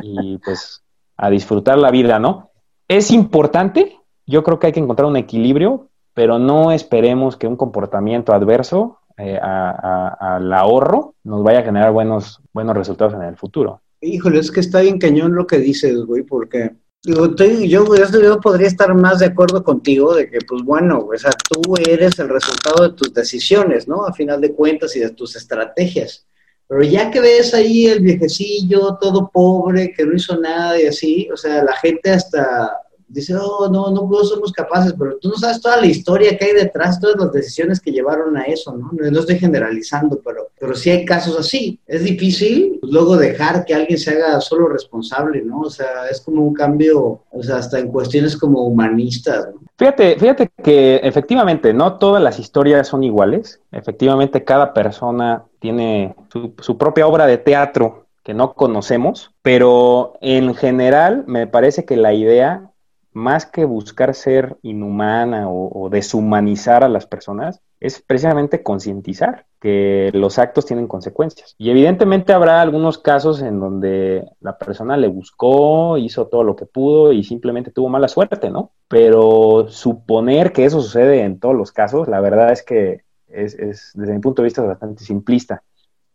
y 0.00 0.38
pues 0.38 0.81
a 1.22 1.30
disfrutar 1.30 1.78
la 1.78 1.92
vida, 1.92 2.18
¿no? 2.18 2.50
Es 2.88 3.12
importante, 3.12 3.96
yo 4.26 4.42
creo 4.42 4.58
que 4.58 4.66
hay 4.66 4.72
que 4.72 4.80
encontrar 4.80 5.06
un 5.06 5.16
equilibrio, 5.16 5.88
pero 6.14 6.40
no 6.40 6.72
esperemos 6.72 7.36
que 7.36 7.46
un 7.46 7.56
comportamiento 7.56 8.32
adverso 8.32 8.98
eh, 9.16 9.38
al 9.40 10.52
ahorro 10.52 11.14
nos 11.22 11.44
vaya 11.44 11.60
a 11.60 11.62
generar 11.62 11.92
buenos, 11.92 12.40
buenos 12.52 12.76
resultados 12.76 13.14
en 13.14 13.22
el 13.22 13.36
futuro. 13.36 13.80
Híjole, 14.00 14.40
es 14.40 14.50
que 14.50 14.58
está 14.58 14.80
bien 14.80 14.98
cañón 14.98 15.36
lo 15.36 15.46
que 15.46 15.58
dices, 15.58 16.04
güey, 16.04 16.24
porque 16.24 16.72
Digo, 17.04 17.34
yo, 17.34 17.84
yo, 17.96 18.40
podría 18.40 18.68
estar 18.68 18.94
más 18.94 19.18
de 19.18 19.26
acuerdo 19.26 19.64
contigo 19.64 20.14
de 20.14 20.30
que, 20.30 20.38
pues 20.46 20.62
bueno, 20.62 21.08
o 21.12 21.18
sea, 21.18 21.32
tú 21.32 21.74
eres 21.76 22.16
el 22.20 22.28
resultado 22.28 22.88
de 22.88 22.94
tus 22.94 23.12
decisiones, 23.12 23.88
¿no? 23.88 24.06
A 24.06 24.12
final 24.12 24.40
de 24.40 24.52
cuentas 24.52 24.94
y 24.94 25.00
de 25.00 25.10
tus 25.10 25.34
estrategias. 25.34 26.28
Pero 26.72 26.84
ya 26.84 27.10
que 27.10 27.20
ves 27.20 27.52
ahí 27.52 27.84
el 27.84 28.00
viejecillo, 28.00 28.96
todo 28.98 29.28
pobre, 29.30 29.92
que 29.92 30.06
no 30.06 30.16
hizo 30.16 30.40
nada 30.40 30.80
y 30.80 30.86
así, 30.86 31.28
o 31.30 31.36
sea, 31.36 31.62
la 31.62 31.76
gente 31.76 32.10
hasta 32.10 32.78
dice, 33.12 33.34
oh, 33.36 33.68
no, 33.68 33.90
no, 33.90 34.08
no 34.10 34.24
somos 34.24 34.52
capaces, 34.52 34.94
pero 34.98 35.18
tú 35.18 35.28
no 35.28 35.36
sabes 35.36 35.60
toda 35.60 35.76
la 35.76 35.86
historia 35.86 36.36
que 36.36 36.46
hay 36.46 36.52
detrás, 36.52 37.00
todas 37.00 37.16
las 37.16 37.32
decisiones 37.32 37.80
que 37.80 37.92
llevaron 37.92 38.36
a 38.36 38.44
eso, 38.44 38.76
¿no? 38.76 38.90
No 38.92 39.20
estoy 39.20 39.38
generalizando, 39.38 40.20
pero, 40.24 40.48
pero 40.58 40.74
sí 40.74 40.90
hay 40.90 41.04
casos 41.04 41.38
así. 41.38 41.78
Es 41.86 42.04
difícil 42.04 42.80
luego 42.82 43.16
dejar 43.16 43.64
que 43.64 43.74
alguien 43.74 43.98
se 43.98 44.10
haga 44.12 44.40
solo 44.40 44.68
responsable, 44.68 45.42
¿no? 45.42 45.60
O 45.60 45.70
sea, 45.70 46.08
es 46.10 46.20
como 46.20 46.42
un 46.42 46.54
cambio, 46.54 47.22
o 47.30 47.42
sea, 47.42 47.56
hasta 47.56 47.78
en 47.78 47.88
cuestiones 47.88 48.36
como 48.36 48.64
humanistas, 48.66 49.48
¿no? 49.52 49.60
Fíjate, 49.78 50.16
fíjate 50.16 50.50
que 50.62 50.96
efectivamente 51.02 51.74
no 51.74 51.98
todas 51.98 52.22
las 52.22 52.38
historias 52.38 52.86
son 52.86 53.02
iguales. 53.02 53.60
Efectivamente, 53.72 54.44
cada 54.44 54.74
persona 54.74 55.44
tiene 55.58 56.14
su 56.30 56.78
propia 56.78 57.06
obra 57.06 57.26
de 57.26 57.38
teatro 57.38 58.02
que 58.22 58.34
no 58.34 58.54
conocemos, 58.54 59.32
pero 59.42 60.14
en 60.20 60.54
general 60.54 61.24
me 61.26 61.46
parece 61.46 61.84
que 61.84 61.96
la 61.96 62.14
idea 62.14 62.71
más 63.12 63.46
que 63.46 63.64
buscar 63.64 64.14
ser 64.14 64.56
inhumana 64.62 65.48
o, 65.48 65.88
deshumanizar 65.90 66.84
a 66.84 66.88
las 66.88 67.06
personas, 67.06 67.60
es 67.80 68.00
precisamente 68.00 68.62
concientizar 68.62 69.46
que 69.60 70.10
los 70.14 70.38
actos 70.38 70.66
tienen 70.66 70.86
consecuencias. 70.86 71.54
Y 71.58 71.70
evidentemente 71.70 72.32
habrá 72.32 72.60
algunos 72.60 72.98
casos 72.98 73.42
en 73.42 73.60
donde 73.60 74.24
la 74.40 74.56
persona 74.56 74.96
le 74.96 75.08
buscó, 75.08 75.98
hizo 75.98 76.26
todo 76.28 76.44
lo 76.44 76.56
que 76.56 76.66
pudo 76.66 77.12
y 77.12 77.24
simplemente 77.24 77.70
tuvo 77.70 77.88
mala 77.88 78.08
suerte, 78.08 78.50
¿no? 78.50 78.70
Pero 78.88 79.66
suponer 79.68 80.52
que 80.52 80.64
eso 80.64 80.80
sucede 80.80 81.22
en 81.22 81.40
todos 81.40 81.56
los 81.56 81.72
casos, 81.72 82.08
la 82.08 82.20
verdad 82.20 82.52
es 82.52 82.62
que 82.62 83.02
es, 83.28 83.56
desde 83.94 84.12
mi 84.12 84.20
punto 84.20 84.42
de 84.42 84.46
vista, 84.46 84.62
bastante 84.62 85.04
simplista. 85.04 85.62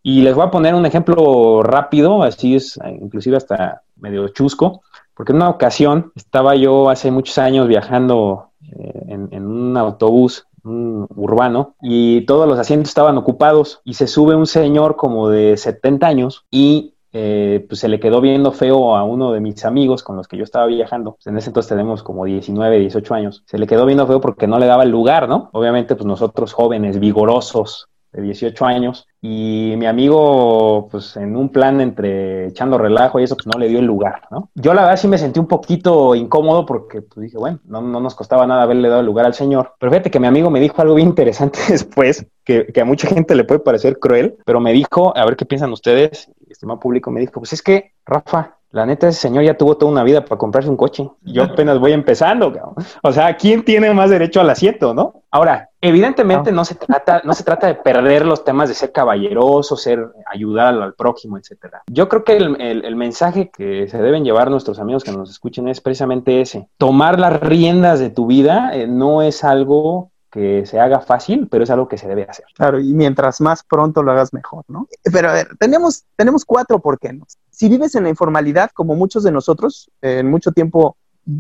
Y 0.09 0.21
les 0.21 0.33
voy 0.33 0.45
a 0.45 0.51
poner 0.51 0.73
un 0.73 0.85
ejemplo 0.85 1.61
rápido, 1.63 2.23
así 2.23 2.55
es, 2.55 2.79
inclusive 3.01 3.35
hasta 3.35 3.81
medio 3.97 4.29
chusco. 4.29 4.81
Porque 5.13 5.33
en 5.33 5.35
una 5.35 5.49
ocasión 5.49 6.13
estaba 6.15 6.55
yo 6.55 6.89
hace 6.89 7.11
muchos 7.11 7.37
años 7.39 7.67
viajando 7.67 8.51
eh, 8.71 9.03
en, 9.09 9.45
un 9.45 9.75
autobús 9.75 10.47
urbano 10.63 11.75
y 11.81 12.21
todos 12.21 12.47
los 12.47 12.57
asientos 12.57 12.87
estaban 12.87 13.17
ocupados 13.17 13.81
y 13.83 13.95
se 13.95 14.07
sube 14.07 14.33
un 14.33 14.45
señor 14.45 14.95
como 14.95 15.27
de 15.27 15.57
70 15.57 16.07
años 16.07 16.45
y 16.49 16.93
eh, 17.11 17.65
pues 17.67 17.81
se 17.81 17.89
le 17.89 17.99
quedó 17.99 18.21
viendo 18.21 18.53
feo 18.53 18.95
a 18.95 19.03
uno 19.03 19.33
de 19.33 19.41
mis 19.41 19.65
amigos 19.65 20.03
con 20.03 20.15
los 20.15 20.29
que 20.29 20.37
yo 20.37 20.45
estaba 20.45 20.67
viajando. 20.67 21.15
Pues 21.15 21.27
en 21.27 21.37
ese 21.37 21.49
entonces 21.49 21.67
tenemos 21.67 22.01
como 22.01 22.23
19, 22.23 22.79
18 22.79 23.13
años. 23.13 23.43
Se 23.45 23.57
le 23.57 23.67
quedó 23.67 23.85
viendo 23.85 24.07
feo 24.07 24.21
porque 24.21 24.47
no 24.47 24.57
le 24.57 24.67
daba 24.67 24.83
el 24.83 24.89
lugar, 24.89 25.27
¿no? 25.27 25.49
Obviamente, 25.51 25.97
pues 25.97 26.05
nosotros 26.05 26.53
jóvenes, 26.53 26.97
vigorosos, 26.97 27.89
de 28.17 28.23
18 28.23 28.65
años, 28.65 29.07
y 29.21 29.75
mi 29.77 29.85
amigo, 29.85 30.87
pues 30.91 31.15
en 31.17 31.35
un 31.35 31.49
plan 31.49 31.81
entre 31.81 32.47
echando 32.47 32.77
relajo 32.77 33.19
y 33.19 33.23
eso, 33.23 33.35
pues 33.35 33.47
no 33.47 33.59
le 33.59 33.67
dio 33.67 33.79
el 33.79 33.85
lugar, 33.85 34.23
¿no? 34.31 34.49
Yo 34.55 34.73
la 34.73 34.81
verdad 34.81 34.97
sí 34.97 35.07
me 35.07 35.17
sentí 35.17 35.39
un 35.39 35.47
poquito 35.47 36.15
incómodo 36.15 36.65
porque 36.65 37.01
pues 37.01 37.25
dije, 37.25 37.37
bueno, 37.37 37.59
no, 37.65 37.81
no 37.81 37.99
nos 37.99 38.15
costaba 38.15 38.47
nada 38.47 38.63
haberle 38.63 38.89
dado 38.89 39.01
el 39.01 39.05
lugar 39.05 39.25
al 39.25 39.33
señor, 39.33 39.73
pero 39.79 39.91
fíjate 39.91 40.11
que 40.11 40.19
mi 40.19 40.27
amigo 40.27 40.49
me 40.49 40.59
dijo 40.59 40.81
algo 40.81 40.95
bien 40.95 41.09
interesante 41.09 41.59
después, 41.69 42.25
que, 42.43 42.67
que 42.67 42.81
a 42.81 42.85
mucha 42.85 43.07
gente 43.07 43.35
le 43.35 43.43
puede 43.43 43.59
parecer 43.59 43.99
cruel, 43.99 44.37
pero 44.45 44.59
me 44.59 44.73
dijo, 44.73 45.15
a 45.15 45.25
ver 45.25 45.35
qué 45.35 45.45
piensan 45.45 45.71
ustedes, 45.71 46.31
estimado 46.49 46.79
público, 46.79 47.11
me 47.11 47.19
dijo, 47.19 47.33
pues 47.33 47.53
es 47.53 47.61
que, 47.61 47.93
Rafa, 48.05 48.56
la 48.71 48.85
neta, 48.85 49.07
ese 49.07 49.19
señor 49.19 49.43
ya 49.43 49.57
tuvo 49.57 49.77
toda 49.77 49.91
una 49.91 50.03
vida 50.03 50.25
para 50.25 50.37
comprarse 50.37 50.69
un 50.69 50.75
coche. 50.75 51.09
Yo 51.21 51.43
apenas 51.43 51.79
voy 51.79 51.93
empezando, 51.93 52.51
cabrón. 52.51 52.75
O 53.01 53.11
sea, 53.13 53.35
¿quién 53.37 53.63
tiene 53.63 53.93
más 53.93 54.09
derecho 54.09 54.41
al 54.41 54.49
asiento, 54.49 54.93
no? 54.93 55.23
Ahora, 55.31 55.69
evidentemente 55.79 56.51
no 56.51 56.65
se 56.65 56.75
trata, 56.75 57.21
no 57.23 57.33
se 57.33 57.43
trata 57.43 57.67
de 57.67 57.75
perder 57.75 58.25
los 58.25 58.43
temas 58.43 58.67
de 58.67 58.75
ser 58.75 58.91
caballeroso, 58.91 59.77
ser 59.77 60.07
ayudar 60.31 60.73
al, 60.73 60.93
prójimo, 60.95 61.37
etcétera. 61.37 61.83
Yo 61.87 62.09
creo 62.09 62.23
que 62.23 62.35
el, 62.35 62.95
mensaje 62.95 63.51
que 63.55 63.87
se 63.87 64.01
deben 64.01 64.23
llevar 64.23 64.49
nuestros 64.51 64.79
amigos 64.79 65.03
que 65.03 65.11
nos 65.11 65.29
escuchen 65.29 65.67
es 65.67 65.79
precisamente 65.79 66.41
ese. 66.41 66.67
Tomar 66.77 67.19
las 67.19 67.39
riendas 67.39 67.99
de 67.99 68.09
tu 68.09 68.25
vida 68.25 68.71
eh, 68.73 68.87
no 68.87 69.21
es 69.21 69.43
algo 69.43 70.11
que 70.31 70.65
se 70.65 70.79
haga 70.79 70.99
fácil, 70.99 71.47
pero 71.49 71.63
es 71.63 71.69
algo 71.69 71.87
que 71.87 71.97
se 71.97 72.07
debe 72.07 72.23
hacer. 72.23 72.45
Claro, 72.53 72.79
y 72.79 72.93
mientras 72.93 73.41
más 73.41 73.63
pronto 73.63 74.03
lo 74.03 74.11
hagas 74.11 74.33
mejor, 74.33 74.65
¿no? 74.67 74.87
Pero 75.03 75.29
a 75.29 75.33
ver, 75.33 75.49
tenemos, 75.59 76.03
tenemos 76.15 76.45
cuatro 76.45 76.79
por 76.79 76.99
qué 76.99 77.13
no. 77.13 77.25
Si 77.49 77.69
vives 77.69 77.95
en 77.95 78.03
la 78.03 78.09
informalidad, 78.09 78.71
como 78.73 78.95
muchos 78.95 79.23
de 79.23 79.31
nosotros, 79.31 79.89
en 80.01 80.29
mucho 80.29 80.51
tiempo 80.51 80.97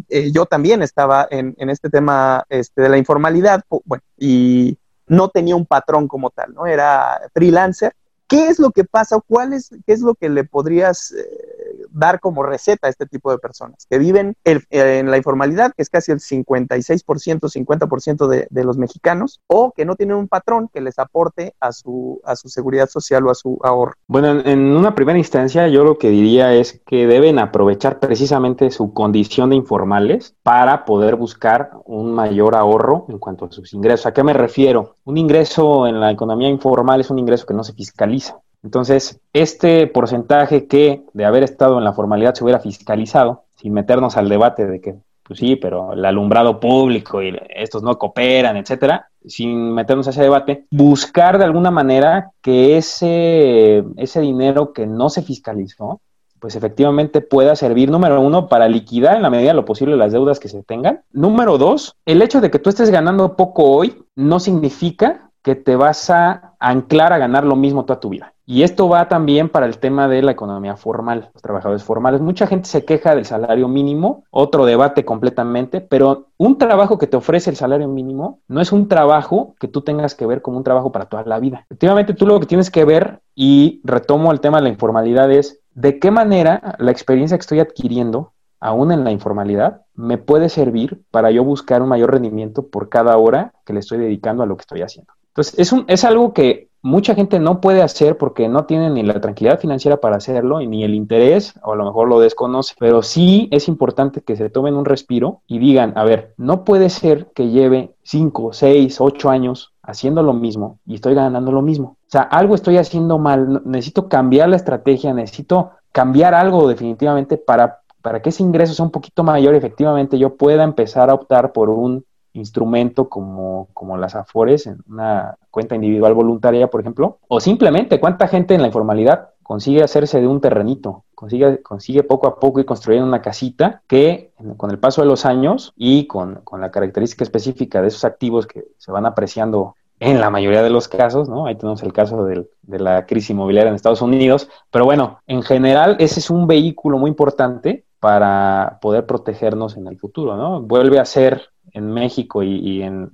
eh, 0.09 0.31
yo 0.31 0.45
también 0.45 0.81
estaba 0.81 1.27
en, 1.29 1.55
en 1.57 1.69
este 1.69 1.89
tema 1.89 2.45
este, 2.49 2.81
de 2.81 2.89
la 2.89 2.97
informalidad, 2.97 3.63
bueno, 3.85 4.03
y 4.17 4.77
no 5.07 5.29
tenía 5.29 5.55
un 5.55 5.65
patrón 5.65 6.07
como 6.07 6.29
tal, 6.29 6.53
¿no? 6.53 6.65
Era 6.65 7.21
freelancer. 7.33 7.93
¿Qué 8.27 8.47
es 8.47 8.59
lo 8.59 8.71
que 8.71 8.83
pasa? 8.83 9.21
¿Cuál 9.25 9.53
es, 9.53 9.69
qué 9.85 9.93
es 9.93 10.01
lo 10.01 10.15
que 10.15 10.27
le 10.27 10.43
podrías 10.43 11.11
eh, 11.11 11.56
dar 11.97 12.19
como 12.19 12.43
receta 12.43 12.87
a 12.87 12.89
este 12.89 13.05
tipo 13.05 13.31
de 13.31 13.39
personas 13.39 13.85
que 13.89 13.97
viven 13.97 14.35
en 14.43 15.11
la 15.11 15.17
informalidad, 15.17 15.73
que 15.75 15.81
es 15.81 15.89
casi 15.89 16.11
el 16.11 16.19
56%, 16.19 17.39
50% 17.39 18.27
de, 18.27 18.47
de 18.49 18.63
los 18.63 18.77
mexicanos, 18.77 19.41
o 19.47 19.71
que 19.71 19.85
no 19.85 19.95
tienen 19.95 20.17
un 20.17 20.27
patrón 20.27 20.69
que 20.71 20.81
les 20.81 20.99
aporte 20.99 21.55
a 21.59 21.71
su, 21.71 22.21
a 22.23 22.35
su 22.35 22.49
seguridad 22.49 22.87
social 22.87 23.25
o 23.27 23.31
a 23.31 23.35
su 23.35 23.57
ahorro. 23.63 23.93
Bueno, 24.07 24.41
en 24.45 24.59
una 24.59 24.95
primera 24.95 25.17
instancia 25.17 25.67
yo 25.67 25.83
lo 25.83 25.97
que 25.97 26.09
diría 26.09 26.53
es 26.53 26.81
que 26.85 27.07
deben 27.07 27.39
aprovechar 27.39 27.99
precisamente 27.99 28.71
su 28.71 28.93
condición 28.93 29.49
de 29.49 29.55
informales 29.55 30.35
para 30.43 30.85
poder 30.85 31.15
buscar 31.15 31.71
un 31.85 32.13
mayor 32.13 32.55
ahorro 32.55 33.05
en 33.09 33.19
cuanto 33.19 33.45
a 33.45 33.51
sus 33.51 33.73
ingresos. 33.73 34.05
¿A 34.05 34.13
qué 34.13 34.23
me 34.23 34.33
refiero? 34.33 34.95
Un 35.05 35.17
ingreso 35.17 35.87
en 35.87 35.99
la 35.99 36.11
economía 36.11 36.49
informal 36.49 37.01
es 37.01 37.09
un 37.09 37.19
ingreso 37.19 37.45
que 37.45 37.53
no 37.53 37.63
se 37.63 37.73
fiscaliza. 37.73 38.39
Entonces, 38.67 39.21
este 39.31 39.87
porcentaje 39.87 40.67
que 40.67 41.05
de 41.13 41.23
haber 41.23 41.41
estado 41.43 41.77
en 41.77 41.85
la 41.85 41.93
formalidad 41.93 42.33
se 42.33 42.43
hubiera 42.43 42.59
fiscalizado, 42.59 43.45
sin 43.55 43.71
meternos 43.71 44.17
al 44.17 44.27
debate 44.27 44.67
de 44.67 44.81
que, 44.81 44.95
pues 45.23 45.39
sí, 45.39 45.55
pero 45.55 45.93
el 45.93 46.03
alumbrado 46.03 46.59
público 46.59 47.23
y 47.23 47.33
estos 47.47 47.81
no 47.81 47.97
cooperan, 47.97 48.57
etcétera, 48.57 49.07
sin 49.25 49.71
meternos 49.73 50.07
a 50.07 50.09
ese 50.09 50.21
debate, 50.21 50.65
buscar 50.69 51.37
de 51.37 51.45
alguna 51.45 51.71
manera 51.71 52.31
que 52.41 52.75
ese, 52.75 53.85
ese 53.95 54.19
dinero 54.19 54.73
que 54.73 54.85
no 54.85 55.09
se 55.09 55.21
fiscalizó, 55.21 56.01
pues 56.41 56.57
efectivamente 56.57 57.21
pueda 57.21 57.55
servir, 57.55 57.89
número 57.89 58.19
uno, 58.19 58.49
para 58.49 58.67
liquidar 58.67 59.15
en 59.15 59.21
la 59.21 59.29
medida 59.29 59.51
de 59.51 59.55
lo 59.55 59.63
posible 59.63 59.95
las 59.95 60.11
deudas 60.11 60.41
que 60.41 60.49
se 60.49 60.61
tengan. 60.61 61.03
Número 61.13 61.57
dos, 61.57 61.95
el 62.05 62.21
hecho 62.21 62.41
de 62.41 62.51
que 62.51 62.59
tú 62.59 62.69
estés 62.69 62.89
ganando 62.89 63.37
poco 63.37 63.63
hoy 63.63 64.03
no 64.17 64.41
significa 64.41 65.31
que 65.41 65.55
te 65.55 65.77
vas 65.77 66.09
a 66.09 66.46
anclar 66.59 67.13
a 67.13 67.17
ganar 67.17 67.43
lo 67.43 67.55
mismo 67.55 67.85
toda 67.85 67.99
tu 67.99 68.09
vida. 68.09 68.33
Y 68.49 68.63
esto 68.63 68.87
va 68.87 69.09
también 69.09 69.49
para 69.49 69.65
el 69.65 69.77
tema 69.77 70.07
de 70.07 70.21
la 70.21 70.31
economía 70.31 70.77
formal, 70.77 71.31
los 71.33 71.43
trabajadores 71.43 71.83
formales. 71.83 72.21
Mucha 72.21 72.47
gente 72.47 72.69
se 72.69 72.85
queja 72.85 73.13
del 73.13 73.25
salario 73.25 73.67
mínimo, 73.67 74.23
otro 74.31 74.65
debate 74.65 75.03
completamente, 75.03 75.81
pero 75.81 76.27
un 76.37 76.57
trabajo 76.57 76.97
que 76.97 77.07
te 77.07 77.17
ofrece 77.17 77.49
el 77.49 77.57
salario 77.57 77.89
mínimo 77.89 78.39
no 78.47 78.61
es 78.61 78.71
un 78.71 78.87
trabajo 78.87 79.55
que 79.59 79.67
tú 79.67 79.81
tengas 79.81 80.15
que 80.15 80.25
ver 80.25 80.41
como 80.41 80.57
un 80.57 80.63
trabajo 80.63 80.93
para 80.93 81.07
toda 81.07 81.23
la 81.25 81.39
vida. 81.39 81.65
Efectivamente, 81.65 82.13
tú 82.13 82.25
lo 82.25 82.39
que 82.39 82.45
tienes 82.45 82.71
que 82.71 82.85
ver, 82.85 83.19
y 83.35 83.81
retomo 83.83 84.31
el 84.31 84.39
tema 84.39 84.57
de 84.57 84.63
la 84.63 84.69
informalidad, 84.69 85.29
es 85.29 85.59
de 85.73 85.99
qué 85.99 86.09
manera 86.09 86.75
la 86.79 86.91
experiencia 86.91 87.37
que 87.37 87.41
estoy 87.41 87.59
adquiriendo 87.59 88.31
aún 88.59 88.91
en 88.91 89.03
la 89.03 89.11
informalidad, 89.11 89.81
me 89.93 90.17
puede 90.17 90.49
servir 90.49 91.03
para 91.11 91.31
yo 91.31 91.43
buscar 91.43 91.81
un 91.81 91.89
mayor 91.89 92.11
rendimiento 92.11 92.67
por 92.67 92.89
cada 92.89 93.17
hora 93.17 93.53
que 93.65 93.73
le 93.73 93.81
estoy 93.81 93.99
dedicando 93.99 94.41
a 94.41 94.45
lo 94.45 94.55
que 94.55 94.61
estoy 94.61 94.81
haciendo. 94.81 95.13
Entonces, 95.37 95.59
es, 95.59 95.71
un, 95.71 95.85
es 95.87 96.03
algo 96.03 96.33
que 96.33 96.67
mucha 96.81 97.13
gente 97.13 97.39
no 97.39 97.61
puede 97.61 97.83
hacer 97.83 98.17
porque 98.17 98.49
no 98.49 98.65
tiene 98.65 98.89
ni 98.89 99.03
la 99.03 99.21
tranquilidad 99.21 99.59
financiera 99.59 99.97
para 99.97 100.15
hacerlo 100.15 100.61
y 100.61 100.67
ni 100.67 100.83
el 100.83 100.95
interés, 100.95 101.53
o 101.61 101.73
a 101.73 101.75
lo 101.75 101.85
mejor 101.85 102.07
lo 102.07 102.19
desconoce, 102.19 102.73
pero 102.79 103.03
sí 103.03 103.47
es 103.51 103.67
importante 103.67 104.21
que 104.21 104.35
se 104.35 104.49
tomen 104.49 104.73
un 104.73 104.85
respiro 104.85 105.41
y 105.45 105.59
digan, 105.59 105.93
a 105.95 106.05
ver, 106.05 106.33
no 106.37 106.63
puede 106.63 106.89
ser 106.89 107.27
que 107.35 107.49
lleve 107.49 107.93
5, 108.01 108.51
6, 108.51 108.99
8 108.99 109.29
años 109.29 109.73
haciendo 109.83 110.23
lo 110.23 110.33
mismo 110.33 110.79
y 110.87 110.95
estoy 110.95 111.13
ganando 111.13 111.51
lo 111.51 111.61
mismo. 111.61 111.97
O 112.07 112.09
sea, 112.09 112.23
algo 112.23 112.55
estoy 112.55 112.77
haciendo 112.77 113.19
mal, 113.19 113.61
necesito 113.63 114.09
cambiar 114.09 114.49
la 114.49 114.55
estrategia, 114.55 115.13
necesito 115.13 115.69
cambiar 115.91 116.33
algo 116.33 116.67
definitivamente 116.67 117.37
para, 117.37 117.81
para 118.01 118.23
que 118.23 118.29
ese 118.29 118.41
ingreso 118.41 118.73
sea 118.73 118.85
un 118.85 118.91
poquito 118.91 119.23
mayor 119.23 119.53
efectivamente 119.53 120.17
yo 120.17 120.35
pueda 120.35 120.63
empezar 120.63 121.11
a 121.11 121.13
optar 121.13 121.51
por 121.51 121.69
un 121.69 122.05
instrumento 122.37 123.09
como, 123.09 123.69
como 123.73 123.97
las 123.97 124.15
Afores, 124.15 124.67
en 124.67 124.79
una 124.87 125.35
cuenta 125.51 125.75
individual 125.75 126.13
voluntaria, 126.13 126.67
por 126.67 126.81
ejemplo, 126.81 127.19
o 127.27 127.39
simplemente 127.39 127.99
cuánta 127.99 128.27
gente 128.27 128.55
en 128.55 128.61
la 128.61 128.67
informalidad 128.67 129.29
consigue 129.43 129.83
hacerse 129.83 130.19
de 130.19 130.27
un 130.27 130.41
terrenito, 130.41 131.05
consigue, 131.15 131.61
consigue 131.61 132.03
poco 132.03 132.27
a 132.27 132.39
poco 132.39 132.59
ir 132.59 132.65
construyendo 132.65 133.07
una 133.07 133.21
casita 133.21 133.81
que 133.87 134.31
con 134.57 134.71
el 134.71 134.79
paso 134.79 135.01
de 135.01 135.07
los 135.07 135.25
años 135.25 135.73
y 135.75 136.05
con, 136.05 136.41
con 136.43 136.59
la 136.59 136.69
característica 136.69 137.23
específica 137.23 137.81
de 137.81 137.87
esos 137.87 138.03
activos 138.03 138.45
que 138.45 138.65
se 138.77 138.91
van 138.91 139.05
apreciando 139.05 139.75
en 139.99 140.19
la 140.19 140.29
mayoría 140.29 140.61
de 140.61 140.69
los 140.69 140.87
casos, 140.87 141.27
¿no? 141.27 141.47
Ahí 141.47 141.55
tenemos 141.55 141.81
el 141.81 141.93
caso 141.93 142.23
de 142.25 142.45
la 142.79 143.05
crisis 143.05 143.31
inmobiliaria 143.31 143.69
en 143.69 143.75
Estados 143.75 144.01
Unidos, 144.01 144.49
pero 144.69 144.85
bueno, 144.85 145.19
en 145.25 145.41
general 145.41 145.95
ese 145.99 146.19
es 146.19 146.29
un 146.29 146.45
vehículo 146.45 146.97
muy 146.97 147.09
importante 147.09 147.85
para 147.99 148.77
poder 148.81 149.05
protegernos 149.05 149.75
en 149.75 149.87
el 149.87 149.97
futuro, 149.97 150.35
¿no? 150.35 150.61
Vuelve 150.61 150.99
a 150.99 151.05
ser 151.05 151.49
en 151.73 151.91
México 151.91 152.43
y, 152.43 152.81
en, 152.81 153.11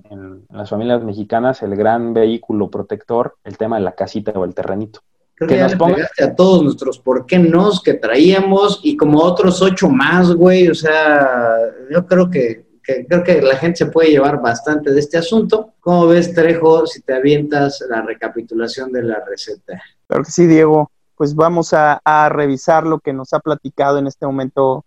las 0.50 0.70
familias 0.70 1.02
mexicanas 1.02 1.62
el 1.62 1.76
gran 1.76 2.14
vehículo 2.14 2.70
protector 2.70 3.36
el 3.44 3.56
tema 3.56 3.76
de 3.76 3.82
la 3.82 3.92
casita 3.92 4.32
o 4.32 4.44
el 4.44 4.54
terrenito. 4.54 5.00
Creo 5.36 5.48
que, 5.48 5.56
ya 5.56 5.68
nos 5.68 5.96
le 5.96 6.24
a 6.24 6.34
todos 6.34 6.62
nuestros 6.62 6.98
por 7.00 7.26
qué 7.26 7.38
nos 7.38 7.82
que 7.82 7.94
traíamos 7.94 8.80
y 8.84 8.96
como 8.96 9.20
otros 9.20 9.60
ocho 9.62 9.88
más, 9.88 10.32
güey, 10.32 10.68
o 10.68 10.74
sea, 10.74 11.56
yo 11.90 12.06
creo 12.06 12.30
que 12.30 12.64
que 12.84 13.06
creo 13.06 13.24
que 13.24 13.40
la 13.40 13.56
gente 13.56 13.78
se 13.78 13.86
puede 13.86 14.10
llevar 14.10 14.40
bastante 14.40 14.92
de 14.92 15.00
este 15.00 15.16
asunto. 15.16 15.72
¿Cómo 15.80 16.06
ves, 16.06 16.34
Trejo, 16.34 16.86
si 16.86 17.00
te 17.00 17.14
avientas 17.14 17.82
la 17.88 18.02
recapitulación 18.02 18.92
de 18.92 19.02
la 19.02 19.24
receta? 19.26 19.82
Claro 20.06 20.22
que 20.22 20.30
sí, 20.30 20.46
Diego. 20.46 20.90
Pues 21.16 21.34
vamos 21.34 21.72
a, 21.72 22.00
revisar 22.28 22.86
lo 22.86 22.98
que 22.98 23.12
nos 23.12 23.32
ha 23.32 23.40
platicado 23.40 23.98
en 23.98 24.06
este 24.06 24.26
momento 24.26 24.84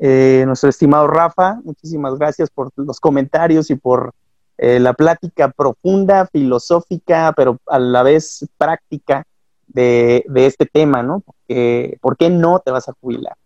eh, 0.00 0.42
nuestro 0.46 0.68
estimado 0.68 1.06
Rafa. 1.06 1.60
Muchísimas 1.62 2.18
gracias 2.18 2.50
por 2.50 2.70
los 2.74 2.98
comentarios 2.98 3.70
y 3.70 3.76
por 3.76 4.12
eh, 4.58 4.80
la 4.80 4.94
plática 4.94 5.50
profunda, 5.50 6.26
filosófica, 6.26 7.32
pero 7.36 7.58
a 7.66 7.78
la 7.78 8.02
vez 8.02 8.48
práctica 8.58 9.24
de, 9.68 10.24
este 10.34 10.66
tema, 10.66 11.02
¿no? 11.02 11.22
¿Por 12.00 12.16
qué 12.16 12.28
no 12.28 12.58
te 12.58 12.72
vas 12.72 12.88
a 12.88 12.94
jubilar? 13.00 13.36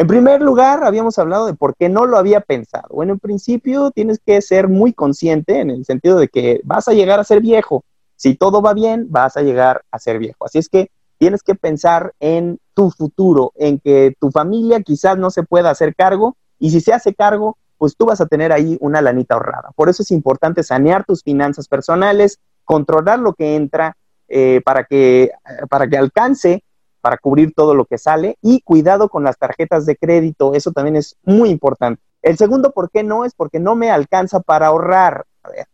En 0.00 0.06
primer 0.06 0.40
lugar, 0.40 0.82
habíamos 0.82 1.18
hablado 1.18 1.44
de 1.44 1.52
por 1.52 1.76
qué 1.76 1.90
no 1.90 2.06
lo 2.06 2.16
había 2.16 2.40
pensado. 2.40 2.88
Bueno, 2.90 3.12
en 3.12 3.18
principio 3.18 3.90
tienes 3.90 4.18
que 4.24 4.40
ser 4.40 4.66
muy 4.66 4.94
consciente 4.94 5.60
en 5.60 5.68
el 5.68 5.84
sentido 5.84 6.18
de 6.18 6.28
que 6.28 6.62
vas 6.64 6.88
a 6.88 6.94
llegar 6.94 7.20
a 7.20 7.24
ser 7.24 7.42
viejo. 7.42 7.84
Si 8.16 8.34
todo 8.34 8.62
va 8.62 8.72
bien, 8.72 9.08
vas 9.10 9.36
a 9.36 9.42
llegar 9.42 9.82
a 9.90 9.98
ser 9.98 10.18
viejo. 10.18 10.46
Así 10.46 10.58
es 10.58 10.70
que 10.70 10.90
tienes 11.20 11.42
que 11.42 11.54
pensar 11.54 12.14
en 12.18 12.58
tu 12.72 12.90
futuro, 12.90 13.52
en 13.56 13.78
que 13.78 14.14
tu 14.18 14.30
familia 14.30 14.80
quizás 14.80 15.18
no 15.18 15.30
se 15.30 15.42
pueda 15.42 15.68
hacer 15.68 15.94
cargo 15.94 16.34
y 16.58 16.70
si 16.70 16.80
se 16.80 16.94
hace 16.94 17.14
cargo, 17.14 17.58
pues 17.76 17.94
tú 17.94 18.06
vas 18.06 18.22
a 18.22 18.26
tener 18.26 18.52
ahí 18.52 18.78
una 18.80 19.02
lanita 19.02 19.34
ahorrada. 19.34 19.70
Por 19.76 19.90
eso 19.90 20.02
es 20.02 20.10
importante 20.12 20.62
sanear 20.62 21.04
tus 21.04 21.22
finanzas 21.22 21.68
personales, 21.68 22.38
controlar 22.64 23.18
lo 23.18 23.34
que 23.34 23.54
entra 23.54 23.98
eh, 24.28 24.62
para, 24.64 24.84
que, 24.84 25.30
para 25.68 25.88
que 25.88 25.98
alcance 25.98 26.64
para 27.02 27.18
cubrir 27.18 27.52
todo 27.54 27.74
lo 27.74 27.84
que 27.84 27.98
sale 27.98 28.38
y 28.40 28.62
cuidado 28.62 29.10
con 29.10 29.22
las 29.22 29.36
tarjetas 29.36 29.84
de 29.84 29.96
crédito, 29.96 30.54
eso 30.54 30.72
también 30.72 30.96
es 30.96 31.16
muy 31.22 31.50
importante. 31.50 32.02
El 32.22 32.38
segundo, 32.38 32.72
¿por 32.72 32.90
qué 32.90 33.02
no? 33.02 33.26
Es 33.26 33.34
porque 33.34 33.58
no 33.58 33.76
me 33.76 33.90
alcanza 33.90 34.40
para 34.40 34.68
ahorrar. 34.68 35.24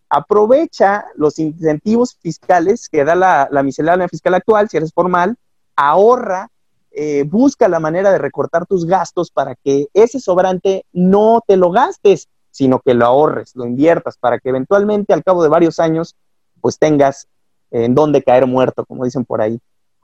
Aprovecha 0.08 1.06
los 1.14 1.38
incentivos 1.38 2.16
fiscales 2.16 2.88
que 2.88 3.04
da 3.04 3.14
la, 3.14 3.48
la, 3.50 3.62
miscelánea 3.62 4.08
fiscal 4.08 4.34
actual, 4.34 4.68
si 4.68 4.76
eres 4.76 4.92
formal, 4.92 5.36
ahorra, 5.74 6.48
eh, 6.90 7.24
busca 7.24 7.68
la 7.68 7.80
manera 7.80 8.10
de 8.10 8.18
recortar 8.18 8.64
tus 8.64 8.86
gastos 8.86 9.30
para 9.30 9.54
que 9.54 9.88
ese 9.92 10.18
sobrante 10.18 10.86
no 10.92 11.42
te 11.46 11.56
lo 11.56 11.70
gastes, 11.70 12.28
sino 12.50 12.80
que 12.80 12.94
lo 12.94 13.04
ahorres, 13.04 13.54
lo 13.54 13.66
inviertas, 13.66 14.16
para 14.16 14.38
que 14.38 14.48
eventualmente 14.48 15.12
al 15.12 15.22
cabo 15.22 15.42
de 15.42 15.50
varios 15.50 15.78
años, 15.78 16.16
pues 16.62 16.78
tengas 16.78 17.28
en 17.70 17.94
dónde 17.94 18.22
caer 18.22 18.46
muerto, 18.46 18.86
como 18.86 19.04
dicen 19.04 19.26
por 19.26 19.42
ahí. 19.42 19.60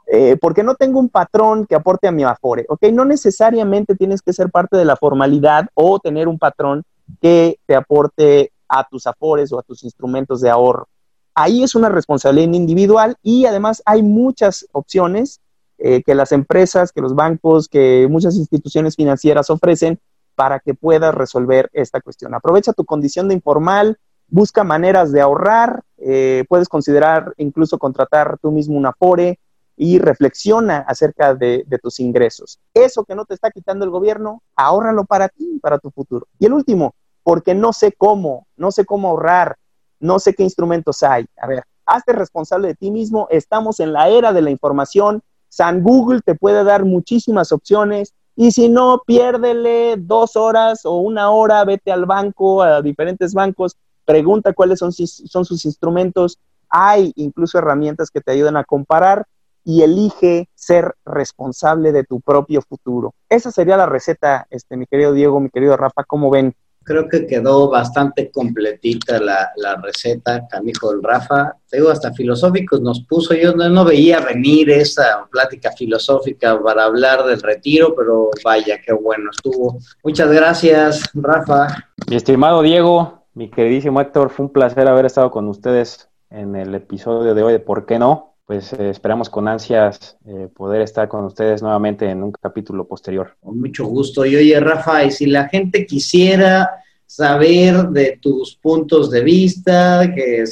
Eh, 0.06 0.36
porque 0.38 0.62
no 0.62 0.74
tengo 0.74 1.00
un 1.00 1.08
patrón 1.08 1.64
que 1.64 1.74
aporte 1.74 2.08
a 2.08 2.12
mi 2.12 2.24
Afore. 2.24 2.66
Ok, 2.68 2.82
no 2.92 3.06
necesariamente 3.06 3.94
tienes 3.94 4.20
que 4.20 4.34
ser 4.34 4.50
parte 4.50 4.76
de 4.76 4.84
la 4.84 4.96
formalidad 4.96 5.68
o 5.72 5.98
tener 5.98 6.28
un 6.28 6.38
patrón 6.38 6.82
que 7.22 7.58
te 7.64 7.74
aporte 7.74 8.52
a 8.72 8.84
tus 8.88 9.06
Afores 9.06 9.52
o 9.52 9.58
a 9.58 9.62
tus 9.62 9.84
instrumentos 9.84 10.40
de 10.40 10.48
ahorro. 10.48 10.88
Ahí 11.34 11.62
es 11.62 11.74
una 11.74 11.88
responsabilidad 11.88 12.52
individual 12.52 13.16
y 13.22 13.46
además 13.46 13.82
hay 13.84 14.02
muchas 14.02 14.66
opciones 14.72 15.40
eh, 15.78 16.02
que 16.02 16.14
las 16.14 16.32
empresas, 16.32 16.92
que 16.92 17.00
los 17.00 17.14
bancos, 17.14 17.68
que 17.68 18.06
muchas 18.10 18.36
instituciones 18.36 18.96
financieras 18.96 19.50
ofrecen 19.50 19.98
para 20.34 20.60
que 20.60 20.74
puedas 20.74 21.14
resolver 21.14 21.68
esta 21.72 22.00
cuestión. 22.00 22.34
Aprovecha 22.34 22.72
tu 22.72 22.84
condición 22.84 23.28
de 23.28 23.34
informal, 23.34 23.98
busca 24.28 24.64
maneras 24.64 25.12
de 25.12 25.20
ahorrar, 25.20 25.82
eh, 25.98 26.44
puedes 26.48 26.68
considerar 26.68 27.34
incluso 27.36 27.78
contratar 27.78 28.38
tú 28.40 28.50
mismo 28.50 28.78
un 28.78 28.86
Afore, 28.86 29.38
y 29.76 29.98
reflexiona 29.98 30.78
acerca 30.78 31.34
de, 31.34 31.66
tus 31.82 32.00
ingresos. 32.00 32.60
Eso 32.74 33.04
que 33.04 33.14
no 33.14 33.24
te 33.24 33.34
está 33.34 33.50
quitando 33.50 33.84
el 33.84 33.90
gobierno, 33.90 34.42
ahórralo 34.54 35.04
para 35.04 35.28
ti, 35.28 35.58
para 35.60 35.78
tu 35.78 35.90
futuro. 35.90 36.26
Y 36.38 36.46
el 36.46 36.52
último, 36.52 36.94
porque 37.22 37.54
no 37.54 37.72
sé 37.72 37.92
cómo, 37.92 38.46
no 38.56 38.70
sé 38.72 38.84
cómo 38.84 39.08
ahorrar, 39.08 39.56
no 40.00 40.18
sé 40.18 40.34
qué 40.34 40.42
instrumentos 40.42 41.02
hay. 41.02 41.26
A 41.36 41.46
ver, 41.46 41.64
hazte 41.86 42.12
responsable 42.12 42.68
de 42.68 42.74
ti 42.74 42.90
mismo, 42.90 43.28
estamos 43.30 43.80
en 43.80 43.92
la 43.92 44.08
era 44.08 44.32
de 44.32 44.42
la 44.42 44.50
información, 44.50 45.22
San 45.48 45.82
Google 45.82 46.20
te 46.22 46.34
puede 46.34 46.64
dar 46.64 46.84
muchísimas 46.84 47.52
opciones 47.52 48.14
y 48.34 48.52
si 48.52 48.68
no, 48.68 49.02
piérdele 49.06 49.96
dos 49.98 50.36
horas 50.36 50.86
o 50.86 50.96
una 50.96 51.30
hora, 51.30 51.64
vete 51.64 51.92
al 51.92 52.06
banco, 52.06 52.62
a 52.62 52.80
diferentes 52.80 53.34
bancos, 53.34 53.76
pregunta 54.04 54.54
cuáles 54.54 54.78
son, 54.78 54.92
sus 54.92 55.64
instrumentos. 55.64 56.38
Hay 56.70 57.12
incluso 57.16 57.58
herramientas 57.58 58.10
que 58.10 58.22
te 58.22 58.32
ayudan 58.32 58.56
a 58.56 58.64
comparar 58.64 59.26
y 59.64 59.82
elige 59.82 60.48
ser 60.54 60.94
responsable 61.04 61.92
de 61.92 62.04
tu 62.04 62.20
propio 62.20 62.62
futuro. 62.62 63.14
Esa 63.28 63.52
sería 63.52 63.76
la 63.76 63.86
receta, 63.86 64.46
este, 64.50 64.76
mi 64.76 64.86
querido 64.86 65.12
Diego, 65.12 65.38
mi 65.38 65.50
querido 65.50 65.76
Rafa, 65.76 66.04
¿cómo 66.04 66.30
ven? 66.30 66.54
Creo 66.85 67.09
que 67.09 67.26
quedó 67.26 67.70
bastante 67.70 68.30
completita 68.30 69.20
la, 69.20 69.51
la 69.57 69.76
receta, 69.76 70.47
canijo 70.49 70.93
del 70.93 71.03
Rafa. 71.03 71.57
Te 71.68 71.78
digo, 71.78 71.91
hasta 71.91 72.12
filosóficos 72.12 72.80
nos 72.80 73.01
puso. 73.05 73.35
Yo 73.35 73.55
no, 73.55 73.85
veía 73.85 74.20
venir 74.20 74.70
esa 74.70 75.26
plática 75.30 75.72
filosófica 75.72 76.61
para 76.62 76.85
hablar 76.85 77.24
del 77.24 77.41
retiro, 77.41 77.95
pero 77.97 78.30
vaya, 78.45 78.80
qué 78.80 78.93
bueno 78.93 79.30
estuvo. 79.30 79.78
Muchas 80.03 80.30
gracias, 80.30 81.03
Rafa. 81.14 81.68
Mi 82.09 82.16
estimado 82.16 82.62
Diego, 82.62 83.24
mi 83.35 83.51
queridísimo 83.51 84.01
Héctor, 84.01 84.30
fue 84.30 84.47
un 84.47 84.53
placer 84.53 84.89
haber 84.89 85.07
estado 85.07 85.30
con 85.30 85.49
ustedes 85.49 86.09
en 86.30 86.57
el 86.57 86.74
episodio 86.74 87.35
de 87.35 87.43
hoy 87.43 87.53
de 87.53 87.61
¿Por 87.61 87.87
qué 87.87 87.99
no? 87.99 88.32
Pues 88.47 88.72
eh, 88.72 88.90
esperamos 88.90 89.30
con 89.30 89.49
ansias 89.49 90.16
eh, 90.26 90.49
poder 90.55 90.82
estar 90.82 91.09
con 91.09 91.24
ustedes 91.24 91.62
nuevamente 91.62 92.09
en 92.09 92.22
un 92.22 92.32
capítulo 92.32 92.86
posterior. 92.86 93.36
Con 93.40 93.61
mucho 93.61 93.86
gusto. 93.86 94.24
Y 94.24 94.36
oye, 94.36 94.59
Rafa, 94.61 95.05
y 95.05 95.11
si 95.11 95.26
la 95.26 95.49
gente 95.49 95.86
quisiera 95.86 96.70
saber 97.07 97.88
de 97.88 98.18
tus 98.22 98.57
puntos 98.57 99.11
de 99.11 99.20
vista, 99.20 100.11
que, 100.14 100.45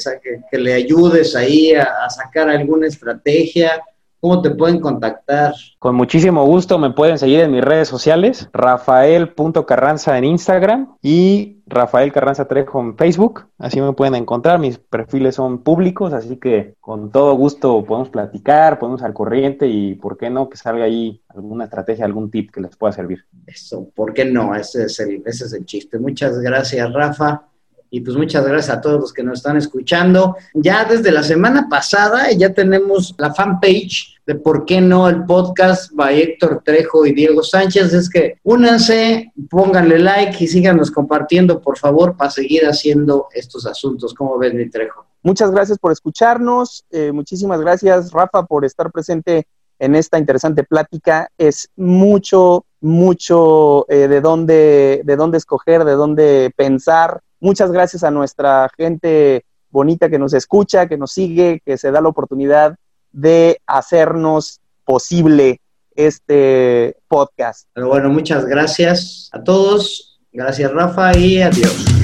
que, 0.51 0.57
le 0.59 0.73
ayudes 0.73 1.35
ahí 1.35 1.73
a, 1.73 2.07
sacar 2.09 2.49
alguna 2.49 2.85
estrategia, 2.85 3.81
¿cómo 4.21 4.41
te 4.41 4.51
pueden 4.51 4.79
contactar? 4.79 5.53
Con 5.79 5.95
muchísimo 5.95 6.45
gusto, 6.45 6.79
me 6.79 6.91
pueden 6.91 7.17
seguir 7.17 7.41
en 7.41 7.51
mis 7.51 7.63
redes 7.63 7.87
sociales, 7.87 8.49
rafael.carranza 8.53 10.17
en 10.17 10.23
Instagram 10.23 10.95
y 11.01 11.57
Rafael 11.65 12.11
Carranza 12.11 12.47
Trejo 12.47 12.81
en 12.81 12.97
Facebook, 12.97 13.47
así 13.57 13.81
me 13.81 13.93
pueden 13.93 14.15
encontrar, 14.15 14.59
mis 14.59 14.77
perfiles 14.77 15.35
son 15.35 15.63
públicos, 15.63 16.13
así 16.13 16.37
que 16.37 16.75
con 16.79 17.11
todo 17.11 17.33
gusto 17.35 17.83
podemos 17.83 18.09
platicar, 18.09 18.77
podemos 18.77 19.01
al 19.03 19.13
corriente 19.13 19.67
y 19.67 19.95
por 19.95 20.17
qué 20.17 20.29
no 20.29 20.49
que 20.49 20.57
salga 20.57 20.85
ahí 20.85 21.21
alguna 21.29 21.63
estrategia, 21.65 22.05
algún 22.05 22.29
tip 22.29 22.51
que 22.51 22.61
les 22.61 22.75
pueda 22.75 22.93
servir. 22.93 23.25
Eso, 23.47 23.89
¿por 23.95 24.13
qué 24.13 24.25
no? 24.25 24.53
Ese 24.53 24.85
es 24.85 24.99
el, 24.99 25.23
ese 25.25 25.45
es 25.45 25.53
el 25.53 25.65
chiste. 25.65 25.97
Muchas 25.97 26.37
gracias, 26.39 26.91
Rafa. 26.93 27.47
Y 27.93 27.99
pues 27.99 28.15
muchas 28.15 28.45
gracias 28.45 28.75
a 28.75 28.79
todos 28.79 29.01
los 29.01 29.11
que 29.11 29.21
nos 29.21 29.39
están 29.39 29.57
escuchando. 29.57 30.37
Ya 30.53 30.85
desde 30.85 31.11
la 31.11 31.23
semana 31.23 31.67
pasada 31.69 32.31
ya 32.31 32.53
tenemos 32.53 33.13
la 33.17 33.33
fanpage 33.33 34.17
de 34.25 34.35
por 34.35 34.63
qué 34.63 34.79
no 34.79 35.09
el 35.09 35.25
podcast 35.25 35.91
by 35.91 36.21
Héctor 36.21 36.61
Trejo 36.63 37.05
y 37.05 37.13
Diego 37.13 37.43
Sánchez. 37.43 37.93
Es 37.93 38.09
que 38.09 38.37
únanse, 38.43 39.33
pónganle 39.49 39.99
like 39.99 40.41
y 40.41 40.47
síganos 40.47 40.89
compartiendo, 40.89 41.59
por 41.59 41.77
favor, 41.77 42.15
para 42.15 42.31
seguir 42.31 42.65
haciendo 42.65 43.27
estos 43.33 43.65
asuntos. 43.65 44.13
¿Cómo 44.13 44.37
ves, 44.37 44.53
mi 44.53 44.69
Trejo? 44.69 45.05
Muchas 45.21 45.51
gracias 45.51 45.77
por 45.77 45.91
escucharnos. 45.91 46.85
Eh, 46.91 47.11
muchísimas 47.11 47.59
gracias, 47.59 48.13
Rafa, 48.13 48.45
por 48.45 48.63
estar 48.63 48.89
presente 48.89 49.45
en 49.79 49.95
esta 49.95 50.17
interesante 50.17 50.63
plática. 50.63 51.27
Es 51.37 51.67
mucho, 51.75 52.63
mucho 52.79 53.85
eh, 53.89 54.07
de, 54.07 54.21
dónde, 54.21 55.01
de 55.03 55.15
dónde 55.17 55.39
escoger, 55.39 55.83
de 55.83 55.91
dónde 55.91 56.53
pensar 56.55 57.21
Muchas 57.41 57.71
gracias 57.71 58.03
a 58.03 58.11
nuestra 58.11 58.69
gente 58.77 59.43
bonita 59.71 60.09
que 60.09 60.19
nos 60.19 60.33
escucha, 60.33 60.87
que 60.87 60.97
nos 60.97 61.11
sigue, 61.11 61.61
que 61.65 61.77
se 61.77 61.91
da 61.91 61.99
la 61.99 62.09
oportunidad 62.09 62.75
de 63.11 63.59
hacernos 63.65 64.61
posible 64.85 65.59
este 65.95 66.95
podcast. 67.07 67.67
Pero 67.73 67.89
bueno, 67.89 68.09
muchas 68.09 68.45
gracias 68.45 69.29
a 69.33 69.43
todos. 69.43 70.19
Gracias 70.31 70.71
Rafa 70.71 71.17
y 71.17 71.41
adiós. 71.41 72.00